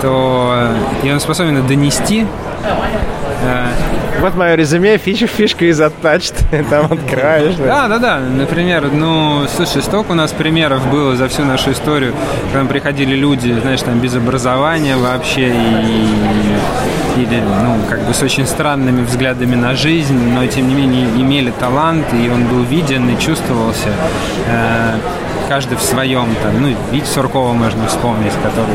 [0.02, 0.68] то
[1.04, 2.28] и он способен донести,
[3.44, 3.68] э,
[4.22, 6.36] вот мое резюме, фишка, фишка из Attached.
[6.70, 7.56] Там открываешь.
[7.56, 8.20] Да, да, да.
[8.20, 12.14] Например, ну, слушай, столько у нас примеров было за всю нашу историю,
[12.54, 16.08] когда приходили люди, знаешь, там без образования вообще и
[17.18, 21.52] или, ну, как бы с очень странными взглядами на жизнь, но тем не менее имели
[21.52, 23.90] талант, и он был виден и чувствовался.
[25.52, 26.34] Каждый в своем.
[26.42, 28.74] Там, ну, Вить Суркова можно вспомнить, который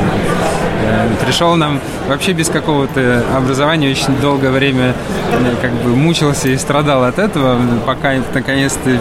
[0.85, 4.93] э, пришел нам вообще без какого-то образования, очень долгое время
[5.32, 8.98] э, как бы мучился и страдал от этого, пока наконец-то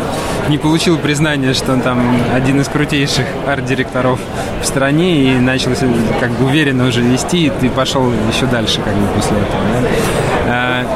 [0.48, 2.00] не получил признания, что он там
[2.34, 4.22] один из крутейших арт-директоров
[4.62, 5.72] в стране и начал
[6.22, 9.62] как бы уверенно уже вести, и ты пошел еще дальше как бы после этого.
[9.74, 10.35] Да?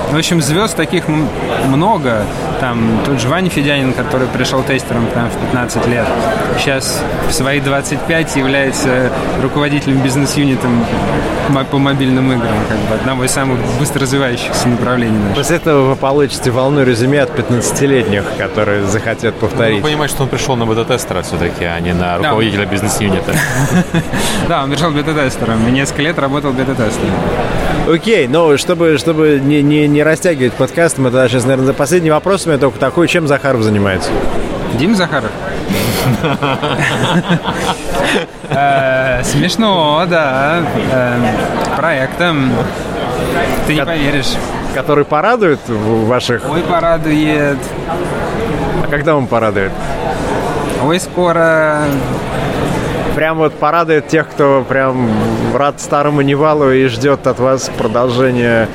[0.09, 1.05] В общем, звезд таких
[1.67, 2.23] много.
[2.59, 6.07] Там тот же Ваня Федянин, который пришел тестером там, в 15 лет,
[6.57, 9.11] сейчас в свои 25 является
[9.41, 10.83] руководителем бизнес-юнитом
[11.71, 15.17] по мобильным играм, как бы одного из самых быстро развивающихся направлений.
[15.17, 15.35] Наших.
[15.35, 19.77] После этого вы получите волну резюме от 15-летних, которые захотят повторить.
[19.77, 22.71] Ну, понимаете, что он пришел на бета-тестера все-таки, а не на руководителя да.
[22.71, 23.33] бизнес-юнита.
[24.47, 27.13] Да, он пришел бета-тестером и несколько лет работал бета-тестером.
[27.89, 32.45] Окей, но чтобы, чтобы не, не, не растягивать подкаст, мы тогда сейчас, наверное, последний вопрос
[32.45, 34.11] у меня только такой, чем Захаров занимается?
[34.77, 35.31] Дим Захаров?
[38.51, 40.63] Э, смешно, да.
[40.91, 41.15] Э,
[41.77, 42.51] проектом.
[43.67, 44.33] Ты не поверишь.
[44.73, 46.49] Который порадует ваших...
[46.49, 47.59] Ой, порадует.
[48.83, 49.71] А когда он порадует?
[50.83, 51.83] ой, скоро.
[53.19, 55.11] Прям вот порадует тех, кто прям
[55.53, 58.69] рад старому Невалу и ждет от вас продолжения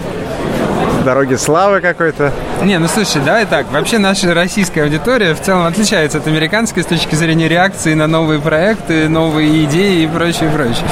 [1.04, 2.32] дороги славы какой-то.
[2.62, 3.70] Не, ну слушай, давай так.
[3.70, 8.40] Вообще наша российская аудитория в целом отличается от американской с точки зрения реакции на новые
[8.40, 10.84] проекты, новые идеи и прочее, прочее.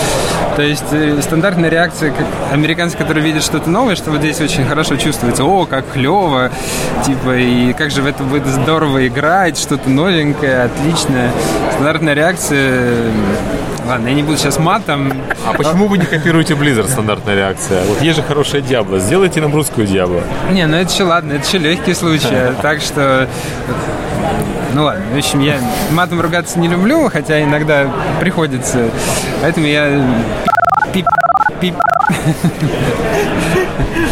[0.56, 4.66] То есть э, стандартная реакция как американцы, которые видят что-то новое, что вот здесь очень
[4.66, 5.44] хорошо чувствуется.
[5.44, 6.50] О, как клево,
[7.06, 11.32] типа, и как же в это будет здорово играть, что-то новенькое, отличное.
[11.72, 12.94] Стандартная реакция
[13.86, 15.12] Ладно, я не буду сейчас матом.
[15.46, 17.84] А почему вы не копируете Blizzard, стандартная реакция?
[17.84, 20.22] Вот есть же хорошая Диабло, сделайте нам русскую Диабло.
[20.50, 22.52] Не, ну это еще ладно, это еще легкий случай.
[22.62, 23.28] Так что
[24.74, 25.58] ну ладно, в общем, я
[25.90, 27.90] матом ругаться не люблю, хотя иногда
[28.20, 28.88] приходится.
[29.42, 30.02] Поэтому я
[30.92, 31.06] пип
[31.60, 31.74] пип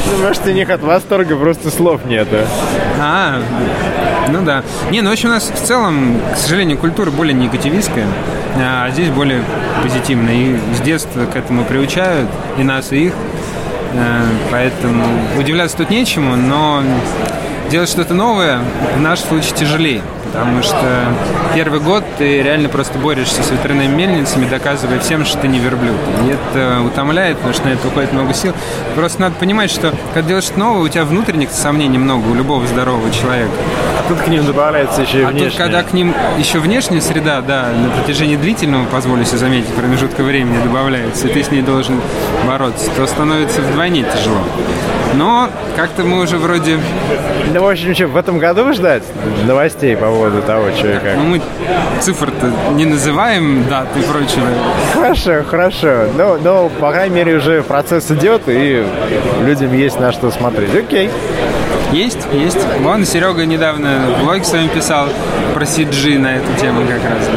[0.06, 2.36] ну, может, у них от восторга просто слов нету.
[3.00, 3.40] А,
[4.28, 4.62] ну да.
[4.90, 8.06] Не, ну, в общем, у нас в целом, к сожалению, культура более негативистская,
[8.56, 9.42] а здесь более
[9.82, 10.34] позитивная.
[10.34, 12.28] И с детства к этому приучают
[12.58, 13.12] и нас, и их.
[13.92, 15.04] Э, поэтому
[15.38, 16.82] удивляться тут нечему, но
[17.70, 18.60] делать что-то новое
[18.96, 21.06] в нашем случае тяжелее потому что
[21.54, 25.96] первый год ты реально просто борешься с ветряными мельницами, доказывая всем, что ты не верблюд.
[26.24, 28.52] И это утомляет, потому что на это уходит много сил.
[28.94, 32.66] Просто надо понимать, что когда делаешь что-то новое, у тебя внутренних сомнений много, у любого
[32.66, 33.52] здорового человека.
[33.98, 35.46] А тут к ним добавляется еще и внешняя.
[35.46, 39.72] А тут, когда к ним еще внешняя среда, да, на протяжении длительного, позволю себе заметить,
[39.74, 42.00] промежутка времени добавляется, и ты с ней должен
[42.46, 44.42] бороться, то становится вдвойне тяжело.
[45.14, 46.78] Но как-то мы уже вроде...
[47.52, 49.02] Да, в общем, что, в этом году ждать
[49.46, 51.16] новостей по поводу того, что и как?
[51.16, 51.42] Ну, мы
[52.00, 54.46] цифр-то не называем, дат и прочего.
[54.94, 56.06] Хорошо, хорошо.
[56.16, 58.84] Но, но, по крайней мере, уже процесс идет, и
[59.42, 60.74] людям есть на что смотреть.
[60.74, 61.10] Окей.
[61.92, 62.58] Есть, есть.
[62.80, 65.08] Вон Серега недавно блог с вами писал
[65.54, 67.28] про CG на эту тему как раз.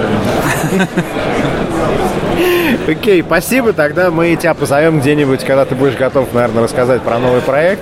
[0.78, 1.23] Да.
[2.88, 3.72] Окей, спасибо.
[3.72, 7.82] Тогда мы тебя позовем где-нибудь, когда ты будешь готов, наверное, рассказать про новый проект.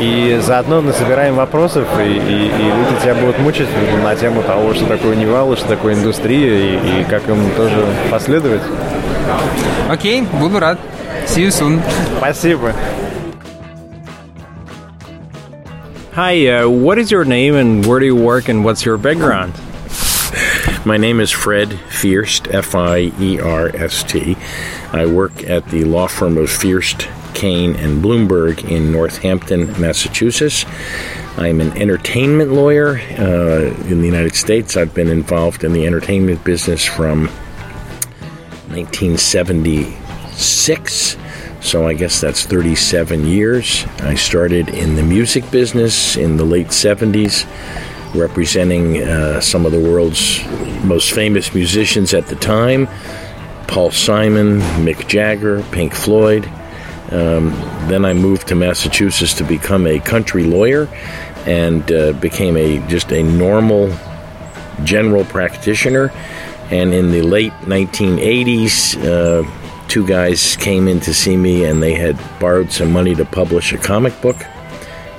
[0.00, 3.68] И заодно насобираем вопросов, и, и, и люди тебя будут мучить
[4.02, 8.62] на тему того, что такое Nival, что такое индустрия, и, и как им тоже последовать.
[9.88, 10.78] Окей, буду рад.
[11.26, 11.80] See you soon.
[12.18, 12.72] Спасибо.
[16.14, 19.52] Hi, uh, what is your name and where do you work and what's your background?
[20.86, 24.36] My name is Fred Fierst, F I E R S T.
[24.92, 30.66] I work at the law firm of Fierst, Kane, and Bloomberg in Northampton, Massachusetts.
[31.38, 34.76] I'm an entertainment lawyer uh, in the United States.
[34.76, 37.28] I've been involved in the entertainment business from
[38.68, 41.16] 1976.
[41.62, 43.86] So I guess that's 37 years.
[44.00, 47.46] I started in the music business in the late 70s
[48.14, 50.44] representing uh, some of the world's
[50.84, 52.88] most famous musicians at the time
[53.66, 56.48] Paul Simon, Mick Jagger, Pink Floyd.
[57.10, 57.50] Um,
[57.88, 60.88] then I moved to Massachusetts to become a country lawyer
[61.46, 63.92] and uh, became a just a normal
[64.84, 66.12] general practitioner.
[66.70, 71.94] And in the late 1980s, uh, two guys came in to see me and they
[71.94, 74.36] had borrowed some money to publish a comic book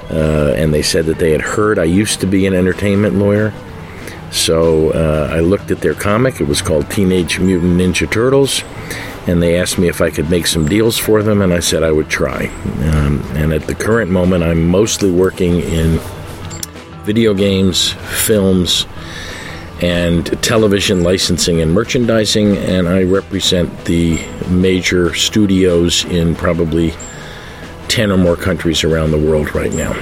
[0.09, 3.53] uh, and they said that they had heard I used to be an entertainment lawyer.
[4.31, 6.41] So uh, I looked at their comic.
[6.41, 8.63] It was called Teenage Mutant Ninja Turtles,
[9.27, 11.83] and they asked me if I could make some deals for them, and I said
[11.83, 12.47] I would try.
[12.93, 15.99] Um, and at the current moment, I'm mostly working in
[17.05, 17.93] video games,
[18.25, 18.87] films,
[19.81, 24.19] and television licensing and merchandising, and I represent the
[24.49, 26.93] major studios in probably
[27.95, 29.93] 10 or more countries around the world right now.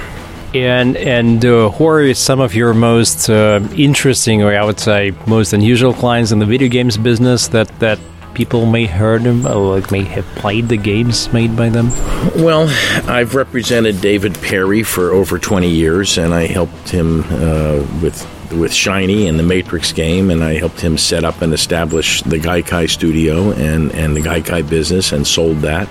[0.52, 5.12] And and uh, who are some of your most uh, interesting, or I would say
[5.28, 8.00] most unusual clients in the video games business that that
[8.34, 11.90] people may heard them or like may have played the games made by them?
[12.34, 12.68] Well,
[13.08, 18.72] I've represented David Perry for over 20 years, and I helped him uh, with with
[18.72, 22.90] Shiny and the Matrix game, and I helped him set up and establish the Gaikai
[22.90, 25.88] studio and and the Gaikai business, and sold that.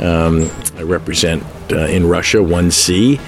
[0.00, 1.42] Um, I represent
[1.72, 3.20] uh, in Russia 1C,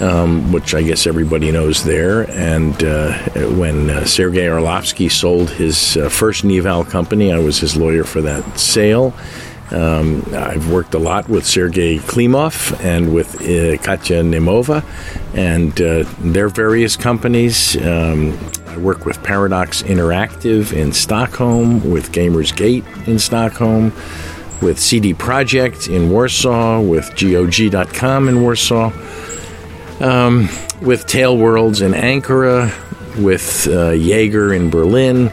[0.00, 2.28] um, which I guess everybody knows there.
[2.30, 3.12] And uh,
[3.56, 8.20] when uh, Sergei Orlovsky sold his uh, first Nival company, I was his lawyer for
[8.22, 9.14] that sale.
[9.70, 14.84] Um, I've worked a lot with Sergei Klimov and with uh, Katya Nemova
[15.34, 17.76] and uh, their various companies.
[17.76, 23.92] Um, I work with Paradox Interactive in Stockholm, with Gamers Gate in Stockholm
[24.62, 28.92] with CD Projekt in Warsaw, with GOG.com in Warsaw,
[30.00, 30.48] um,
[30.80, 32.72] with Tail Worlds in Ankara,
[33.22, 35.32] with uh, Jaeger in Berlin,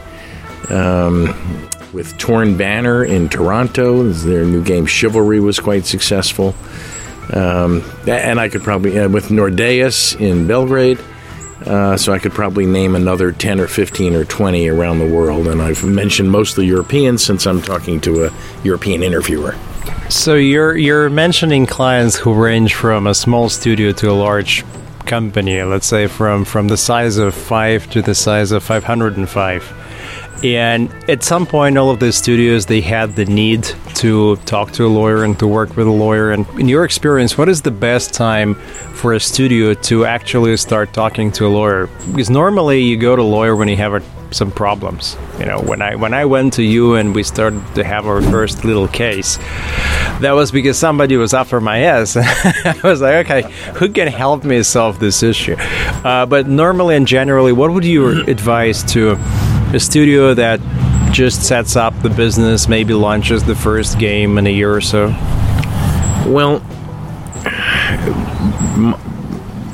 [0.70, 1.26] um,
[1.92, 4.04] with Torn Banner in Toronto.
[4.10, 6.54] Their new game Chivalry was quite successful.
[7.32, 10.98] Um, and I could probably, uh, with Nordeus in Belgrade.
[11.66, 15.46] Uh, so I could probably name another 10 or 15 or 20 around the world.
[15.48, 18.32] And I've mentioned mostly Europeans since I'm talking to a
[18.62, 19.56] European interviewer.
[20.08, 24.64] So you're you're mentioning clients who range from a small studio to a large
[25.06, 29.83] company, let's say from from the size of 5 to the size of 505.
[30.42, 34.86] And at some point, all of the studios they had the need to talk to
[34.86, 36.32] a lawyer and to work with a lawyer.
[36.32, 38.54] And in your experience, what is the best time
[38.94, 41.86] for a studio to actually start talking to a lawyer?
[42.10, 44.02] Because normally you go to a lawyer when you have a,
[44.34, 45.16] some problems.
[45.38, 48.20] You know, when I when I went to you and we started to have our
[48.20, 49.38] first little case,
[50.20, 52.16] that was because somebody was after my ass.
[52.16, 55.54] I was like, okay, who can help me solve this issue?
[55.54, 59.16] Uh, but normally and generally, what would you advise to
[59.74, 60.60] a studio that
[61.12, 65.08] just sets up the business, maybe launches the first game in a year or so?
[66.26, 66.60] Well,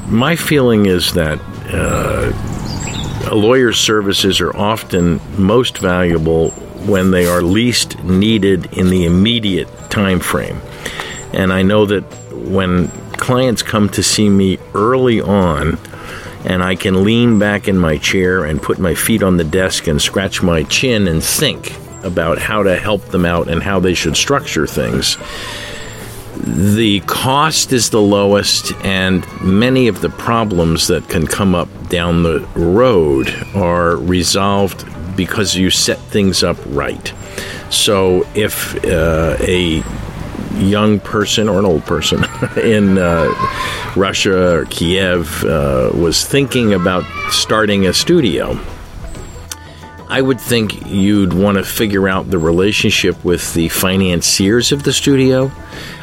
[0.08, 1.38] my feeling is that
[1.72, 6.50] uh, a lawyer's services are often most valuable
[6.86, 10.60] when they are least needed in the immediate time frame.
[11.32, 12.02] And I know that
[12.32, 15.78] when clients come to see me early on,
[16.44, 19.86] and I can lean back in my chair and put my feet on the desk
[19.86, 23.94] and scratch my chin and think about how to help them out and how they
[23.94, 25.16] should structure things.
[26.36, 32.22] The cost is the lowest, and many of the problems that can come up down
[32.22, 34.86] the road are resolved
[35.16, 37.12] because you set things up right.
[37.68, 39.82] So, if uh, a
[40.62, 42.24] young person or an old person
[42.56, 43.32] in uh,
[43.96, 48.58] Russia or Kiev uh, was thinking about starting a studio,
[50.10, 54.92] I would think you'd want to figure out the relationship with the financiers of the
[54.92, 55.52] studio.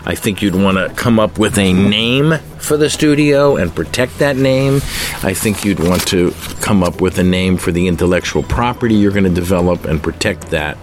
[0.06, 4.20] I think you'd want to come up with a name for the studio and protect
[4.20, 4.76] that name.
[5.24, 6.32] I think you'd want to
[6.62, 10.52] come up with a name for the intellectual property you're going to develop and protect
[10.52, 10.78] that.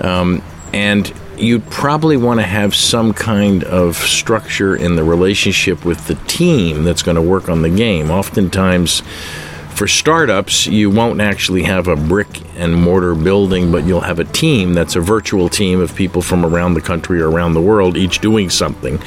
[0.00, 6.06] Um, and you'd probably want to have some kind of structure in the relationship with
[6.06, 8.10] the team that's going to work on the game.
[8.10, 9.02] Oftentimes,
[9.76, 14.24] for startups, you won't actually have a brick and mortar building, but you'll have a
[14.24, 17.96] team that's a virtual team of people from around the country or around the world,
[17.96, 18.98] each doing something.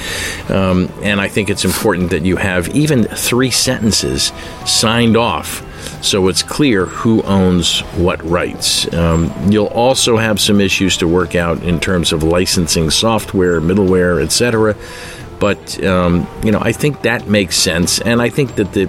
[0.47, 4.31] Um, and I think it's important that you have even three sentences
[4.65, 5.65] signed off
[6.06, 8.91] so it's clear who owns what rights.
[8.94, 14.24] Um, you'll also have some issues to work out in terms of licensing software, middleware,
[14.24, 14.76] etc.
[15.40, 18.88] But um, you know, I think that makes sense, and I think that the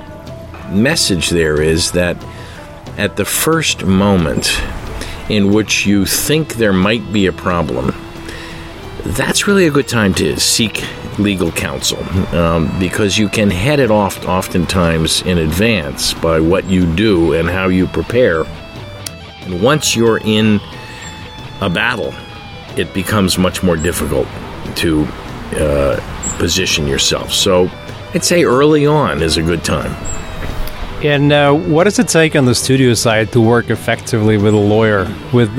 [0.70, 2.16] message there is that
[2.96, 4.60] at the first moment
[5.28, 7.94] in which you think there might be a problem,
[9.04, 10.84] that's really a good time to seek
[11.18, 12.02] legal counsel
[12.34, 17.48] um, because you can head it off oftentimes in advance by what you do and
[17.48, 18.44] how you prepare.
[19.42, 20.60] And once you're in
[21.60, 22.14] a battle,
[22.76, 24.28] it becomes much more difficult
[24.76, 25.04] to
[25.56, 27.32] uh, position yourself.
[27.32, 27.68] So
[28.14, 29.92] I'd say early on is a good time.
[31.04, 34.58] And uh, what does it take on the studio side to work effectively with a
[34.58, 35.12] lawyer?
[35.32, 35.54] With,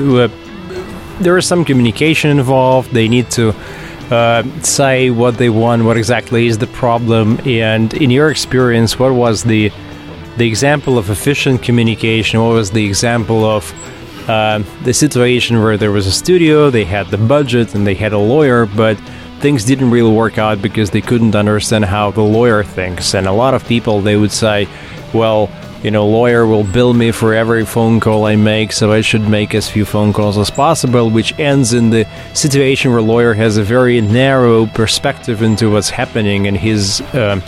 [1.20, 2.92] there is some communication involved.
[2.92, 3.52] They need to
[4.12, 9.14] uh, say what they want, what exactly is the problem, and in your experience, what
[9.14, 9.72] was the
[10.36, 12.40] the example of efficient communication?
[12.42, 13.72] What was the example of
[14.28, 18.12] uh, the situation where there was a studio, they had the budget, and they had
[18.12, 18.96] a lawyer, but
[19.40, 23.14] things didn't really work out because they couldn't understand how the lawyer thinks.
[23.14, 24.68] And a lot of people they would say,
[25.12, 25.50] well,
[25.82, 29.28] you know, lawyer will bill me for every phone call I make, so I should
[29.28, 33.56] make as few phone calls as possible, which ends in the situation where lawyer has
[33.56, 37.40] a very narrow perspective into what's happening, and his uh,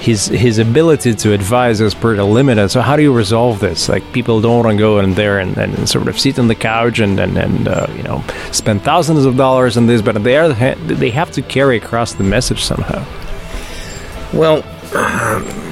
[0.00, 2.70] his his ability to advise is pretty limited.
[2.70, 3.88] So how do you resolve this?
[3.88, 6.54] Like people don't want to go in there and, and sort of sit on the
[6.54, 10.36] couch and and, and uh, you know spend thousands of dollars on this, but they
[10.36, 13.04] are they have to carry across the message somehow.
[14.32, 14.62] Well.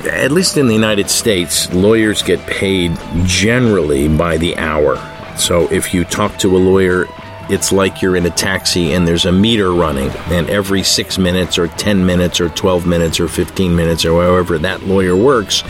[0.06, 4.96] At least in the United States, lawyers get paid generally by the hour.
[5.36, 7.06] So if you talk to a lawyer,
[7.48, 11.58] it's like you're in a taxi and there's a meter running, and every six minutes
[11.58, 15.62] or 10 minutes or 12 minutes or 15 minutes or however that lawyer works,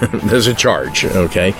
[0.24, 1.54] there's a charge, okay?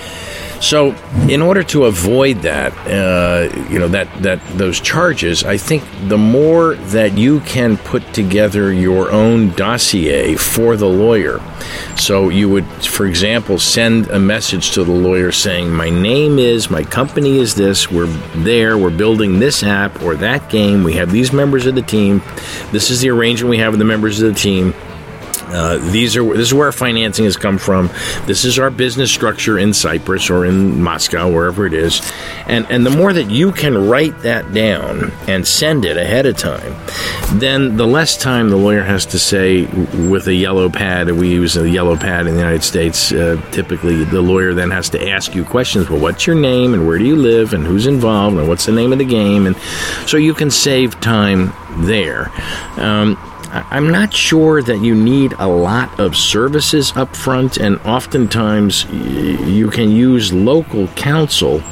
[0.61, 0.95] So,
[1.27, 6.19] in order to avoid that, uh, you know, that that those charges, I think the
[6.19, 11.41] more that you can put together your own dossier for the lawyer.
[11.97, 16.70] So you would, for example, send a message to the lawyer saying, "My name is,
[16.70, 17.91] my company is this.
[17.91, 18.77] We're there.
[18.77, 20.85] We're building this app or that game.
[20.85, 22.23] We have these members of the team.
[22.70, 24.74] This is the arrangement we have with the members of the team."
[25.53, 27.89] Uh, these are this is where our financing has come from.
[28.27, 32.01] This is our business structure in Cyprus or in Moscow, wherever it is.
[32.47, 36.37] And and the more that you can write that down and send it ahead of
[36.37, 36.75] time,
[37.39, 39.67] then the less time the lawyer has to say
[40.09, 41.11] with a yellow pad.
[41.11, 43.13] We use a yellow pad in the United States.
[43.13, 45.89] Uh, typically, the lawyer then has to ask you questions.
[45.91, 48.73] Well, what's your name and where do you live and who's involved and what's the
[48.73, 49.47] name of the game?
[49.47, 49.57] And
[50.07, 51.53] so you can save time
[51.87, 52.31] there.
[52.77, 53.19] Um,
[53.53, 59.71] I'm not sure that you need a lot of services up front, and oftentimes you
[59.71, 61.63] can use local counsel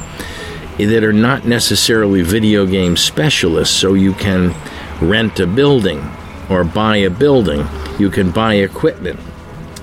[0.77, 4.53] that are not necessarily video game specialists, so you can
[5.01, 6.05] rent a building
[6.49, 7.65] or buy a building,
[7.97, 9.19] you can buy equipment.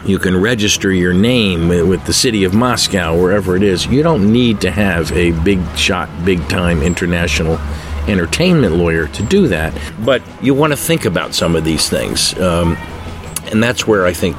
[0.05, 3.86] You can register your name with the city of Moscow, wherever it is.
[3.86, 7.59] You don't need to have a big shot, big time international
[8.08, 9.76] entertainment lawyer to do that.
[10.04, 12.38] But you want to think about some of these things.
[12.38, 12.76] Um,
[13.50, 14.36] and that's where I think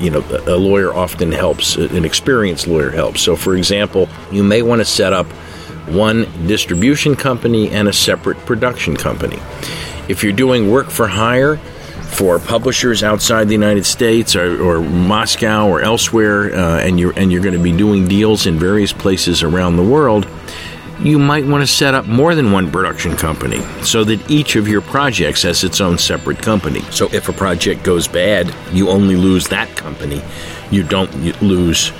[0.00, 4.62] you know a lawyer often helps an experienced lawyer helps so for example you may
[4.62, 5.26] want to set up
[5.86, 9.38] one distribution company and a separate production company
[10.08, 11.60] if you're doing work for hire
[12.10, 17.30] for publishers outside the United States or, or Moscow or elsewhere, uh, and you're and
[17.30, 20.28] you're going to be doing deals in various places around the world
[21.02, 24.68] you might want to set up more than one production company so that each of
[24.68, 26.80] your projects has its own separate company.
[26.90, 30.22] So if a project goes bad, you only lose that company.
[30.70, 31.92] You don't lose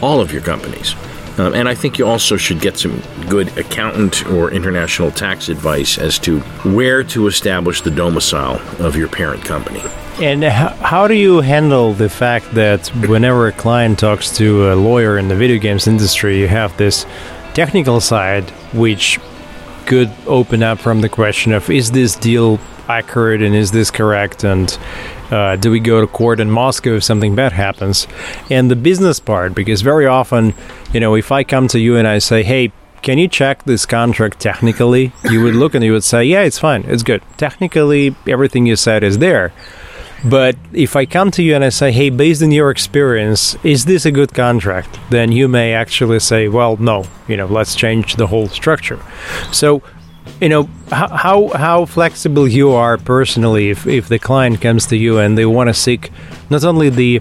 [0.00, 0.94] all of your companies.
[1.38, 5.96] Um, and I think you also should get some good accountant or international tax advice
[5.96, 9.82] as to where to establish the domicile of your parent company.
[10.20, 15.16] And how do you handle the fact that whenever a client talks to a lawyer
[15.16, 17.06] in the video games industry, you have this
[17.54, 19.18] technical side, which
[19.86, 24.44] could open up from the question of is this deal accurate and is this correct
[24.44, 24.78] and
[25.30, 28.06] uh, do we go to court in Moscow if something bad happens?
[28.50, 30.54] And the business part, because very often,
[30.92, 32.72] you know, if I come to you and I say, hey,
[33.02, 35.12] can you check this contract technically?
[35.30, 37.22] You would look and you would say, yeah, it's fine, it's good.
[37.36, 39.52] Technically, everything you said is there.
[40.24, 43.84] But if I come to you and I say, hey, based on your experience, is
[43.84, 44.98] this a good contract?
[45.10, 49.00] Then you may actually say, well, no, you know, let's change the whole structure.
[49.52, 49.82] So,
[50.40, 55.18] you know, how, how flexible you are personally if, if the client comes to you
[55.18, 56.10] and they want to seek
[56.50, 57.20] not only the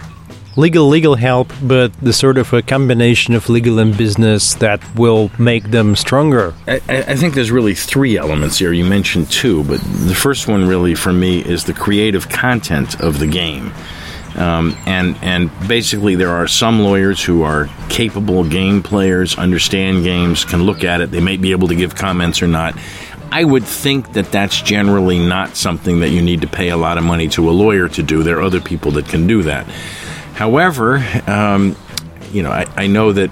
[0.57, 5.31] legal legal help, but the sort of a combination of legal and business that will
[5.37, 6.53] make them stronger?
[6.67, 8.73] I, I, think there's really three elements here.
[8.73, 13.19] You mentioned two, but the first one really for me is the creative content of
[13.19, 13.71] the game.
[14.35, 20.45] Um, and and basically, there are some lawyers who are capable game players, understand games,
[20.45, 21.11] can look at it.
[21.11, 22.77] They may be able to give comments or not.
[23.31, 26.97] I would think that that's generally not something that you need to pay a lot
[26.97, 28.23] of money to a lawyer to do.
[28.23, 29.67] There are other people that can do that.
[30.37, 31.75] However, um,
[32.31, 33.31] you know, I, I, know that,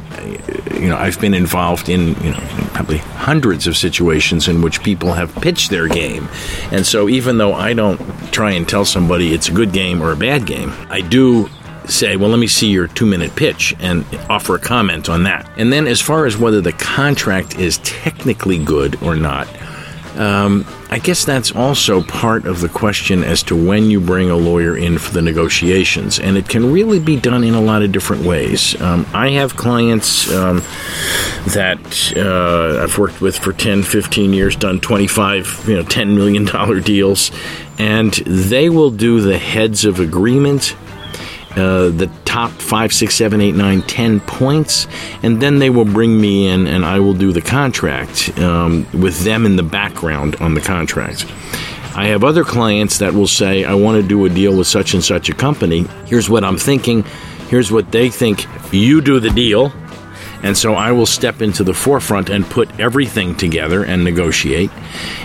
[0.73, 2.40] you know, I've been involved in, you know,
[2.73, 6.27] probably hundreds of situations in which people have pitched their game.
[6.72, 7.99] And so even though I don't
[8.34, 11.48] try and tell somebody it's a good game or a bad game, I do
[11.88, 15.48] say, well, let me see your two minute pitch and offer a comment on that.
[15.57, 19.48] And then as far as whether the contract is technically good or not,
[20.16, 24.36] um, I guess that's also part of the question as to when you bring a
[24.36, 27.92] lawyer in for the negotiations, and it can really be done in a lot of
[27.92, 28.80] different ways.
[28.82, 30.58] Um, I have clients um,
[31.54, 36.46] that uh, I've worked with for 10, 15 years, done 25, you know, $10 million
[36.84, 37.32] deals,
[37.78, 40.76] and they will do the heads of agreement
[41.56, 44.88] uh, the top five, six, seven, eight, nine, ten points,
[45.24, 49.22] and then they will bring me in and I will do the contract um, with
[49.22, 51.26] them in the background on the contract.
[51.95, 54.94] I have other clients that will say, I want to do a deal with such
[54.94, 55.86] and such a company.
[56.07, 57.03] Here's what I'm thinking.
[57.48, 58.45] Here's what they think.
[58.74, 59.72] You do the deal.
[60.44, 64.72] And so I will step into the forefront and put everything together and negotiate.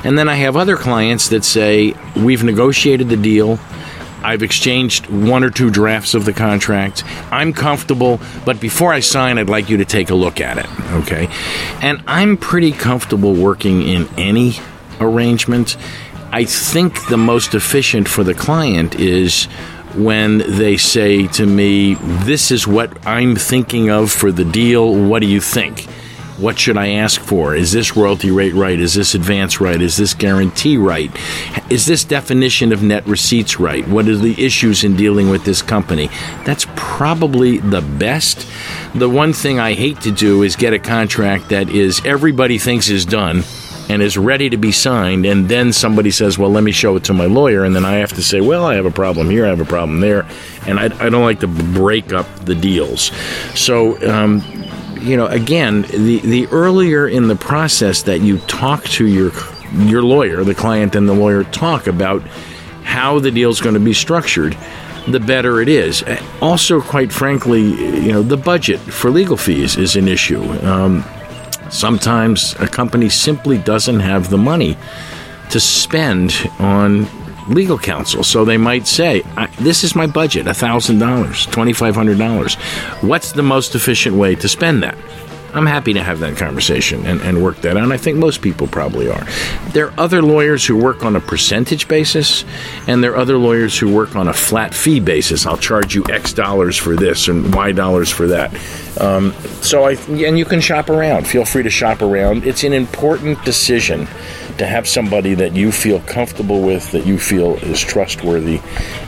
[0.05, 3.59] And then I have other clients that say, We've negotiated the deal.
[4.23, 7.05] I've exchanged one or two drafts of the contract.
[7.33, 10.67] I'm comfortable, but before I sign, I'd like you to take a look at it.
[11.03, 11.29] Okay?
[11.83, 14.55] And I'm pretty comfortable working in any
[15.01, 15.77] arrangement.
[16.33, 19.47] I think the most efficient for the client is
[19.95, 24.95] when they say to me, This is what I'm thinking of for the deal.
[24.95, 25.89] What do you think?
[26.41, 27.55] What should I ask for?
[27.55, 28.79] Is this royalty rate right?
[28.79, 29.81] Is this advance right?
[29.81, 31.11] Is this guarantee right?
[31.69, 33.87] Is this definition of net receipts right?
[33.87, 36.09] What are the issues in dealing with this company?
[36.47, 38.47] That's probably the best.
[38.95, 42.89] The one thing I hate to do is get a contract that is everybody thinks
[42.89, 43.43] is done
[43.91, 47.05] and is ready to be signed, and then somebody says, Well, let me show it
[47.05, 49.45] to my lawyer, and then I have to say, Well, I have a problem here,
[49.45, 50.27] I have a problem there,
[50.65, 53.11] and I, I don't like to break up the deals.
[53.57, 54.43] So, um,
[55.01, 59.32] you know, again, the, the earlier in the process that you talk to your
[59.72, 62.22] your lawyer, the client and the lawyer talk about
[62.82, 64.56] how the deal is going to be structured,
[65.06, 66.02] the better it is.
[66.43, 70.43] Also, quite frankly, you know, the budget for legal fees is an issue.
[70.64, 71.05] Um,
[71.70, 74.77] Sometimes a company simply doesn't have the money
[75.51, 77.06] to spend on
[77.51, 78.24] legal counsel.
[78.24, 79.22] So they might say,
[79.59, 83.06] This is my budget $1,000, $2,500.
[83.06, 84.97] What's the most efficient way to spend that?
[85.52, 87.82] I'm happy to have that conversation and, and work that out.
[87.82, 89.24] And I think most people probably are.
[89.72, 92.44] There are other lawyers who work on a percentage basis,
[92.86, 95.47] and there are other lawyers who work on a flat fee basis.
[95.47, 98.55] I'll charge you X dollars for this and Y dollars for that.
[99.01, 99.32] Um,
[99.62, 101.27] so I and you can shop around.
[101.27, 102.44] Feel free to shop around.
[102.44, 104.06] It's an important decision
[104.61, 108.61] to have somebody that you feel comfortable with, that you feel is trustworthy,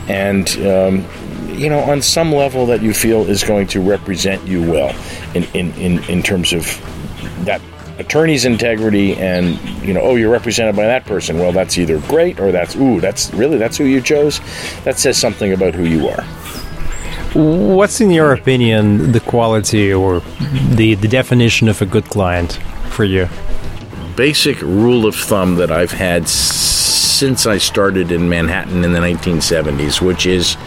[0.07, 1.05] and um,
[1.47, 4.95] you know, on some level that you feel is going to represent you well
[5.35, 6.65] in, in, in, in terms of
[7.45, 7.61] that
[7.99, 11.37] attorney's integrity and you know oh you're represented by that person.
[11.37, 14.39] Well that's either great or that's ooh that's really that's who you chose?
[14.85, 16.23] That says something about who you are.
[17.35, 20.21] What's in your opinion the quality or
[20.71, 22.53] the the definition of a good client
[22.89, 23.29] for you
[24.15, 30.01] basic rule of thumb that i've had since i started in manhattan in the 1970s
[30.01, 30.57] which is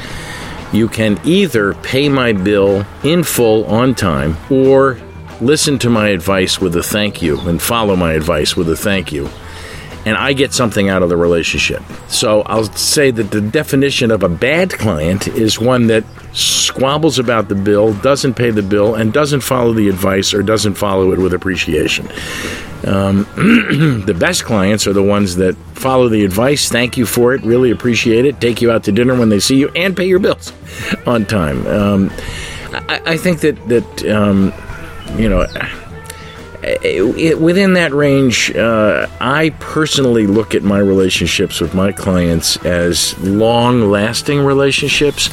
[0.73, 4.99] you can either pay my bill in full on time or
[5.41, 9.13] listen to my advice with a thank you and follow my advice with a thank
[9.13, 9.29] you.
[10.05, 11.83] And I get something out of the relationship.
[12.07, 17.49] So I'll say that the definition of a bad client is one that squabbles about
[17.49, 21.19] the bill, doesn't pay the bill, and doesn't follow the advice or doesn't follow it
[21.19, 22.07] with appreciation.
[22.85, 23.27] Um,
[24.07, 27.71] the best clients are the ones that follow the advice, thank you for it, really
[27.71, 30.53] appreciate it, take you out to dinner when they see you, and pay your bills
[31.07, 31.67] on time.
[31.67, 32.11] Um,
[32.89, 34.53] I, I, think that that um,
[35.19, 35.47] you know
[36.67, 43.17] it, within that range, uh, I personally look at my relationships with my clients as
[43.21, 45.31] long lasting relationships.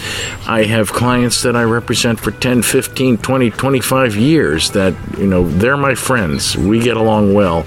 [0.47, 5.47] I have clients that I represent for 10, 15, 20, 25 years that, you know,
[5.49, 6.55] they're my friends.
[6.55, 7.65] We get along well.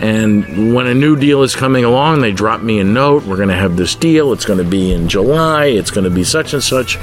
[0.00, 3.24] And when a new deal is coming along, they drop me a note.
[3.24, 4.32] We're going to have this deal.
[4.32, 5.66] It's going to be in July.
[5.66, 6.98] It's going to be such and such.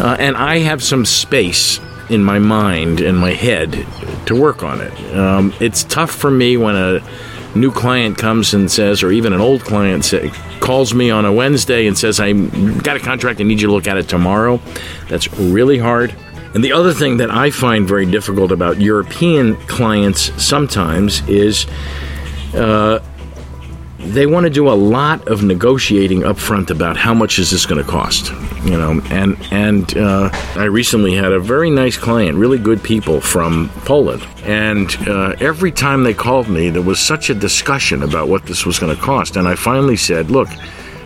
[0.00, 3.86] Uh, and I have some space in my mind and my head
[4.26, 5.16] to work on it.
[5.16, 7.00] Um, it's tough for me when a
[7.54, 10.30] new client comes and says, or even an old client say,
[10.60, 13.72] calls me on a Wednesday and says, I got a contract, I need you to
[13.72, 14.60] look at it tomorrow.
[15.08, 16.14] That's really hard.
[16.54, 21.66] And the other thing that I find very difficult about European clients sometimes is
[22.54, 22.98] uh,
[24.00, 27.66] they want to do a lot of negotiating up front about how much is this
[27.66, 28.32] going to cost
[28.64, 29.00] you know?
[29.10, 34.26] And and uh, i recently had a very nice client really good people from poland.
[34.44, 38.66] And uh, every time they called me there was such a discussion about what this
[38.66, 39.36] was going to cost.
[39.36, 40.48] And i finally said look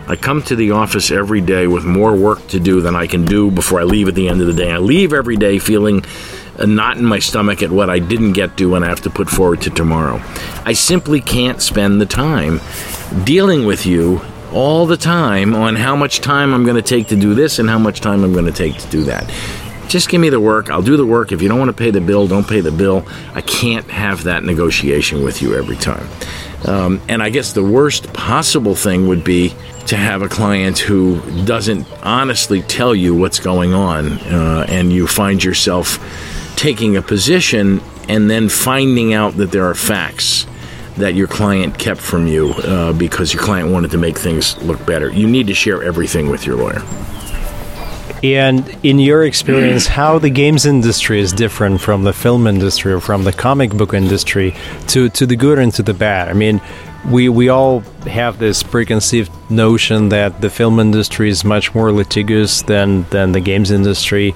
[0.07, 3.25] I come to the office every day with more work to do than I can
[3.25, 4.71] do before I leave at the end of the day.
[4.71, 6.05] I leave every day feeling
[6.57, 9.09] a knot in my stomach at what I didn't get to and I have to
[9.09, 10.21] put forward to tomorrow.
[10.63, 12.61] I simply can't spend the time
[13.23, 14.21] dealing with you
[14.53, 17.69] all the time on how much time I'm going to take to do this and
[17.69, 19.29] how much time I'm going to take to do that.
[19.87, 20.69] Just give me the work.
[20.69, 21.31] I'll do the work.
[21.31, 23.05] If you don't want to pay the bill, don't pay the bill.
[23.33, 26.07] I can't have that negotiation with you every time.
[26.65, 29.53] Um, and I guess the worst possible thing would be
[29.87, 35.05] to have a client who doesn't honestly tell you what's going on, uh, and you
[35.05, 35.99] find yourself
[36.55, 40.45] taking a position and then finding out that there are facts
[40.97, 44.83] that your client kept from you uh, because your client wanted to make things look
[44.85, 45.11] better.
[45.11, 46.81] You need to share everything with your lawyer.
[48.23, 52.99] And in your experience, how the games industry is different from the film industry or
[52.99, 54.55] from the comic book industry
[54.87, 56.29] to, to the good and to the bad?
[56.29, 56.61] I mean,
[57.07, 62.63] we, we all have this preconceived notion that the film industry is much more litigious
[62.63, 64.33] than, than the games industry,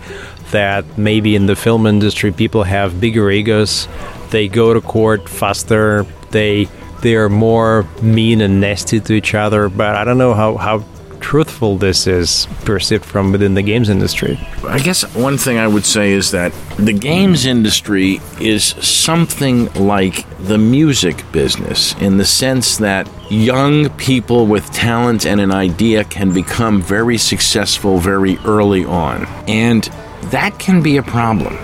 [0.52, 3.88] that maybe in the film industry people have bigger egos,
[4.32, 6.68] they go to court faster, they
[7.02, 9.70] they are more mean and nasty to each other.
[9.70, 10.84] But I don't know how, how
[11.20, 14.40] truthful this is perceived from within the games industry?
[14.64, 20.26] I guess one thing I would say is that the games industry is something like
[20.40, 26.34] the music business in the sense that young people with talent and an idea can
[26.34, 29.26] become very successful very early on.
[29.48, 29.88] And
[30.26, 31.58] that can be a problem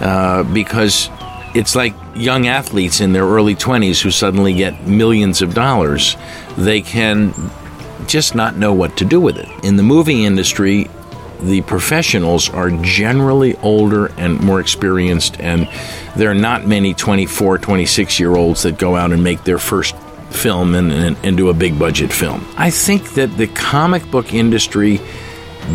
[0.00, 1.10] uh, because
[1.54, 6.16] it's like young athletes in their early 20s who suddenly get millions of dollars.
[6.56, 7.34] They can
[8.06, 9.48] just not know what to do with it.
[9.64, 10.88] In the movie industry,
[11.40, 15.68] the professionals are generally older and more experienced, and
[16.16, 19.96] there are not many 24, 26 year olds that go out and make their first
[20.30, 22.46] film and, and, and do a big budget film.
[22.56, 25.00] I think that the comic book industry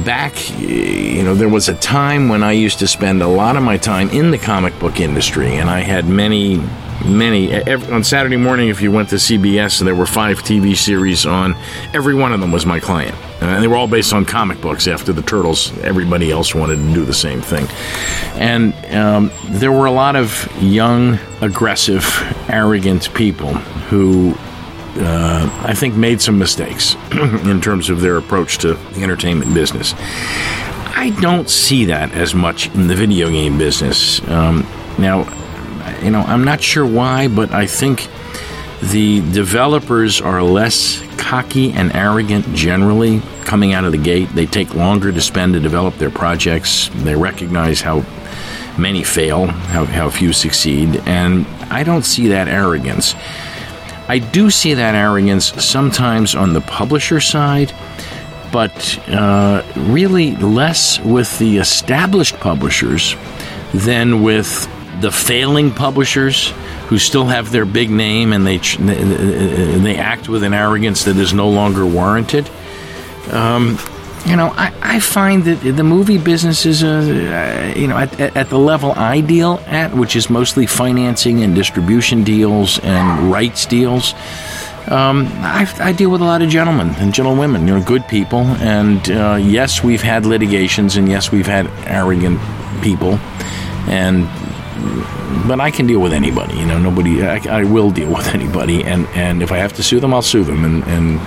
[0.04, 3.64] back, you know, there was a time when I used to spend a lot of
[3.64, 6.58] my time in the comic book industry, and I had many,
[7.06, 7.52] many.
[7.52, 11.56] Every, on Saturday morning, if you went to CBS, there were five TV series on.
[11.94, 14.88] Every one of them was my client, and they were all based on comic books.
[14.88, 17.68] After the Turtles, everybody else wanted to do the same thing,
[18.40, 22.06] and um, there were a lot of young, aggressive,
[22.50, 23.54] arrogant people
[23.90, 24.36] who
[24.99, 29.94] uh, I think, made some mistakes in terms of their approach to the entertainment business.
[30.95, 34.22] I don't see that as much in the video game business.
[34.28, 34.68] Um,
[34.98, 35.19] now,
[36.02, 38.07] you know, I'm not sure why, but I think
[38.82, 44.30] the developers are less cocky and arrogant generally coming out of the gate.
[44.34, 46.90] They take longer to spend to develop their projects.
[46.94, 48.06] They recognize how
[48.78, 53.15] many fail, how, how few succeed, and I don't see that arrogance.
[54.08, 57.74] I do see that arrogance sometimes on the publisher side,
[58.52, 63.16] but uh, really less with the established publishers
[63.74, 64.68] than with
[65.02, 66.54] the failing publishers
[66.88, 71.34] who still have their big name and they they act with an arrogance that is
[71.34, 72.50] no longer warranted.
[73.30, 73.78] Um,
[74.26, 78.49] you know, I, I find that the movie business is, uh, you know, at, at,
[78.49, 84.14] the level I deal at, which is mostly financing and distribution deals and rights deals.
[84.88, 88.39] Um, I, I, deal with a lot of gentlemen and gentlewomen, you know, good people.
[88.39, 92.39] And uh, yes, we've had litigations, and yes, we've had arrogant
[92.81, 93.19] people.
[93.89, 94.27] And
[95.48, 96.57] but I can deal with anybody.
[96.57, 97.23] You know, nobody.
[97.26, 100.22] I, I, will deal with anybody, and and if I have to sue them, I'll
[100.22, 100.64] sue them.
[100.64, 101.19] And and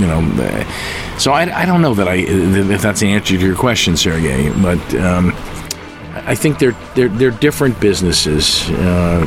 [0.00, 0.66] you know,
[1.18, 4.50] so I, I don't know that I if that's the answer to your question, Sergey.
[4.50, 5.32] But um,
[6.26, 8.68] I think they're they're they're different businesses.
[8.70, 9.26] Uh,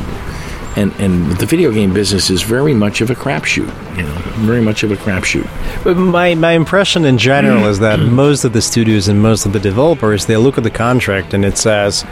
[0.75, 4.61] and and the video game business is very much of a crapshoot, you know, very
[4.61, 5.47] much of a crapshoot.
[5.83, 8.09] But my my impression in general is that mm.
[8.11, 11.45] most of the studios and most of the developers they look at the contract and
[11.45, 12.05] it says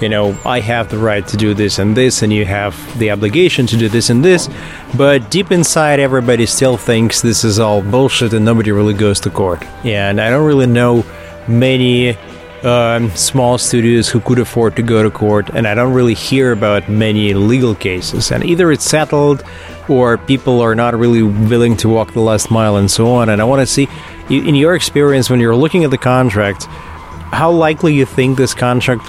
[0.00, 3.10] you know, I have the right to do this and this, and you have the
[3.10, 4.48] obligation to do this and this.
[4.96, 9.30] But deep inside, everybody still thinks this is all bullshit and nobody really goes to
[9.30, 9.64] court.
[9.84, 11.04] And I don't really know
[11.48, 12.16] many
[12.66, 16.50] um, small studios who could afford to go to court, and I don't really hear
[16.50, 18.32] about many legal cases.
[18.32, 19.44] And either it's settled
[19.88, 23.28] or people are not really willing to walk the last mile and so on.
[23.28, 23.88] And I want to see,
[24.28, 26.64] in your experience, when you're looking at the contract,
[27.32, 29.08] how likely you think this contract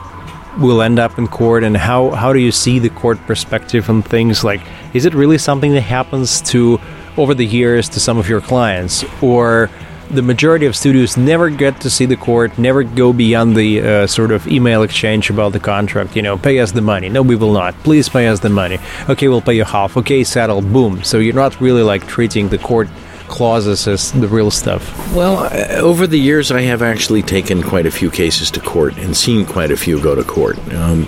[0.59, 4.01] will end up in court and how, how do you see the court perspective on
[4.01, 4.61] things like
[4.95, 6.79] is it really something that happens to
[7.15, 9.69] over the years to some of your clients or
[10.09, 14.07] the majority of studios never get to see the court never go beyond the uh,
[14.07, 17.35] sort of email exchange about the contract you know pay us the money no we
[17.35, 18.79] will not please pay us the money
[19.09, 22.57] okay we'll pay you half okay settle boom so you're not really like treating the
[22.57, 22.87] court
[23.27, 25.13] clauses as the real stuff?
[25.13, 28.97] Well, uh, over the years, I have actually taken quite a few cases to court
[28.97, 30.57] and seen quite a few go to court.
[30.73, 31.07] Um,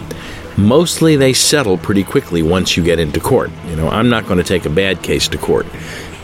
[0.58, 3.52] mostly they settle pretty quickly once you get into court.
[3.68, 5.66] You know, I'm not going to take a bad case to court.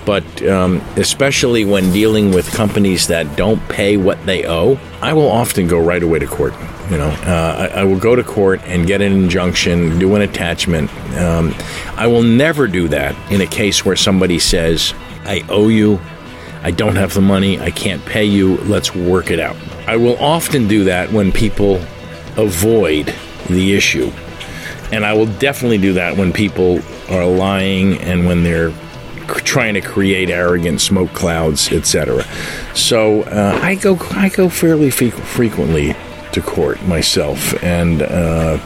[0.05, 5.29] But um, especially when dealing with companies that don't pay what they owe, I will
[5.29, 6.53] often go right away to court.
[6.89, 10.21] You know, uh, I, I, will go to court and get an injunction, do an
[10.21, 10.93] attachment.
[11.17, 11.55] Um,
[11.95, 15.99] I will never do that in a case where somebody says, I owe you.
[16.61, 17.59] I don't have the money.
[17.59, 18.57] I can't pay you.
[18.57, 19.55] Let's work it out.
[19.87, 21.77] I will often do that when people
[22.37, 23.11] avoid
[23.49, 24.11] the issue.
[24.91, 28.71] And I will definitely do that when people are lying and when they're
[29.27, 32.23] trying to create arrogant smoke clouds, etc.
[32.73, 35.95] So uh, I go I go fairly fe- frequently
[36.33, 38.59] to court myself, and uh,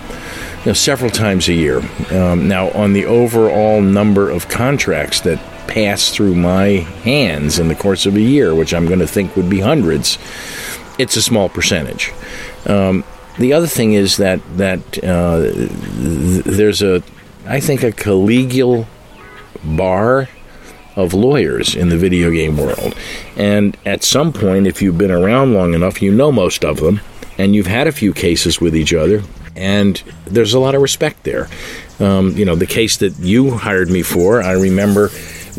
[0.60, 1.82] you know, several times a year.
[2.12, 6.68] Um, now, on the overall number of contracts that pass through my
[7.04, 10.18] hands in the course of a year, which I'm going to think would be hundreds,
[10.98, 12.12] it's a small percentage.
[12.66, 13.04] Um,
[13.38, 17.02] the other thing is that that uh, th- there's a,
[17.46, 18.86] I think, a collegial
[19.64, 20.28] bar
[21.00, 22.94] of lawyers in the video game world.
[23.38, 27.00] And at some point, if you've been around long enough, you know most of them,
[27.38, 29.24] and you've had a few cases with each other,
[29.56, 31.48] and there's a lot of respect there.
[32.00, 35.10] Um, you know, the case that you hired me for, I remember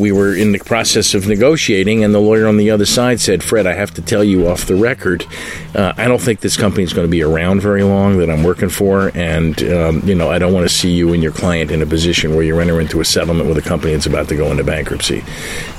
[0.01, 3.45] we were in the process of negotiating, and the lawyer on the other side said,
[3.45, 5.27] Fred, I have to tell you off the record,
[5.75, 8.43] uh, I don't think this company is going to be around very long that I'm
[8.43, 11.71] working for, and, um, you know, I don't want to see you and your client
[11.71, 14.37] in a position where you enter into a settlement with a company that's about to
[14.37, 15.23] go into bankruptcy.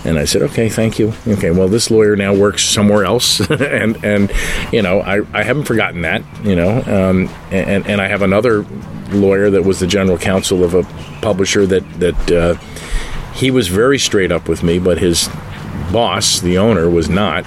[0.06, 1.14] And I said, okay, thank you.
[1.28, 4.32] Okay, well, this lawyer now works somewhere else, and, and,
[4.72, 8.64] you know, I, I haven't forgotten that, you know, um, and, and I have another
[9.10, 10.84] lawyer that was the general counsel of a
[11.22, 12.56] publisher that, that, uh,
[13.34, 15.30] he was very straight up with me, but his
[15.92, 17.46] boss, the owner, was not.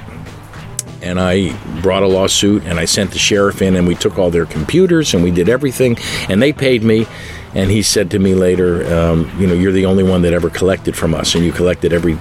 [1.03, 4.31] And I brought a lawsuit and I sent the sheriff in and we took all
[4.31, 5.99] their computers and we did everything
[6.31, 7.07] and they paid me.
[7.55, 10.49] And he said to me later, um, you know, you're the only one that ever
[10.49, 12.17] collected from us and you collected every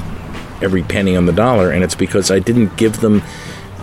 [0.61, 1.71] every penny on the dollar.
[1.71, 3.21] And it's because I didn't give them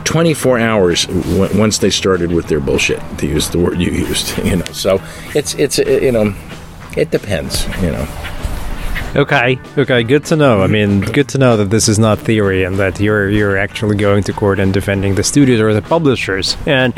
[0.05, 4.37] 24 hours w- once they started with their bullshit, to use the word you used.
[4.45, 5.01] You know, so
[5.35, 6.35] it's it's you know,
[6.97, 7.67] it depends.
[7.83, 8.40] You know.
[9.17, 10.63] Okay, okay, good to know.
[10.63, 13.97] I mean, good to know that this is not theory and that you're you're actually
[13.97, 16.57] going to court and defending the studios or the publishers.
[16.65, 16.95] And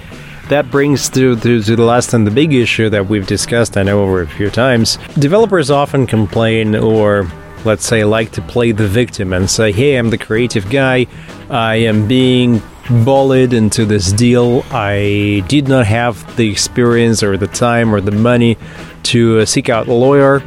[0.50, 3.82] that brings to, to, to the last and the big issue that we've discussed, I
[3.84, 4.98] know over a few times.
[5.18, 7.26] Developers often complain or
[7.64, 11.06] let's say like to play the victim and say, "Hey, I'm the creative guy.
[11.48, 12.60] I am being
[13.06, 14.66] bullied into this deal.
[14.70, 18.58] I did not have the experience or the time or the money
[19.04, 20.42] to uh, seek out a lawyer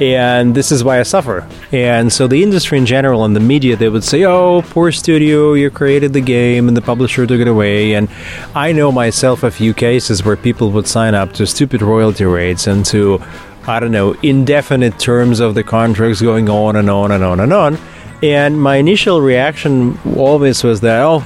[0.00, 1.46] and this is why I suffer.
[1.72, 5.52] And so the industry in general and the media, they would say, "Oh, poor studio,
[5.52, 8.08] you created the game, and the publisher took it away." And
[8.54, 12.66] I know myself a few cases where people would sign up to stupid royalty rates
[12.66, 13.20] and to,
[13.66, 17.52] I don't know, indefinite terms of the contracts going on and on and on and
[17.52, 17.78] on.
[18.22, 21.22] And my initial reaction always was that, "Oh,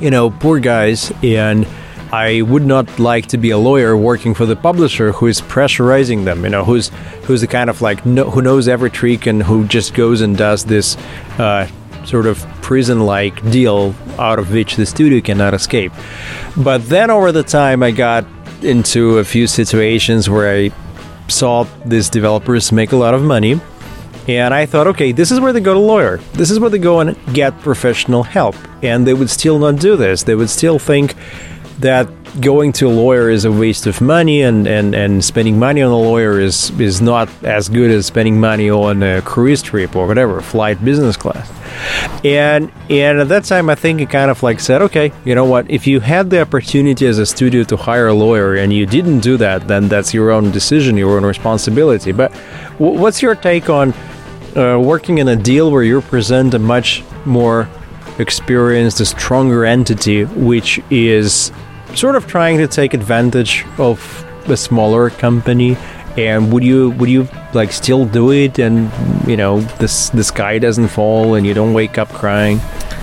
[0.00, 1.66] you know, poor guys," and
[2.12, 6.24] I would not like to be a lawyer working for the publisher who is pressurizing
[6.24, 6.44] them.
[6.44, 6.88] You know, who's
[7.24, 10.36] who's the kind of like no, who knows every trick and who just goes and
[10.36, 10.96] does this
[11.38, 11.68] uh,
[12.04, 15.92] sort of prison-like deal out of which the studio cannot escape.
[16.56, 18.24] But then over the time, I got
[18.62, 20.70] into a few situations where I
[21.28, 23.60] saw these developers make a lot of money.
[24.28, 26.18] And I thought, okay, this is where they go to lawyer.
[26.34, 28.54] This is where they go and get professional help.
[28.82, 30.22] And they would still not do this.
[30.22, 31.14] They would still think
[31.80, 32.08] that
[32.40, 35.90] going to a lawyer is a waste of money and, and, and spending money on
[35.90, 40.06] a lawyer is, is not as good as spending money on a cruise trip or
[40.06, 41.50] whatever, flight business class.
[42.24, 45.44] And and at that time I think it kind of like said, okay, you know
[45.44, 48.86] what, if you had the opportunity as a studio to hire a lawyer and you
[48.86, 52.12] didn't do that, then that's your own decision, your own responsibility.
[52.12, 52.32] But
[52.78, 53.94] w- what's your take on
[54.56, 57.68] uh, working in a deal where you present a much more
[58.18, 61.52] experienced, a stronger entity, which is
[61.96, 65.76] sort of trying to take advantage of a smaller company
[66.16, 68.90] and would you would you like still do it and
[69.28, 72.60] you know this the sky doesn't fall and you don't wake up crying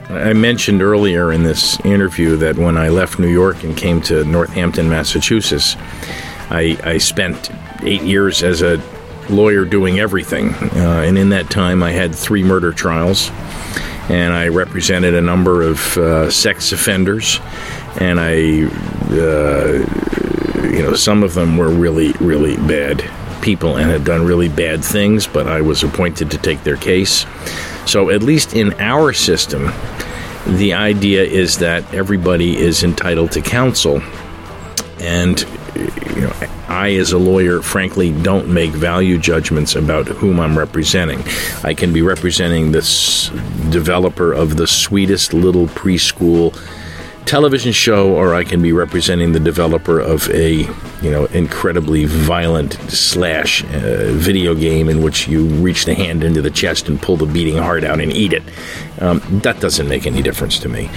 [0.09, 4.23] I mentioned earlier in this interview that when I left New York and came to
[4.23, 5.75] Northampton, Massachusetts,
[6.49, 7.51] I, I spent
[7.83, 8.81] eight years as a
[9.29, 10.53] lawyer doing everything.
[10.53, 13.29] Uh, and in that time, I had three murder trials,
[14.07, 17.41] and I represented a number of uh, sex offenders
[17.99, 18.65] and I,
[19.11, 19.83] uh,
[20.63, 23.03] you know, some of them were really, really bad
[23.41, 27.25] people and had done really bad things, but I was appointed to take their case.
[27.85, 29.71] So, at least in our system,
[30.45, 34.01] the idea is that everybody is entitled to counsel.
[34.99, 35.39] And,
[36.15, 36.33] you know,
[36.67, 41.23] I, as a lawyer, frankly, don't make value judgments about whom I'm representing.
[41.63, 43.29] I can be representing this
[43.69, 46.53] developer of the sweetest little preschool
[47.27, 50.61] television show or I can be representing the developer of a
[51.01, 56.41] you know incredibly violent slash uh, video game in which you reach the hand into
[56.41, 58.43] the chest and pull the beating heart out and eat it.
[58.99, 60.89] Um, that doesn't make any difference to me.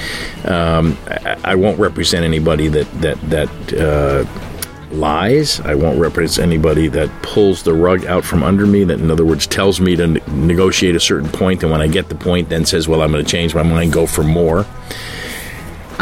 [0.45, 3.73] Um, I, I, won't represent anybody that that that.
[3.75, 4.47] Uh,
[4.93, 5.61] lies.
[5.61, 8.83] I won't represent anybody that pulls the rug out from under me.
[8.83, 11.87] That, in other words, tells me to ne- negotiate a certain point, and when I
[11.87, 14.67] get the point, then says, "Well, I'm going to change my mind, go for more."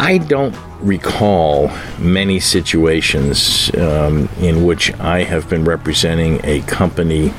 [0.01, 7.35] I don't recall many situations um, in which I have been representing a company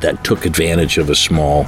[0.00, 1.64] that took advantage of a small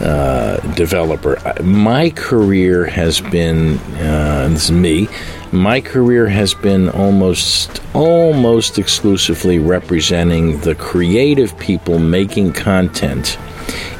[0.00, 1.40] uh, developer.
[1.62, 5.06] My career has been, uh, this is me,
[5.52, 13.38] my career has been almost almost exclusively representing the creative people making content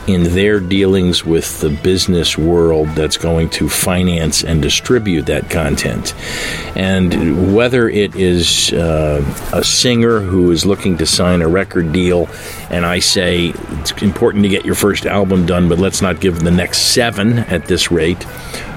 [0.06, 6.14] in their dealings with the business world that's going to finance and distribute that content.
[6.76, 9.22] And whether it is uh,
[9.52, 12.28] a singer who is looking to sign a record deal,
[12.70, 16.40] and I say it's important to get your first album done, but let's not give
[16.40, 18.26] the next seven at this rate,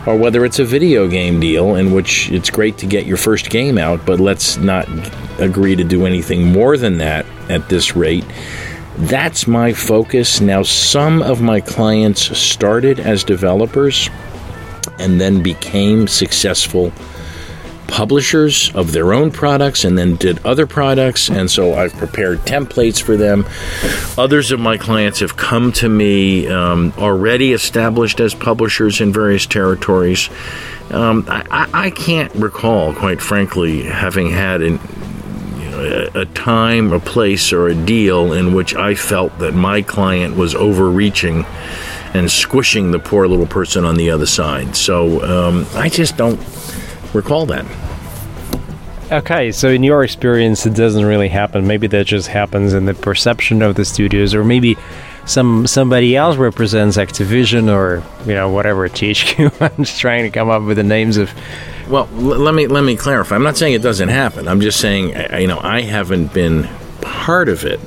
[0.06, 3.50] or whether it's a video game deal in which it's great to get your first
[3.50, 4.88] game out, but let's not
[5.40, 8.26] agree to do anything more than that at this rate
[8.98, 10.42] that's my focus.
[10.42, 14.10] Now, some of my clients started as developers
[15.00, 16.92] and then became successful
[17.88, 21.30] publishers of their own products and then did other products.
[21.30, 23.46] And so I've prepared templates for them.
[24.18, 29.46] Others of my clients have come to me um, already established as publishers in various
[29.46, 30.30] territories.
[30.92, 34.80] Um, I, I, can't recall, quite frankly, having had an,
[35.76, 40.56] a time, a place, or a deal in which I felt that my client was
[40.56, 41.46] overreaching
[42.14, 44.76] and squishing the poor little person on the other side.
[44.76, 46.40] So um, I just don't
[47.14, 47.66] recall that.
[49.12, 51.68] Okay, so in your experience, it doesn't really happen.
[51.68, 54.78] Maybe that just happens in the perception of the studios, or maybe
[55.26, 59.62] some somebody else represents Activision or you know whatever THQ.
[59.78, 61.32] I'm just trying to come up with the names of
[61.90, 63.36] well, l- let me let me clarify.
[63.36, 64.48] I'm not saying it doesn't happen.
[64.48, 65.10] I'm just saying,
[65.40, 66.68] you know, I haven't been
[67.02, 67.80] part of it,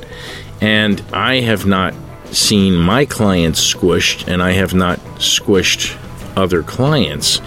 [0.61, 1.95] and I have not
[2.31, 5.97] seen my clients squished, and I have not squished
[6.37, 7.41] other clients.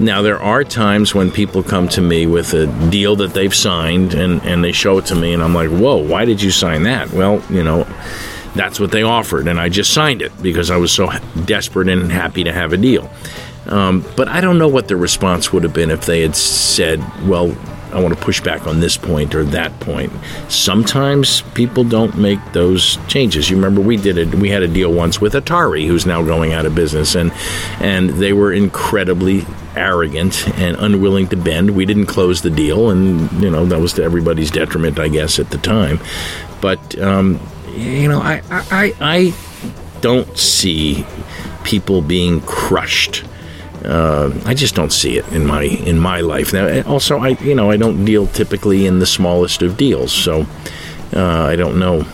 [0.00, 4.12] Now, there are times when people come to me with a deal that they've signed
[4.14, 6.82] and, and they show it to me, and I'm like, whoa, why did you sign
[6.82, 7.12] that?
[7.12, 7.86] Well, you know,
[8.56, 11.10] that's what they offered, and I just signed it because I was so
[11.44, 13.08] desperate and happy to have a deal.
[13.66, 17.00] Um, but I don't know what their response would have been if they had said,
[17.26, 17.56] well,
[17.94, 20.12] I want to push back on this point or that point.
[20.48, 23.48] Sometimes people don't make those changes.
[23.48, 24.34] You remember we did it.
[24.34, 27.32] We had a deal once with Atari, who's now going out of business, and
[27.78, 29.46] and they were incredibly
[29.76, 31.70] arrogant and unwilling to bend.
[31.76, 35.38] We didn't close the deal, and you know that was to everybody's detriment, I guess,
[35.38, 36.00] at the time.
[36.60, 37.38] But um,
[37.76, 39.34] you know, I I, I
[40.00, 41.06] don't see
[41.62, 43.24] people being crushed
[43.84, 46.52] uh, I just don't see it in my in my life.
[46.52, 50.46] Now, also, I you know I don't deal typically in the smallest of deals, so
[51.14, 52.06] uh, I don't know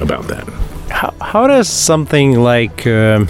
[0.00, 0.48] about that.
[0.88, 3.26] How, how does something like uh,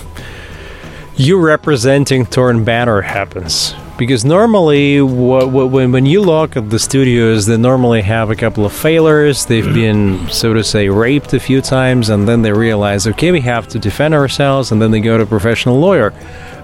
[1.16, 3.74] you representing Torn Banner happens?
[3.98, 8.72] Because normally, when when you look at the studios, they normally have a couple of
[8.72, 9.44] failures.
[9.44, 9.74] They've mm-hmm.
[9.74, 13.68] been, so to say, raped a few times, and then they realize, okay, we have
[13.68, 16.14] to defend ourselves, and then they go to a professional lawyer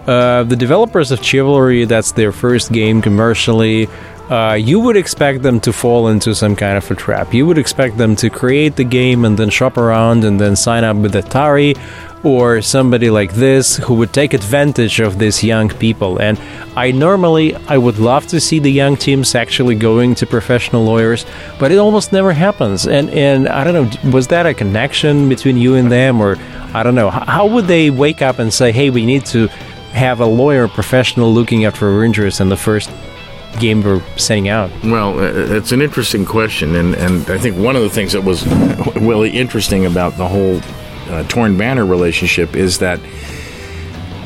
[0.07, 3.89] uh, the developers of Chivalry, that's their first game commercially.
[4.31, 7.33] Uh, you would expect them to fall into some kind of a trap.
[7.33, 10.83] You would expect them to create the game and then shop around and then sign
[10.83, 11.79] up with Atari
[12.25, 16.21] or somebody like this who would take advantage of these young people.
[16.21, 16.41] And
[16.77, 21.25] I normally I would love to see the young teams actually going to professional lawyers,
[21.61, 22.87] but it almost never happens.
[22.89, 26.37] And and I don't know, was that a connection between you and them, or
[26.75, 29.49] I don't know, how would they wake up and say, hey, we need to
[29.93, 32.91] have a lawyer professional looking after our interests in the first
[33.59, 34.71] game we're setting out?
[34.85, 38.23] Well, uh, it's an interesting question, and, and I think one of the things that
[38.23, 38.47] was
[38.97, 40.61] really interesting about the whole
[41.09, 43.01] uh, Torn Banner relationship is that.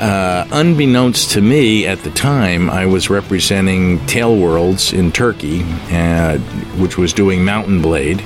[0.01, 6.39] Uh, unbeknownst to me at the time, I was representing Tail Worlds in Turkey, uh,
[6.79, 8.25] which was doing Mountain & Blade,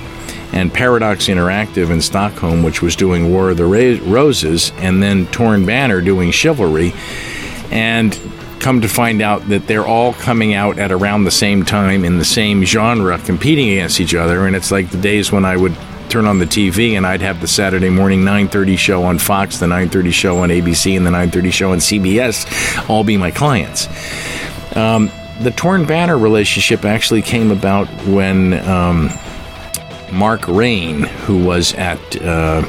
[0.52, 3.64] and Paradox Interactive in Stockholm, which was doing War of the
[4.04, 6.92] Roses, and then Torn Banner doing Chivalry
[7.70, 8.18] and
[8.60, 12.18] come to find out that they're all coming out at around the same time in
[12.18, 15.76] the same genre competing against each other and it's like the days when I would
[16.08, 19.66] turn on the TV and I'd have the Saturday morning 9:30 show on Fox, the
[19.66, 23.88] 9:30 show on ABC and the 9:30 show on CBS all be my clients.
[24.76, 25.10] Um,
[25.40, 29.10] the Torn Banner relationship actually came about when um,
[30.12, 32.62] Mark Rain, who was at uh,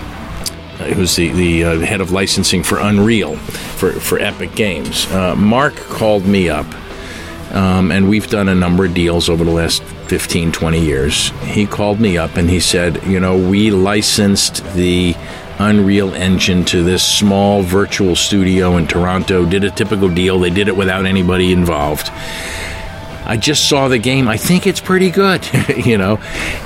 [0.93, 5.09] who's the, the uh, head of licensing for Unreal for, for Epic Games.
[5.11, 6.65] Uh, Mark called me up,
[7.53, 11.29] um, and we've done a number of deals over the last 15, 20 years.
[11.43, 15.15] He called me up and he said, You know, we licensed the
[15.57, 20.39] Unreal Engine to this small virtual studio in Toronto, did a typical deal.
[20.39, 22.11] They did it without anybody involved.
[23.25, 24.27] I just saw the game.
[24.27, 25.47] I think it's pretty good,
[25.85, 26.17] you know.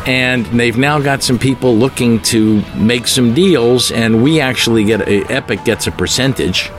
[0.05, 5.01] And they've now got some people looking to make some deals, and we actually get
[5.01, 6.71] a, Epic gets a percentage.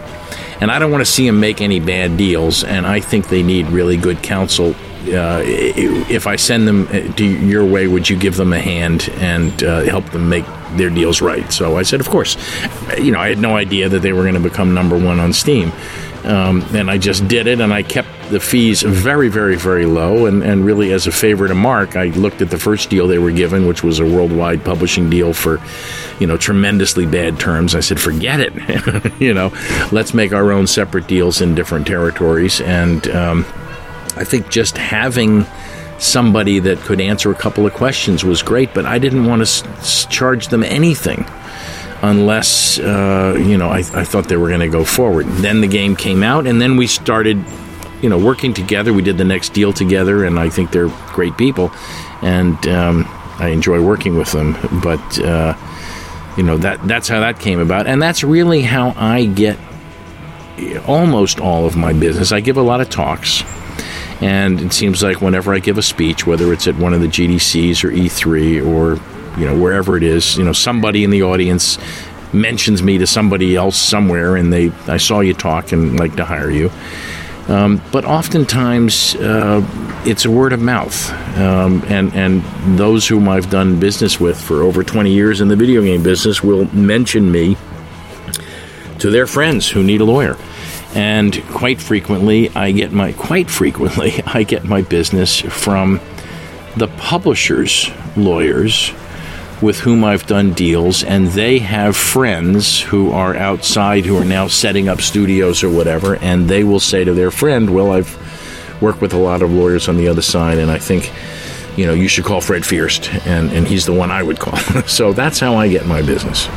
[0.61, 3.43] And I don't want to see them make any bad deals, and I think they
[3.43, 4.75] need really good counsel
[5.09, 9.09] uh, if I send them uh, to your way, would you give them a hand
[9.15, 10.45] and uh, help them make
[10.77, 11.51] their deals right?
[11.53, 12.37] So I said, of course.
[12.99, 15.33] You know, I had no idea that they were going to become number one on
[15.33, 15.73] Steam.
[16.25, 20.27] Um, and I just did it, and I kept the fees very, very, very low.
[20.27, 23.19] And, and really, as a favor to Mark, I looked at the first deal they
[23.19, 25.61] were given, which was a worldwide publishing deal for,
[26.19, 27.75] you know, tremendously bad terms.
[27.75, 28.53] I said, forget it.
[29.21, 29.53] you know,
[29.93, 32.61] let's make our own separate deals in different territories.
[32.61, 33.47] And um,
[34.17, 35.47] I think just having
[35.99, 39.43] somebody that could answer a couple of questions was great, but I didn't want to
[39.43, 41.27] s- charge them anything
[42.03, 45.27] unless uh, you know I, I, thought they were going to go forward.
[45.27, 47.43] Then the game came out, and then we started,
[48.03, 48.93] you know, working together.
[48.93, 51.71] We did the next deal together, and I think they're great people,
[52.23, 53.05] and um,
[53.39, 54.57] I enjoy working with them.
[54.83, 55.57] But uh,
[56.37, 59.59] you know that that's how that came about, and that's really how I get
[60.87, 62.33] almost all of my business.
[62.33, 63.43] I give a lot of talks.
[64.23, 67.07] And it seems like whenever I give a speech, whether it's at one of the
[67.07, 69.01] GDCs or E3 or
[69.41, 71.79] you know wherever it is you know somebody in the audience
[72.33, 76.25] mentions me to somebody else somewhere and they i saw you talk and like to
[76.25, 76.71] hire you.
[77.49, 79.67] Um, but oftentimes uh,
[80.05, 81.11] it's a word of mouth.
[81.37, 82.43] Um, and and
[82.79, 86.43] those whom i've done business with for over 20 years in the video game business
[86.43, 87.57] will mention me
[88.99, 90.37] to their friends who need a lawyer.
[90.95, 96.01] And quite frequently i get my quite frequently i get my business from
[96.77, 98.93] the publishers lawyers
[99.63, 104.47] with whom I've done deals, and they have friends who are outside who are now
[104.49, 108.17] setting up studios or whatever, and they will say to their friend, Well, I've
[108.81, 111.13] worked with a lot of lawyers on the other side, and I think.
[111.77, 114.57] You know, you should call Fred Fierst, and, and he's the one I would call.
[114.87, 116.49] so that's how I get my business.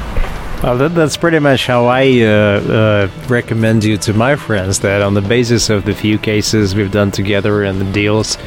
[0.63, 4.79] Well, that, that's pretty much how I uh, uh, recommend you to my friends.
[4.79, 8.37] That on the basis of the few cases we've done together and the deals,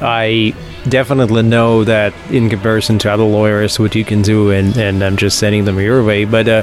[0.00, 0.54] I
[0.88, 5.16] definitely know that in comparison to other lawyers, what you can do, and, and I'm
[5.16, 6.24] just sending them your way.
[6.24, 6.62] But uh,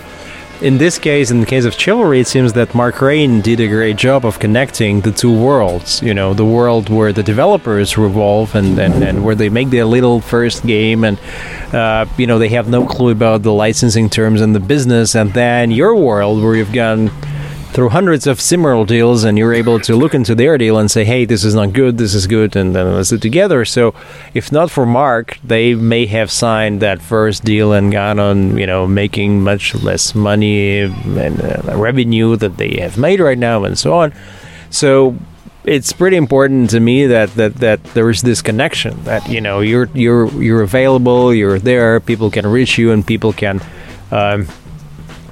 [0.61, 3.67] in this case, in the case of Chivalry, it seems that Mark Rain did a
[3.67, 6.01] great job of connecting the two worlds.
[6.01, 9.85] You know, the world where the developers revolve and, and, and where they make their
[9.85, 11.19] little first game and,
[11.73, 15.15] uh, you know, they have no clue about the licensing terms and the business.
[15.15, 17.11] And then your world where you've gone
[17.73, 21.03] through hundreds of similar deals and you're able to look into their deal and say
[21.03, 23.65] hey this is not good this is good and then let's do together.
[23.65, 23.95] So
[24.33, 28.67] if not for mark they may have signed that first deal and gone on you
[28.67, 33.77] know making much less money and uh, revenue that they have made right now and
[33.77, 34.13] so on.
[34.69, 35.17] So
[35.65, 39.61] it's pretty important to me that, that, that there is this connection that you know
[39.61, 43.61] you're you're you're available you're there people can reach you and people can
[44.11, 44.47] um,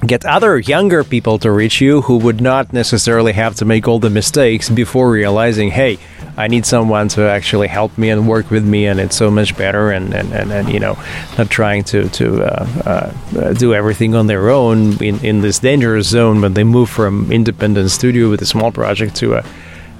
[0.06, 4.00] get other younger people to reach you who would not necessarily have to make all
[4.00, 5.98] the mistakes before realizing, hey,
[6.36, 9.56] I need someone to actually help me and work with me, and it's so much
[9.56, 9.90] better.
[9.90, 10.98] And, and, and, and you know,
[11.38, 16.08] not trying to to uh, uh, do everything on their own in, in this dangerous
[16.08, 19.44] zone when they move from independent studio with a small project to a,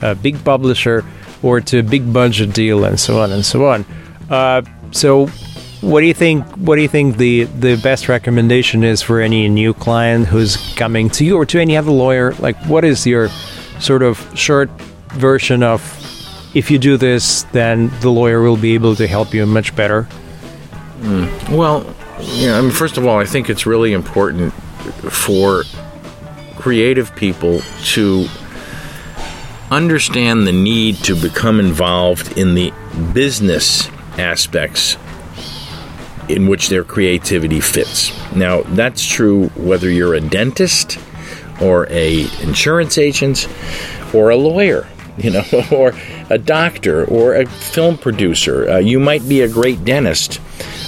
[0.01, 1.05] a big publisher
[1.43, 3.85] or to a big budget deal, and so on and so on.
[4.31, 5.29] Uh, so
[5.83, 6.47] what do you think?
[6.57, 11.11] What do you think the the best recommendation is for any new client who's coming
[11.11, 12.35] to you or to any other lawyer?
[12.35, 13.29] Like, what is your
[13.81, 14.71] sort of short
[15.11, 15.83] version of
[16.55, 20.07] if you do this, then the lawyer will be able to help you much better?
[21.01, 21.57] Mm.
[21.57, 21.85] Well,
[22.21, 22.59] yeah.
[22.59, 24.53] I mean, first of all, I think it's really important
[25.11, 25.65] for
[26.57, 27.61] creative people
[27.95, 28.29] to
[29.73, 32.73] understand the need to become involved in the
[33.13, 34.97] business aspects
[36.29, 38.13] in which their creativity fits.
[38.35, 40.99] Now, that's true whether you're a dentist
[41.61, 43.49] or a insurance agent
[44.15, 44.87] or a lawyer,
[45.17, 45.93] you know, or
[46.31, 48.71] a doctor or a film producer.
[48.71, 50.41] Uh, you might be a great dentist,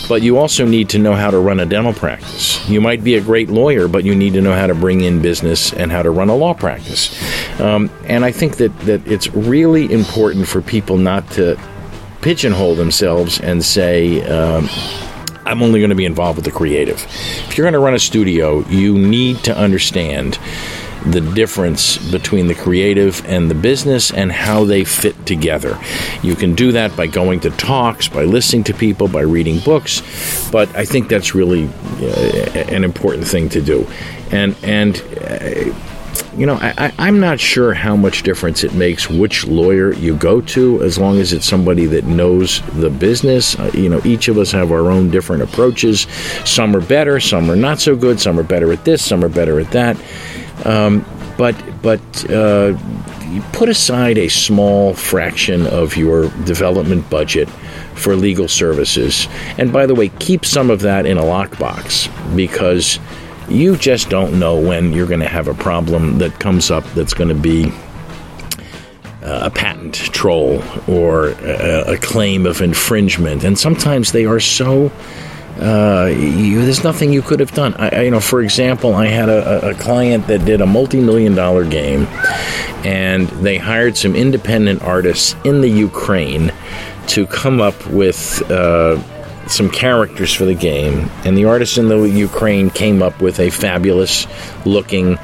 [0.08, 2.66] but you also need to know how to run a dental practice.
[2.68, 5.20] You might be a great lawyer, but you need to know how to bring in
[5.22, 7.10] business and how to run a law practice.
[7.60, 11.58] Um, and I think that, that it's really important for people not to
[12.20, 14.68] pigeonhole themselves and say, um,
[15.46, 17.04] I'm only going to be involved with the creative.
[17.48, 20.38] If you're going to run a studio, you need to understand
[21.06, 25.78] the difference between the creative and the business and how they fit together.
[26.22, 30.00] You can do that by going to talks, by listening to people, by reading books,
[30.50, 31.68] but I think that's really
[32.00, 33.86] uh, an important thing to do.
[34.30, 35.74] And and uh,
[36.36, 40.40] you know, I, am not sure how much difference it makes which lawyer you go
[40.40, 43.58] to, as long as it's somebody that knows the business.
[43.58, 46.06] Uh, you know, each of us have our own different approaches.
[46.44, 48.20] Some are better, some are not so good.
[48.20, 49.96] Some are better at this, some are better at that.
[50.64, 51.04] Um,
[51.36, 52.00] but but
[52.30, 52.76] uh,
[53.52, 57.48] put aside a small fraction of your development budget
[57.94, 59.28] for legal services.
[59.58, 62.98] And by the way, keep some of that in a lockbox because
[63.48, 67.14] you just don't know when you're going to have a problem that comes up that's
[67.14, 67.72] going to be
[69.24, 73.42] a patent troll or a, a, claim of infringement.
[73.42, 74.92] And sometimes they are so.
[75.58, 77.74] Uh, you, there's nothing you could have done.
[77.74, 81.34] I, I, you know, for example, I had a, a client that did a multi-million
[81.34, 82.06] dollar game,
[82.84, 86.52] and they hired some independent artists in the Ukraine
[87.06, 89.00] to come up with uh,
[89.48, 91.10] some characters for the game.
[91.24, 94.26] And the artists in the Ukraine came up with a fabulous
[94.64, 95.18] looking,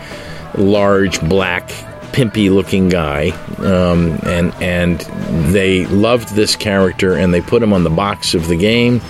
[0.56, 1.68] large, black,
[2.12, 3.30] pimpy looking guy.
[3.58, 5.00] Um, and, and
[5.52, 9.00] they loved this character and they put him on the box of the game.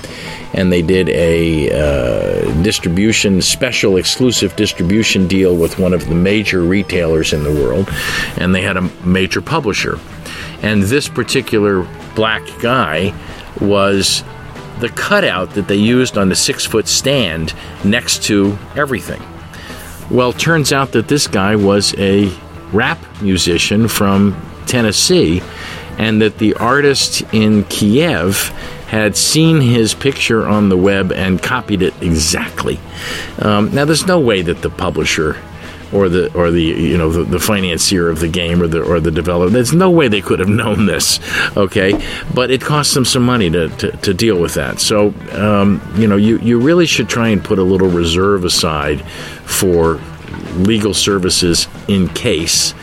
[0.52, 6.62] And they did a uh, distribution, special exclusive distribution deal with one of the major
[6.62, 7.88] retailers in the world.
[8.36, 9.98] And they had a major publisher.
[10.62, 13.14] And this particular black guy
[13.60, 14.24] was
[14.80, 17.54] the cutout that they used on the six foot stand
[17.84, 19.22] next to everything.
[20.10, 22.32] Well, turns out that this guy was a
[22.72, 25.42] rap musician from Tennessee,
[25.98, 28.48] and that the artist in Kiev
[28.88, 32.80] had seen his picture on the web and copied it exactly.
[33.38, 35.34] Um, now, there's no way that the publisher
[35.92, 39.00] or the or the you know the, the, financier of the game or the or
[39.00, 39.50] the developer.
[39.50, 41.20] There's no way they could have known this,
[41.56, 41.92] okay?
[42.34, 44.80] But it costs them some money to, to, to deal with that.
[44.80, 49.04] So um, you know you you really should try and put a little reserve aside
[49.44, 50.00] for
[50.56, 52.74] legal services in case.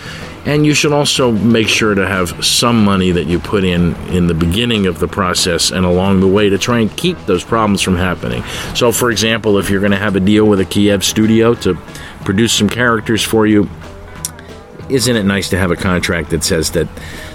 [0.47, 4.27] And you should also make sure to have some money that you put in in
[4.27, 7.81] the beginning of the process and along the way to try and keep those problems
[7.81, 8.43] from happening.
[8.73, 11.77] So, for example, if you're going to have a deal with a Kiev studio to
[12.23, 13.69] produce some characters for you.
[14.89, 16.87] Isn't it nice to have a contract that says that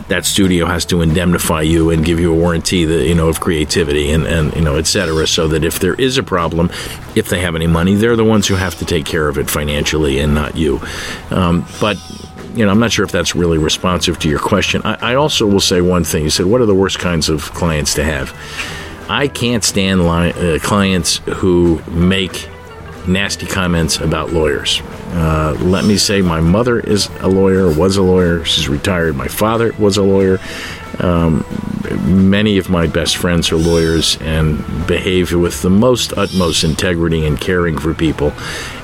[0.09, 3.41] that studio has to indemnify you and give you a warranty that you know of
[3.41, 6.71] creativity and, and you know et cetera, so that if there is a problem,
[7.15, 9.51] if they have any money, they're the ones who have to take care of it
[9.51, 10.81] financially and not you.
[11.31, 11.97] Um, but
[12.55, 14.83] you know, I'm not sure if that's really responsive to your question.
[14.85, 16.25] I, I, also will say one thing.
[16.25, 18.35] You said, what are the worst kinds of clients to have?
[19.09, 22.49] I can't stand li- uh, clients who make
[23.07, 24.81] nasty comments about lawyers.
[25.11, 28.45] Uh, let me say, my mother is a lawyer, was a lawyer.
[28.45, 29.17] She's retired.
[29.17, 30.39] My father was a lawyer.
[31.01, 31.45] Um,
[32.05, 37.41] many of my best friends are lawyers and behave with the most utmost integrity and
[37.41, 38.33] caring for people.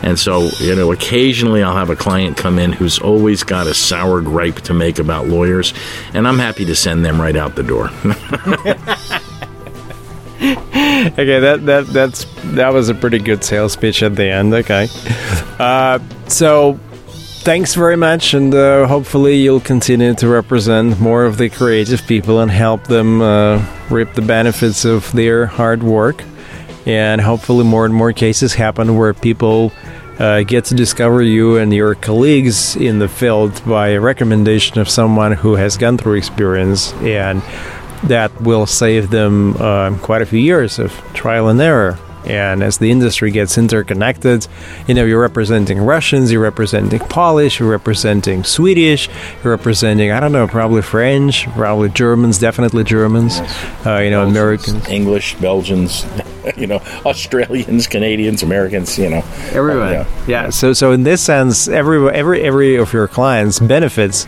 [0.03, 3.75] And so, you know, occasionally I'll have a client come in who's always got a
[3.75, 5.75] sour gripe to make about lawyers,
[6.15, 7.87] and I'm happy to send them right out the door.
[10.39, 14.55] okay, that that that's that was a pretty good sales pitch at the end.
[14.55, 14.89] Okay,
[15.59, 15.99] uh,
[16.29, 16.79] so
[17.43, 22.41] thanks very much, and uh, hopefully you'll continue to represent more of the creative people
[22.41, 26.23] and help them uh, reap the benefits of their hard work.
[26.87, 29.73] And hopefully, more and more cases happen where people
[30.19, 34.89] uh, get to discover you and your colleagues in the field by a recommendation of
[34.89, 37.43] someone who has gone through experience and
[38.05, 41.99] that will save them uh, quite a few years of trial and error.
[42.25, 44.47] And as the industry gets interconnected,
[44.87, 49.09] you know, you're representing Russians, you're representing Polish, you're representing Swedish,
[49.43, 53.41] you're representing, I don't know, probably French, probably Germans, definitely Germans,
[53.87, 54.89] uh, you know, Belgians, Americans.
[54.89, 56.07] English, Belgians,
[56.57, 59.25] you know, Australians, Canadians, Americans, you know.
[59.53, 59.89] Everyone.
[59.89, 60.07] Uh, yeah.
[60.27, 60.51] yeah.
[60.51, 64.27] So, so in this sense, every, every, every of your clients benefits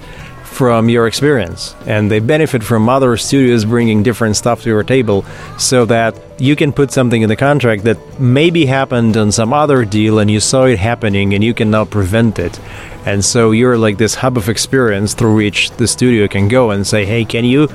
[0.50, 5.24] from your experience and they benefit from other studios bringing different stuff to your table
[5.58, 9.84] so that you can put something in the contract that maybe happened on some other
[9.84, 12.58] deal and you saw it happening and you can now prevent it.
[13.06, 16.84] And so you're like this hub of experience through which the studio can go and
[16.84, 17.68] say hey can you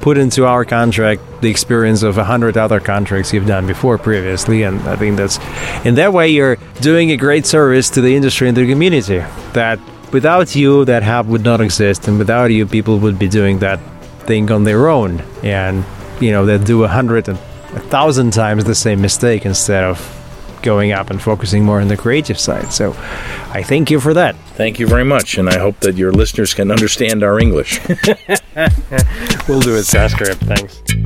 [0.00, 4.62] put into our contract the experience of a hundred other contracts you've done before previously?
[4.62, 5.38] And i think that's
[5.84, 9.18] in that way you're doing a great service to the industry and the community
[9.52, 9.80] that
[10.12, 13.80] without you, that hub would not exist, and without you, people would be doing that
[14.26, 15.84] thing on their own, and
[16.20, 17.38] you know they'd do a hundred and
[17.74, 20.16] a thousand times the same mistake instead of
[20.62, 22.72] going up and focusing more on the creative side.
[22.72, 22.90] So,
[23.52, 24.36] I thank you for that.
[24.56, 27.80] Thank you very much, and I hope that your listeners can understand our English.
[29.48, 30.36] we'll do it, Sanskrit.
[30.38, 30.99] Thanks.